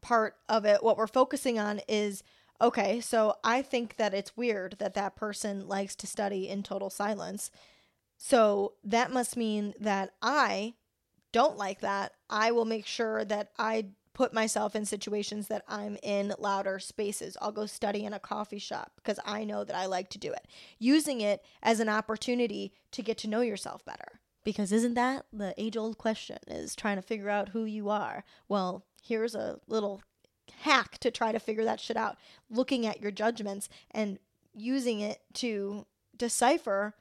part 0.00 0.34
of 0.48 0.64
it. 0.64 0.82
What 0.82 0.96
we're 0.96 1.06
focusing 1.06 1.60
on 1.60 1.80
is 1.86 2.24
okay, 2.60 3.00
so 3.00 3.36
I 3.42 3.62
think 3.62 3.96
that 3.96 4.14
it's 4.14 4.36
weird 4.36 4.76
that 4.78 4.94
that 4.94 5.16
person 5.16 5.66
likes 5.66 5.94
to 5.96 6.06
study 6.06 6.48
in 6.48 6.62
total 6.62 6.90
silence. 6.90 7.50
So 8.16 8.74
that 8.84 9.12
must 9.12 9.36
mean 9.36 9.74
that 9.80 10.14
I 10.22 10.74
don't 11.32 11.56
like 11.56 11.80
that. 11.80 12.12
I 12.30 12.52
will 12.52 12.64
make 12.64 12.86
sure 12.86 13.24
that 13.24 13.50
I 13.58 13.86
put 14.14 14.34
myself 14.34 14.76
in 14.76 14.84
situations 14.84 15.48
that 15.48 15.64
I'm 15.66 15.96
in 16.02 16.34
louder 16.38 16.78
spaces. 16.78 17.36
I'll 17.40 17.52
go 17.52 17.66
study 17.66 18.04
in 18.04 18.12
a 18.12 18.18
coffee 18.18 18.58
shop 18.58 18.92
because 18.96 19.18
I 19.24 19.44
know 19.44 19.64
that 19.64 19.76
I 19.76 19.86
like 19.86 20.10
to 20.10 20.18
do 20.18 20.32
it. 20.32 20.46
Using 20.78 21.20
it 21.20 21.42
as 21.62 21.80
an 21.80 21.88
opportunity 21.88 22.72
to 22.92 23.02
get 23.02 23.18
to 23.18 23.28
know 23.28 23.40
yourself 23.40 23.84
better. 23.84 24.20
Because 24.44 24.72
isn't 24.72 24.94
that 24.94 25.24
the 25.32 25.54
age 25.56 25.76
old 25.76 25.98
question 25.98 26.38
is 26.46 26.74
trying 26.74 26.96
to 26.96 27.02
figure 27.02 27.30
out 27.30 27.50
who 27.50 27.64
you 27.64 27.88
are? 27.88 28.24
Well, 28.48 28.84
here's 29.02 29.34
a 29.34 29.60
little 29.66 30.02
hack 30.62 30.98
to 30.98 31.10
try 31.10 31.32
to 31.32 31.38
figure 31.38 31.64
that 31.64 31.80
shit 31.80 31.96
out. 31.96 32.16
Looking 32.48 32.86
at 32.86 33.00
your 33.00 33.10
judgments 33.10 33.68
and 33.90 34.18
using 34.54 35.00
it 35.00 35.20
to 35.34 35.86
decipher 36.16 36.94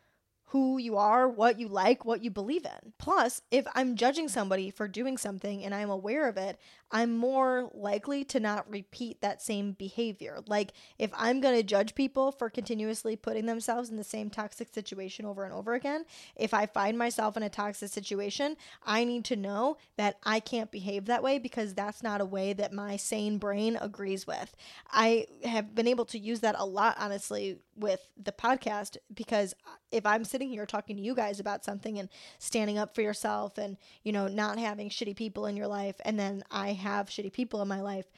who 0.45 0.77
you 0.77 0.97
are, 0.97 1.29
what 1.29 1.59
you 1.59 1.67
like, 1.67 2.03
what 2.03 2.23
you 2.23 2.29
believe 2.29 2.65
in. 2.65 2.93
Plus, 2.97 3.41
if 3.51 3.65
I'm 3.73 3.95
judging 3.95 4.27
somebody 4.27 4.69
for 4.69 4.87
doing 4.87 5.17
something 5.17 5.63
and 5.63 5.73
I'm 5.73 5.89
aware 5.89 6.27
of 6.27 6.37
it, 6.37 6.59
I'm 6.91 7.17
more 7.17 7.69
likely 7.73 8.23
to 8.25 8.39
not 8.39 8.69
repeat 8.69 9.21
that 9.21 9.41
same 9.41 9.71
behavior. 9.73 10.39
Like, 10.45 10.73
if 10.99 11.11
I'm 11.15 11.39
going 11.39 11.55
to 11.55 11.63
judge 11.63 11.95
people 11.95 12.31
for 12.31 12.49
continuously 12.49 13.15
putting 13.15 13.45
themselves 13.45 13.89
in 13.89 13.95
the 13.95 14.03
same 14.03 14.29
toxic 14.29 14.73
situation 14.73 15.25
over 15.25 15.43
and 15.43 15.53
over 15.53 15.73
again, 15.73 16.05
if 16.35 16.53
I 16.53 16.65
find 16.65 16.97
myself 16.97 17.37
in 17.37 17.43
a 17.43 17.49
toxic 17.49 17.89
situation, 17.89 18.57
I 18.83 19.03
need 19.05 19.25
to 19.25 19.35
know 19.35 19.77
that 19.97 20.17
I 20.23 20.39
can't 20.39 20.71
behave 20.71 21.05
that 21.05 21.23
way 21.23 21.39
because 21.39 21.73
that's 21.73 22.03
not 22.03 22.21
a 22.21 22.25
way 22.25 22.53
that 22.53 22.73
my 22.73 22.97
sane 22.97 23.37
brain 23.37 23.77
agrees 23.79 24.27
with. 24.27 24.55
I 24.91 25.27
have 25.43 25.73
been 25.73 25.87
able 25.87 26.05
to 26.05 26.19
use 26.19 26.41
that 26.41 26.55
a 26.57 26.65
lot, 26.65 26.97
honestly, 26.99 27.59
with 27.75 28.01
the 28.21 28.31
podcast 28.31 28.97
because 29.13 29.55
if 29.91 30.05
I'm 30.05 30.23
sitting 30.23 30.49
here 30.49 30.65
talking 30.65 30.95
to 30.95 31.01
you 31.01 31.15
guys 31.15 31.39
about 31.39 31.65
something 31.65 31.97
and 31.99 32.09
standing 32.39 32.77
up 32.77 32.95
for 32.95 33.01
yourself 33.01 33.57
and, 33.57 33.77
you 34.03 34.11
know, 34.11 34.27
not 34.27 34.59
having 34.59 34.89
shitty 34.89 35.15
people 35.15 35.45
in 35.45 35.57
your 35.57 35.67
life, 35.67 35.95
and 36.05 36.19
then 36.19 36.43
I 36.51 36.73
have 36.81 37.09
shitty 37.09 37.31
people 37.31 37.61
in 37.61 37.67
my 37.67 37.81
life, 37.81 38.11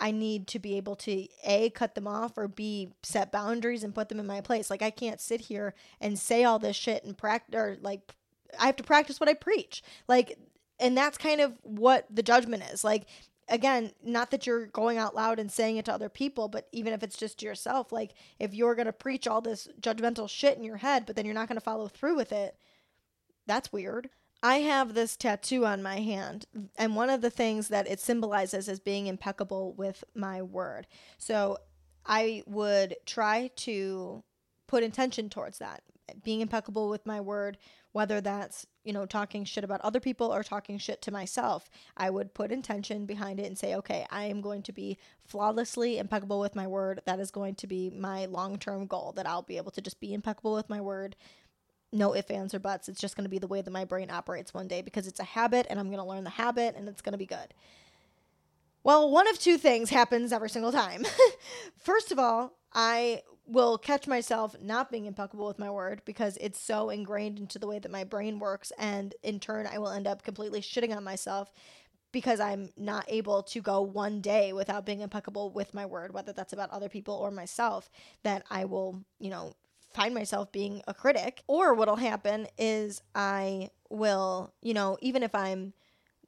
I 0.00 0.10
need 0.10 0.46
to 0.48 0.58
be 0.58 0.76
able 0.76 0.96
to 0.96 1.26
A, 1.44 1.70
cut 1.70 1.94
them 1.94 2.06
off 2.06 2.38
or 2.38 2.48
B, 2.48 2.88
set 3.02 3.32
boundaries 3.32 3.82
and 3.82 3.94
put 3.94 4.08
them 4.08 4.20
in 4.20 4.26
my 4.26 4.40
place. 4.40 4.70
Like, 4.70 4.82
I 4.82 4.90
can't 4.90 5.20
sit 5.20 5.42
here 5.42 5.74
and 6.00 6.18
say 6.18 6.44
all 6.44 6.58
this 6.58 6.76
shit 6.76 7.04
and 7.04 7.18
practice, 7.18 7.54
or 7.58 7.76
like, 7.80 8.14
I 8.58 8.66
have 8.66 8.76
to 8.76 8.84
practice 8.84 9.20
what 9.20 9.28
I 9.28 9.34
preach. 9.34 9.82
Like, 10.06 10.38
and 10.78 10.96
that's 10.96 11.18
kind 11.18 11.40
of 11.40 11.58
what 11.62 12.06
the 12.10 12.22
judgment 12.22 12.62
is. 12.72 12.84
Like, 12.84 13.06
again, 13.48 13.92
not 14.02 14.30
that 14.30 14.46
you're 14.46 14.66
going 14.66 14.98
out 14.98 15.14
loud 15.14 15.38
and 15.38 15.50
saying 15.50 15.76
it 15.76 15.84
to 15.86 15.92
other 15.92 16.08
people, 16.08 16.48
but 16.48 16.68
even 16.72 16.92
if 16.92 17.02
it's 17.02 17.16
just 17.16 17.38
to 17.40 17.46
yourself, 17.46 17.90
like 17.92 18.14
if 18.38 18.54
you're 18.54 18.74
going 18.74 18.86
to 18.86 18.92
preach 18.92 19.26
all 19.26 19.40
this 19.40 19.68
judgmental 19.80 20.28
shit 20.28 20.56
in 20.56 20.64
your 20.64 20.76
head, 20.76 21.06
but 21.06 21.16
then 21.16 21.24
you're 21.24 21.34
not 21.34 21.48
going 21.48 21.56
to 21.56 21.64
follow 21.64 21.88
through 21.88 22.16
with 22.16 22.32
it, 22.32 22.56
that's 23.46 23.72
weird. 23.72 24.10
I 24.42 24.56
have 24.56 24.94
this 24.94 25.16
tattoo 25.16 25.66
on 25.66 25.82
my 25.82 26.00
hand, 26.00 26.46
and 26.76 26.94
one 26.94 27.10
of 27.10 27.22
the 27.22 27.30
things 27.30 27.68
that 27.68 27.88
it 27.88 27.98
symbolizes 27.98 28.68
is 28.68 28.78
being 28.78 29.08
impeccable 29.08 29.72
with 29.72 30.04
my 30.14 30.42
word. 30.42 30.86
So 31.16 31.58
I 32.06 32.44
would 32.46 32.96
try 33.04 33.50
to 33.56 34.22
put 34.68 34.84
intention 34.84 35.28
towards 35.28 35.58
that, 35.58 35.82
being 36.22 36.40
impeccable 36.40 36.88
with 36.88 37.04
my 37.04 37.20
word, 37.20 37.58
whether 37.92 38.20
that's, 38.20 38.66
you 38.84 38.92
know, 38.92 39.06
talking 39.06 39.44
shit 39.44 39.64
about 39.64 39.80
other 39.80 39.98
people 39.98 40.32
or 40.32 40.42
talking 40.42 40.78
shit 40.78 41.02
to 41.02 41.10
myself, 41.10 41.68
I 41.96 42.10
would 42.10 42.34
put 42.34 42.52
intention 42.52 43.06
behind 43.06 43.40
it 43.40 43.46
and 43.46 43.58
say, 43.58 43.74
okay, 43.74 44.06
I 44.10 44.24
am 44.24 44.40
going 44.40 44.62
to 44.64 44.72
be 44.72 44.98
flawlessly 45.24 45.98
impeccable 45.98 46.38
with 46.38 46.54
my 46.54 46.66
word. 46.66 47.00
That 47.06 47.18
is 47.18 47.30
going 47.30 47.56
to 47.56 47.66
be 47.66 47.90
my 47.90 48.26
long 48.26 48.58
term 48.58 48.86
goal, 48.86 49.12
that 49.16 49.26
I'll 49.26 49.42
be 49.42 49.56
able 49.56 49.72
to 49.72 49.80
just 49.80 50.00
be 50.00 50.14
impeccable 50.14 50.54
with 50.54 50.68
my 50.68 50.80
word. 50.80 51.16
No 51.92 52.14
ifs, 52.14 52.30
ands, 52.30 52.54
or 52.54 52.58
buts. 52.58 52.88
It's 52.88 53.00
just 53.00 53.16
going 53.16 53.24
to 53.24 53.30
be 53.30 53.38
the 53.38 53.46
way 53.46 53.62
that 53.62 53.70
my 53.70 53.84
brain 53.84 54.10
operates 54.10 54.52
one 54.52 54.68
day 54.68 54.82
because 54.82 55.06
it's 55.06 55.20
a 55.20 55.24
habit 55.24 55.66
and 55.70 55.80
I'm 55.80 55.86
going 55.86 55.98
to 55.98 56.04
learn 56.04 56.24
the 56.24 56.30
habit 56.30 56.74
and 56.76 56.88
it's 56.88 57.02
going 57.02 57.12
to 57.12 57.18
be 57.18 57.26
good. 57.26 57.54
Well, 58.84 59.10
one 59.10 59.28
of 59.28 59.38
two 59.38 59.58
things 59.58 59.90
happens 59.90 60.32
every 60.32 60.50
single 60.50 60.72
time. 60.72 61.04
First 61.76 62.12
of 62.12 62.18
all, 62.18 62.58
I 62.72 63.22
will 63.48 63.78
catch 63.78 64.06
myself 64.06 64.54
not 64.60 64.90
being 64.90 65.06
impeccable 65.06 65.46
with 65.46 65.58
my 65.58 65.70
word 65.70 66.02
because 66.04 66.36
it's 66.38 66.60
so 66.60 66.90
ingrained 66.90 67.38
into 67.38 67.58
the 67.58 67.66
way 67.66 67.78
that 67.78 67.90
my 67.90 68.04
brain 68.04 68.38
works 68.38 68.72
and 68.78 69.14
in 69.22 69.40
turn 69.40 69.66
I 69.66 69.78
will 69.78 69.88
end 69.88 70.06
up 70.06 70.22
completely 70.22 70.60
shitting 70.60 70.94
on 70.94 71.02
myself 71.02 71.50
because 72.12 72.40
I'm 72.40 72.70
not 72.76 73.04
able 73.08 73.42
to 73.44 73.60
go 73.62 73.80
one 73.80 74.20
day 74.20 74.52
without 74.52 74.84
being 74.84 75.00
impeccable 75.00 75.50
with 75.50 75.72
my 75.72 75.86
word 75.86 76.12
whether 76.12 76.32
that's 76.32 76.52
about 76.52 76.70
other 76.70 76.90
people 76.90 77.14
or 77.14 77.30
myself 77.30 77.90
that 78.22 78.44
I 78.50 78.66
will, 78.66 79.02
you 79.18 79.30
know, 79.30 79.54
find 79.92 80.14
myself 80.14 80.52
being 80.52 80.82
a 80.86 80.94
critic 80.94 81.42
or 81.46 81.74
what'll 81.74 81.96
happen 81.96 82.46
is 82.56 83.02
I 83.14 83.70
will, 83.90 84.52
you 84.62 84.74
know, 84.74 84.98
even 85.00 85.22
if 85.22 85.34
I'm 85.34 85.72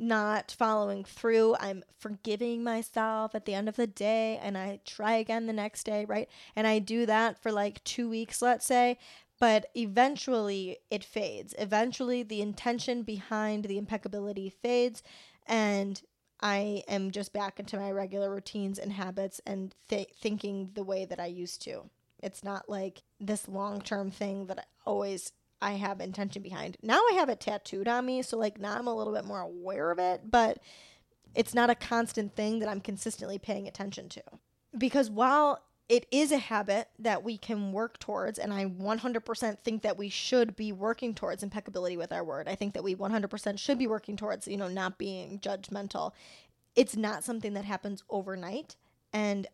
not 0.01 0.51
following 0.59 1.05
through. 1.05 1.55
I'm 1.61 1.85
forgiving 1.99 2.65
myself 2.65 3.35
at 3.35 3.45
the 3.45 3.55
end 3.55 3.69
of 3.69 3.77
the 3.77 3.87
day 3.87 4.41
and 4.43 4.57
I 4.57 4.81
try 4.87 5.17
again 5.17 5.47
the 5.47 5.53
next 5.53 5.85
day, 5.85 6.07
right? 6.07 6.29
And 6.57 6.67
I 6.67 6.79
do 6.79 7.07
that 7.07 7.41
for 7.41 7.53
like 7.53 7.85
two 7.85 8.09
weeks, 8.09 8.41
let's 8.41 8.67
say. 8.67 8.99
But 9.39 9.67
eventually 9.75 10.79
it 10.91 11.05
fades. 11.05 11.55
Eventually 11.59 12.23
the 12.23 12.43
intention 12.43 13.03
behind 13.03 13.65
the 13.65 13.79
impeccability 13.79 14.51
fades. 14.51 15.03
And 15.47 16.01
I 16.41 16.83
am 16.89 17.11
just 17.11 17.33
back 17.33 17.61
into 17.61 17.77
my 17.77 17.91
regular 17.91 18.31
routines 18.31 18.79
and 18.79 18.93
habits 18.93 19.41
and 19.47 19.75
th- 19.89 20.09
thinking 20.19 20.71
the 20.75 20.85
way 20.85 21.05
that 21.05 21.21
I 21.21 21.27
used 21.27 21.63
to. 21.63 21.91
It's 22.23 22.45
not 22.45 22.69
like 22.69 23.03
this 23.19 23.49
long 23.49 23.81
term 23.81 24.11
thing 24.11 24.47
that 24.47 24.59
I 24.59 24.63
always 24.85 25.33
I 25.63 25.73
have 25.73 26.01
intention 26.01 26.43
behind. 26.43 26.77
Now 26.83 27.01
I 27.11 27.15
have 27.17 27.29
it 27.29 27.41
tattooed 27.41 27.89
on 27.89 28.07
me, 28.07 28.23
so 28.23 28.39
like 28.39 28.59
now 28.59 28.77
I'm 28.77 28.87
a 28.87 28.95
little 28.95 29.13
bit 29.13 29.25
more 29.25 29.41
aware 29.41 29.91
of 29.91 29.99
it, 29.99 30.31
but 30.31 30.59
it's 31.35 31.55
not 31.55 31.71
a 31.71 31.75
constant 31.75 32.35
thing 32.35 32.59
that 32.61 32.69
I'm 32.69 32.81
consistently 32.81 33.39
paying 33.39 33.69
attention 33.69 34.09
to. 34.11 34.23
Because 34.77 35.11
while 35.11 35.63
it 35.91 36.07
is 36.13 36.31
a 36.31 36.39
habit 36.39 36.89
that 37.01 37.25
we 37.25 37.37
can 37.37 37.73
work 37.73 37.99
towards, 37.99 38.39
and 38.39 38.55
I 38.55 38.67
100% 38.67 39.59
think 39.59 39.83
that 39.83 39.99
we 39.99 40.09
should 40.09 40.55
be 40.55 40.71
working 40.71 41.17
towards 41.17 41.43
impeccability 41.43 41.97
with 41.97 42.13
our 42.13 42.23
word. 42.23 42.49
I 42.49 42.55
think 42.55 42.75
that 42.75 42.85
we 42.85 42.95
100% 42.95 43.59
should 43.59 43.77
be 43.77 43.89
working 43.89 44.17
towards, 44.17 44.47
you 44.47 44.57
know, 44.57 44.69
not 44.69 44.99
being 44.99 45.41
judgmental. 45.41 46.13
It's 46.77 46.97
not 46.97 47.25
something 47.25 47.55
that 47.55 47.65
happens 47.65 48.05
overnight. 48.09 48.77
And 49.13 49.49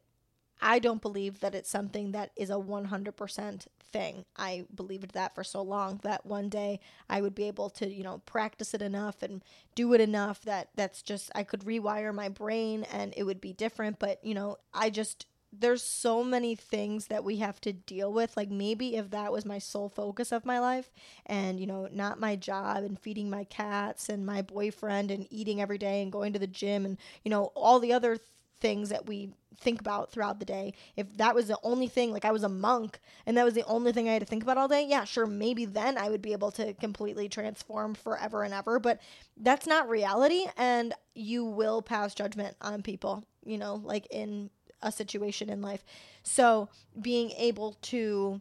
I 0.60 0.78
don't 0.78 1.02
believe 1.02 1.40
that 1.40 1.54
it's 1.54 1.70
something 1.70 2.12
that 2.12 2.30
is 2.36 2.50
a 2.50 2.58
100% 2.58 3.66
thing. 3.92 4.24
I 4.36 4.64
believed 4.74 5.12
that 5.12 5.34
for 5.34 5.44
so 5.44 5.62
long 5.62 6.00
that 6.02 6.26
one 6.26 6.48
day 6.48 6.80
I 7.08 7.20
would 7.20 7.34
be 7.34 7.44
able 7.44 7.70
to, 7.70 7.88
you 7.88 8.02
know, 8.02 8.22
practice 8.26 8.74
it 8.74 8.82
enough 8.82 9.22
and 9.22 9.42
do 9.74 9.92
it 9.92 10.00
enough 10.00 10.40
that 10.42 10.70
that's 10.74 11.02
just 11.02 11.30
I 11.34 11.42
could 11.44 11.60
rewire 11.60 12.14
my 12.14 12.28
brain 12.28 12.84
and 12.84 13.12
it 13.16 13.24
would 13.24 13.40
be 13.40 13.52
different, 13.52 13.98
but 13.98 14.24
you 14.24 14.34
know, 14.34 14.56
I 14.74 14.90
just 14.90 15.26
there's 15.58 15.82
so 15.82 16.22
many 16.22 16.54
things 16.54 17.06
that 17.06 17.24
we 17.24 17.36
have 17.36 17.60
to 17.62 17.72
deal 17.72 18.12
with. 18.12 18.36
Like 18.36 18.50
maybe 18.50 18.96
if 18.96 19.10
that 19.10 19.32
was 19.32 19.46
my 19.46 19.58
sole 19.58 19.88
focus 19.88 20.32
of 20.32 20.44
my 20.44 20.58
life 20.58 20.90
and, 21.24 21.58
you 21.58 21.66
know, 21.66 21.88
not 21.92 22.20
my 22.20 22.36
job 22.36 22.78
and 22.84 22.98
feeding 22.98 23.30
my 23.30 23.44
cats 23.44 24.08
and 24.08 24.26
my 24.26 24.42
boyfriend 24.42 25.10
and 25.10 25.26
eating 25.30 25.60
every 25.62 25.78
day 25.78 26.02
and 26.02 26.12
going 26.12 26.32
to 26.34 26.38
the 26.38 26.46
gym 26.46 26.84
and, 26.84 26.98
you 27.24 27.30
know, 27.30 27.44
all 27.54 27.80
the 27.80 27.92
other 27.92 28.18
things 28.60 28.88
that 28.88 29.06
we 29.06 29.30
think 29.60 29.80
about 29.80 30.10
throughout 30.10 30.38
the 30.38 30.44
day. 30.44 30.74
If 30.96 31.16
that 31.16 31.34
was 31.34 31.48
the 31.48 31.58
only 31.62 31.88
thing, 31.88 32.12
like 32.12 32.24
I 32.24 32.32
was 32.32 32.42
a 32.42 32.48
monk 32.48 33.00
and 33.24 33.36
that 33.36 33.44
was 33.44 33.54
the 33.54 33.64
only 33.64 33.92
thing 33.92 34.08
I 34.08 34.12
had 34.12 34.20
to 34.20 34.26
think 34.26 34.42
about 34.42 34.58
all 34.58 34.68
day, 34.68 34.86
yeah, 34.86 35.04
sure, 35.04 35.26
maybe 35.26 35.64
then 35.64 35.96
I 35.96 36.10
would 36.10 36.22
be 36.22 36.32
able 36.32 36.50
to 36.52 36.74
completely 36.74 37.28
transform 37.28 37.94
forever 37.94 38.42
and 38.42 38.52
ever. 38.52 38.78
But 38.78 39.00
that's 39.36 39.66
not 39.66 39.88
reality. 39.88 40.46
And 40.56 40.94
you 41.14 41.44
will 41.44 41.82
pass 41.82 42.14
judgment 42.14 42.56
on 42.60 42.82
people, 42.82 43.24
you 43.44 43.58
know, 43.58 43.80
like 43.82 44.06
in 44.10 44.50
a 44.82 44.92
situation 44.92 45.48
in 45.48 45.62
life. 45.62 45.84
So 46.22 46.68
being 47.00 47.30
able 47.32 47.76
to 47.82 48.40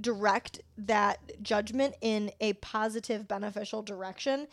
direct 0.00 0.60
that 0.76 1.42
judgment 1.42 1.94
in 2.02 2.30
a 2.40 2.52
positive, 2.54 3.26
beneficial 3.26 3.82
direction 3.82 4.46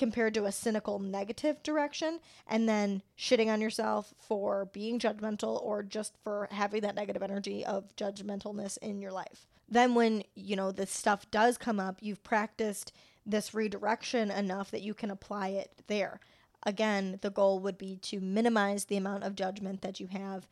compared 0.00 0.32
to 0.32 0.46
a 0.46 0.50
cynical 0.50 0.98
negative 0.98 1.62
direction 1.62 2.20
and 2.46 2.66
then 2.66 3.02
shitting 3.18 3.52
on 3.52 3.60
yourself 3.60 4.14
for 4.18 4.64
being 4.72 4.98
judgmental 4.98 5.62
or 5.62 5.82
just 5.82 6.14
for 6.24 6.48
having 6.50 6.80
that 6.80 6.94
negative 6.94 7.22
energy 7.22 7.66
of 7.66 7.94
judgmentalness 7.96 8.78
in 8.78 9.02
your 9.02 9.12
life. 9.12 9.46
Then 9.68 9.94
when, 9.94 10.22
you 10.34 10.56
know, 10.56 10.72
this 10.72 10.90
stuff 10.90 11.30
does 11.30 11.58
come 11.58 11.78
up, 11.78 11.98
you've 12.00 12.22
practiced 12.22 12.92
this 13.26 13.52
redirection 13.52 14.30
enough 14.30 14.70
that 14.70 14.80
you 14.80 14.94
can 14.94 15.10
apply 15.10 15.48
it 15.48 15.70
there. 15.86 16.18
Again, 16.64 17.18
the 17.20 17.28
goal 17.28 17.60
would 17.60 17.76
be 17.76 17.96
to 17.96 18.20
minimize 18.20 18.86
the 18.86 18.96
amount 18.96 19.24
of 19.24 19.34
judgment 19.34 19.82
that 19.82 20.00
you 20.00 20.06
have, 20.06 20.48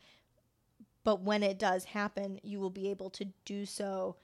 but 1.03 1.23
when 1.23 1.41
it 1.41 1.57
does 1.57 1.85
happen, 1.85 2.39
you 2.43 2.59
will 2.59 2.69
be 2.69 2.91
able 2.91 3.09
to 3.09 3.25
do 3.45 3.65
so 3.65 4.15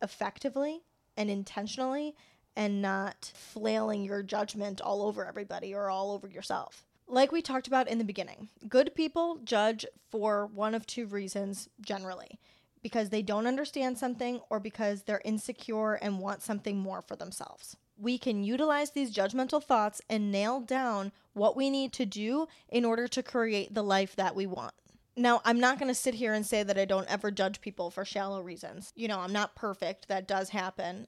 effectively 0.00 0.80
and 1.18 1.28
intentionally 1.28 2.14
and 2.56 2.82
not 2.82 3.32
flailing 3.34 4.04
your 4.04 4.22
judgment 4.22 4.80
all 4.80 5.02
over 5.02 5.26
everybody 5.26 5.74
or 5.74 5.90
all 5.90 6.12
over 6.12 6.28
yourself. 6.28 6.84
Like 7.06 7.32
we 7.32 7.42
talked 7.42 7.66
about 7.66 7.88
in 7.88 7.98
the 7.98 8.04
beginning, 8.04 8.48
good 8.68 8.94
people 8.94 9.38
judge 9.44 9.84
for 10.10 10.46
one 10.46 10.74
of 10.74 10.86
two 10.86 11.06
reasons 11.06 11.68
generally 11.80 12.38
because 12.82 13.10
they 13.10 13.22
don't 13.22 13.46
understand 13.46 13.98
something 13.98 14.40
or 14.50 14.58
because 14.58 15.02
they're 15.02 15.22
insecure 15.24 15.94
and 15.94 16.18
want 16.18 16.42
something 16.42 16.78
more 16.78 17.02
for 17.02 17.16
themselves. 17.16 17.76
We 17.96 18.18
can 18.18 18.42
utilize 18.42 18.90
these 18.90 19.14
judgmental 19.14 19.62
thoughts 19.62 20.00
and 20.08 20.32
nail 20.32 20.60
down 20.60 21.12
what 21.34 21.56
we 21.56 21.70
need 21.70 21.92
to 21.94 22.06
do 22.06 22.48
in 22.68 22.84
order 22.84 23.06
to 23.08 23.22
create 23.22 23.74
the 23.74 23.84
life 23.84 24.16
that 24.16 24.34
we 24.34 24.46
want. 24.46 24.74
Now, 25.16 25.42
I'm 25.44 25.60
not 25.60 25.78
going 25.78 25.88
to 25.88 25.94
sit 25.94 26.14
here 26.14 26.32
and 26.32 26.44
say 26.44 26.62
that 26.62 26.78
I 26.78 26.86
don't 26.86 27.10
ever 27.10 27.30
judge 27.30 27.60
people 27.60 27.90
for 27.90 28.04
shallow 28.04 28.40
reasons. 28.40 28.92
You 28.96 29.08
know, 29.08 29.20
I'm 29.20 29.32
not 29.32 29.54
perfect. 29.54 30.08
That 30.08 30.26
does 30.26 30.48
happen 30.48 31.06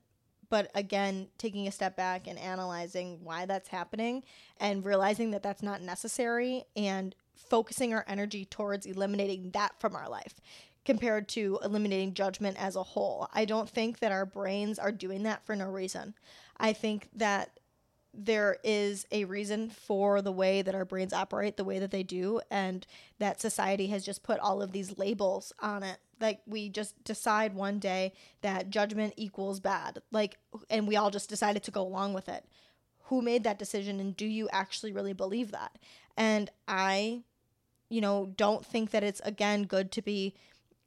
but 0.54 0.70
again 0.76 1.26
taking 1.36 1.66
a 1.66 1.72
step 1.72 1.96
back 1.96 2.28
and 2.28 2.38
analyzing 2.38 3.18
why 3.24 3.44
that's 3.44 3.66
happening 3.66 4.22
and 4.60 4.84
realizing 4.84 5.32
that 5.32 5.42
that's 5.42 5.64
not 5.64 5.82
necessary 5.82 6.62
and 6.76 7.16
focusing 7.34 7.92
our 7.92 8.04
energy 8.06 8.44
towards 8.44 8.86
eliminating 8.86 9.50
that 9.50 9.72
from 9.80 9.96
our 9.96 10.08
life 10.08 10.40
compared 10.84 11.26
to 11.26 11.58
eliminating 11.64 12.14
judgment 12.14 12.56
as 12.56 12.76
a 12.76 12.84
whole. 12.84 13.28
I 13.34 13.46
don't 13.46 13.68
think 13.68 13.98
that 13.98 14.12
our 14.12 14.24
brains 14.24 14.78
are 14.78 14.92
doing 14.92 15.24
that 15.24 15.44
for 15.44 15.56
no 15.56 15.66
reason. 15.66 16.14
I 16.56 16.72
think 16.72 17.08
that 17.16 17.58
there 18.16 18.58
is 18.62 19.06
a 19.10 19.24
reason 19.24 19.70
for 19.70 20.22
the 20.22 20.32
way 20.32 20.62
that 20.62 20.74
our 20.74 20.84
brains 20.84 21.12
operate 21.12 21.56
the 21.56 21.64
way 21.64 21.78
that 21.78 21.90
they 21.90 22.02
do 22.02 22.40
and 22.50 22.86
that 23.18 23.40
society 23.40 23.88
has 23.88 24.04
just 24.04 24.22
put 24.22 24.38
all 24.38 24.62
of 24.62 24.72
these 24.72 24.98
labels 24.98 25.52
on 25.60 25.82
it. 25.82 25.98
Like 26.20 26.40
we 26.46 26.68
just 26.68 27.02
decide 27.04 27.54
one 27.54 27.78
day 27.78 28.12
that 28.42 28.70
judgment 28.70 29.14
equals 29.16 29.60
bad. 29.60 30.00
Like 30.10 30.38
and 30.70 30.86
we 30.86 30.96
all 30.96 31.10
just 31.10 31.28
decided 31.28 31.62
to 31.64 31.70
go 31.70 31.82
along 31.82 32.14
with 32.14 32.28
it. 32.28 32.44
Who 33.04 33.20
made 33.20 33.44
that 33.44 33.58
decision 33.58 34.00
and 34.00 34.16
do 34.16 34.26
you 34.26 34.48
actually 34.50 34.92
really 34.92 35.12
believe 35.12 35.50
that? 35.52 35.78
And 36.16 36.50
i 36.68 37.22
you 37.90 38.00
know 38.00 38.32
don't 38.36 38.64
think 38.64 38.90
that 38.90 39.04
it's 39.04 39.20
again 39.24 39.64
good 39.64 39.92
to 39.92 40.00
be 40.00 40.34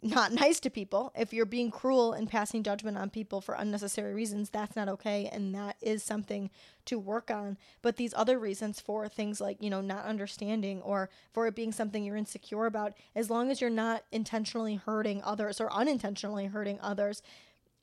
not 0.01 0.31
nice 0.33 0.59
to 0.61 0.69
people. 0.69 1.11
If 1.15 1.33
you're 1.33 1.45
being 1.45 1.71
cruel 1.71 2.13
and 2.13 2.29
passing 2.29 2.63
judgment 2.63 2.97
on 2.97 3.09
people 3.09 3.41
for 3.41 3.55
unnecessary 3.55 4.13
reasons, 4.13 4.49
that's 4.49 4.75
not 4.75 4.89
okay. 4.89 5.29
And 5.31 5.53
that 5.55 5.77
is 5.81 6.03
something 6.03 6.49
to 6.85 6.99
work 6.99 7.31
on. 7.31 7.57
But 7.81 7.97
these 7.97 8.13
other 8.15 8.39
reasons 8.39 8.79
for 8.79 9.07
things 9.07 9.41
like, 9.41 9.61
you 9.61 9.69
know, 9.69 9.81
not 9.81 10.05
understanding 10.05 10.81
or 10.81 11.09
for 11.33 11.47
it 11.47 11.55
being 11.55 11.71
something 11.71 12.03
you're 12.03 12.15
insecure 12.15 12.65
about, 12.65 12.93
as 13.15 13.29
long 13.29 13.51
as 13.51 13.61
you're 13.61 13.69
not 13.69 14.03
intentionally 14.11 14.75
hurting 14.75 15.21
others 15.23 15.59
or 15.59 15.71
unintentionally 15.73 16.47
hurting 16.47 16.79
others, 16.81 17.21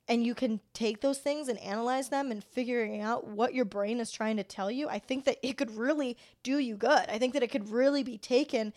and 0.06 0.26
you 0.26 0.34
can 0.34 0.60
take 0.74 1.00
those 1.00 1.18
things 1.18 1.48
and 1.48 1.58
analyze 1.60 2.10
them 2.10 2.30
and 2.30 2.44
figuring 2.44 3.00
out 3.00 3.26
what 3.26 3.54
your 3.54 3.64
brain 3.64 4.00
is 4.00 4.12
trying 4.12 4.36
to 4.36 4.44
tell 4.44 4.70
you, 4.70 4.88
I 4.88 4.98
think 4.98 5.24
that 5.24 5.38
it 5.42 5.56
could 5.56 5.74
really 5.76 6.16
do 6.42 6.58
you 6.58 6.76
good. 6.76 7.08
I 7.08 7.18
think 7.18 7.32
that 7.32 7.42
it 7.42 7.50
could 7.50 7.70
really 7.70 8.02
be 8.02 8.18
taken 8.18 8.74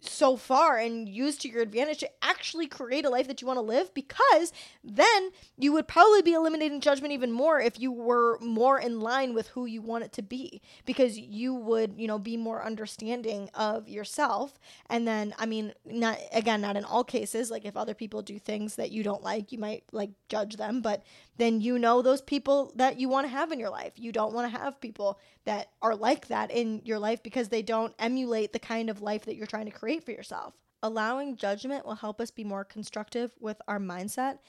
so 0.00 0.36
far 0.36 0.78
and 0.78 1.08
use 1.08 1.36
to 1.38 1.48
your 1.48 1.62
advantage 1.62 1.98
to 1.98 2.10
actually 2.22 2.66
create 2.66 3.04
a 3.04 3.10
life 3.10 3.26
that 3.26 3.40
you 3.40 3.46
want 3.46 3.56
to 3.56 3.62
live 3.62 3.92
because 3.94 4.52
then 4.84 5.30
you 5.56 5.72
would 5.72 5.88
probably 5.88 6.22
be 6.22 6.32
eliminating 6.32 6.80
judgment 6.80 7.12
even 7.12 7.32
more 7.32 7.60
if 7.60 7.80
you 7.80 7.90
were 7.90 8.38
more 8.40 8.78
in 8.78 9.00
line 9.00 9.34
with 9.34 9.48
who 9.48 9.66
you 9.66 9.82
want 9.82 10.04
it 10.04 10.12
to 10.12 10.22
be 10.22 10.62
because 10.86 11.18
you 11.18 11.54
would 11.54 11.94
you 11.96 12.06
know 12.06 12.18
be 12.18 12.36
more 12.36 12.64
understanding 12.64 13.50
of 13.54 13.88
yourself. 13.88 14.58
And 14.88 15.06
then 15.06 15.34
i 15.38 15.46
mean 15.46 15.72
not 15.84 16.18
again 16.32 16.60
not 16.60 16.76
in 16.76 16.84
all 16.84 17.04
cases 17.04 17.50
like 17.50 17.64
if 17.64 17.76
other 17.76 17.94
people 17.94 18.22
do 18.22 18.38
things 18.38 18.76
that 18.76 18.90
you 18.90 19.02
don't 19.02 19.22
like 19.22 19.52
you 19.52 19.58
might 19.58 19.84
like 19.92 20.10
judge 20.28 20.56
them 20.56 20.80
but 20.80 21.02
then 21.38 21.60
you 21.60 21.78
know 21.78 22.02
those 22.02 22.20
people 22.20 22.72
that 22.76 23.00
you 23.00 23.08
want 23.08 23.24
to 23.26 23.30
have 23.30 23.50
in 23.50 23.58
your 23.58 23.70
life 23.70 23.92
you 23.96 24.12
don't 24.12 24.34
want 24.34 24.52
to 24.52 24.58
have 24.58 24.80
people 24.80 25.18
that 25.48 25.70
are 25.80 25.96
like 25.96 26.28
that 26.28 26.50
in 26.50 26.82
your 26.84 26.98
life 26.98 27.22
because 27.22 27.48
they 27.48 27.62
don't 27.62 27.94
emulate 27.98 28.52
the 28.52 28.58
kind 28.58 28.90
of 28.90 29.00
life 29.00 29.24
that 29.24 29.34
you're 29.34 29.46
trying 29.46 29.64
to 29.64 29.70
create 29.70 30.04
for 30.04 30.10
yourself. 30.10 30.52
Allowing 30.82 31.36
judgment 31.36 31.86
will 31.86 31.94
help 31.94 32.20
us 32.20 32.30
be 32.30 32.44
more 32.44 32.64
constructive 32.64 33.32
with 33.40 33.56
our 33.66 33.78
mindset 33.78 34.40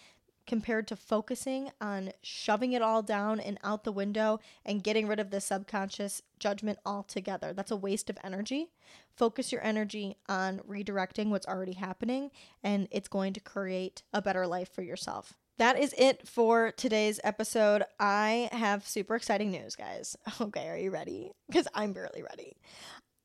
compared 0.46 0.90
to 0.90 0.98
focusing 0.98 1.72
on 1.80 2.12
shoving 2.22 2.74
it 2.74 2.82
all 2.82 3.02
down 3.02 3.40
and 3.40 3.58
out 3.64 3.86
the 3.86 3.94
window 3.94 4.42
and 4.66 4.84
getting 4.84 5.08
rid 5.08 5.22
of 5.22 5.30
the 5.30 5.40
subconscious 5.40 6.22
judgment 6.38 6.80
altogether. 6.86 7.54
That's 7.54 7.72
a 7.72 7.78
waste 7.78 8.10
of 8.10 8.18
energy. 8.22 8.68
Focus 9.16 9.54
your 9.54 9.64
energy 9.64 10.18
on 10.28 10.60
redirecting 10.68 11.30
what's 11.30 11.48
already 11.48 11.74
happening, 11.74 12.30
and 12.62 12.90
it's 12.92 13.08
going 13.08 13.32
to 13.34 13.40
create 13.40 14.04
a 14.12 14.22
better 14.22 14.46
life 14.46 14.74
for 14.74 14.82
yourself 14.82 15.34
that 15.60 15.78
is 15.78 15.94
it 15.98 16.26
for 16.26 16.72
today's 16.72 17.20
episode. 17.24 17.84
I 18.00 18.50
have 18.54 18.88
super 18.88 19.16
exciting 19.16 19.52
news, 19.52 19.76
guys. 19.76 20.18
Okay, 20.42 20.70
are 20.70 20.78
you 20.78 20.90
ready? 20.90 21.32
Because 21.48 21.68
I'm 21.76 21.92
barely 21.92 22.24
ready. 22.24 22.56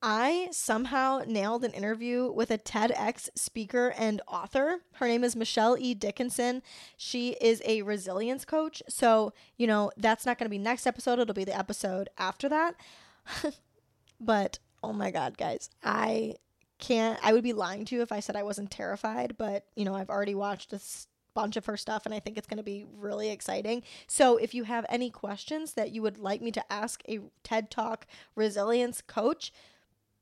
I 0.02 0.48
somehow 0.50 1.22
nailed 1.26 1.64
an 1.64 1.70
interview 1.70 2.30
with 2.30 2.50
a 2.50 2.58
TEDx 2.58 3.30
speaker 3.36 3.94
and 3.96 4.20
author. 4.26 4.80
Her 4.94 5.06
name 5.06 5.22
is 5.22 5.36
Michelle 5.36 5.78
E. 5.78 5.94
Dickinson. 5.94 6.62
She 6.96 7.36
is 7.40 7.62
a 7.64 7.82
resilience 7.82 8.44
coach. 8.44 8.82
So, 8.88 9.32
you 9.56 9.68
know, 9.68 9.92
that's 9.96 10.26
not 10.26 10.36
going 10.36 10.46
to 10.46 10.50
be 10.50 10.58
next 10.58 10.86
episode, 10.88 11.20
it'll 11.20 11.34
be 11.34 11.44
the 11.44 11.56
episode 11.56 12.08
after 12.18 12.48
that. 12.48 12.74
but 14.20 14.58
oh 14.82 14.92
my 14.92 15.12
God, 15.12 15.38
guys, 15.38 15.70
I 15.84 16.34
can't, 16.80 17.18
I 17.22 17.32
would 17.32 17.44
be 17.44 17.52
lying 17.52 17.84
to 17.86 17.94
you 17.94 18.02
if 18.02 18.10
I 18.10 18.18
said 18.20 18.34
I 18.34 18.42
wasn't 18.42 18.72
terrified, 18.72 19.36
but, 19.38 19.66
you 19.76 19.84
know, 19.84 19.94
I've 19.94 20.10
already 20.10 20.34
watched 20.34 20.70
this 20.70 21.06
bunch 21.34 21.56
of 21.56 21.66
her 21.66 21.76
stuff 21.76 22.06
and 22.06 22.14
I 22.14 22.20
think 22.20 22.38
it's 22.38 22.46
going 22.46 22.58
to 22.58 22.64
be 22.64 22.86
really 22.96 23.30
exciting. 23.30 23.82
So 24.06 24.36
if 24.36 24.54
you 24.54 24.64
have 24.64 24.86
any 24.88 25.10
questions 25.10 25.74
that 25.74 25.92
you 25.92 26.02
would 26.02 26.18
like 26.18 26.40
me 26.40 26.50
to 26.52 26.72
ask 26.72 27.02
a 27.08 27.20
TED 27.42 27.70
Talk 27.70 28.06
resilience 28.34 29.00
coach, 29.00 29.52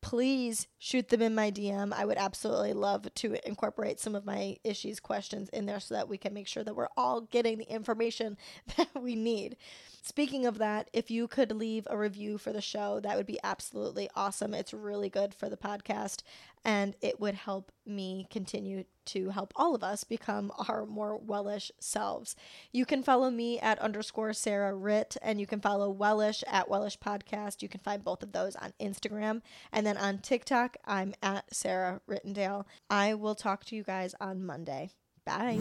please 0.02 0.66
shoot 0.78 1.08
them 1.08 1.22
in 1.22 1.34
my 1.34 1.50
DM. 1.50 1.92
I 1.92 2.04
would 2.04 2.18
absolutely 2.18 2.72
love 2.74 3.06
to 3.14 3.48
incorporate 3.48 4.00
some 4.00 4.14
of 4.14 4.26
my 4.26 4.56
issues 4.64 5.00
questions 5.00 5.48
in 5.50 5.64
there 5.64 5.80
so 5.80 5.94
that 5.94 6.08
we 6.08 6.18
can 6.18 6.34
make 6.34 6.48
sure 6.48 6.64
that 6.64 6.74
we're 6.74 6.88
all 6.96 7.22
getting 7.22 7.58
the 7.58 7.72
information 7.72 8.36
that 8.76 8.88
we 9.00 9.14
need. 9.14 9.56
Speaking 10.02 10.44
of 10.44 10.58
that, 10.58 10.90
if 10.92 11.10
you 11.12 11.28
could 11.28 11.52
leave 11.52 11.86
a 11.88 11.96
review 11.96 12.36
for 12.36 12.52
the 12.52 12.60
show, 12.60 12.98
that 13.00 13.16
would 13.16 13.26
be 13.26 13.38
absolutely 13.44 14.10
awesome. 14.16 14.52
It's 14.52 14.74
really 14.74 15.08
good 15.08 15.32
for 15.32 15.48
the 15.48 15.56
podcast 15.56 16.22
and 16.64 16.96
it 17.00 17.20
would 17.20 17.36
help 17.36 17.70
me 17.86 18.26
continue 18.28 18.82
to 19.06 19.30
help 19.30 19.52
all 19.56 19.74
of 19.74 19.82
us 19.82 20.04
become 20.04 20.52
our 20.68 20.86
more 20.86 21.16
wellish 21.16 21.70
selves. 21.78 22.36
You 22.72 22.84
can 22.84 23.02
follow 23.02 23.30
me 23.30 23.58
at 23.60 23.78
underscore 23.78 24.32
Sarah 24.32 24.74
Ritt 24.74 25.16
and 25.22 25.40
you 25.40 25.46
can 25.46 25.60
follow 25.60 25.90
Wellish 25.90 26.42
at 26.46 26.68
Wellish 26.68 26.98
Podcast. 26.98 27.62
You 27.62 27.68
can 27.68 27.80
find 27.80 28.04
both 28.04 28.22
of 28.22 28.32
those 28.32 28.56
on 28.56 28.72
Instagram. 28.80 29.42
And 29.72 29.86
then 29.86 29.96
on 29.96 30.18
TikTok, 30.18 30.76
I'm 30.84 31.14
at 31.22 31.54
Sarah 31.54 32.00
Rittendale. 32.08 32.64
I 32.90 33.14
will 33.14 33.34
talk 33.34 33.64
to 33.66 33.76
you 33.76 33.82
guys 33.82 34.14
on 34.20 34.44
Monday. 34.44 34.90
Bye. 35.24 35.58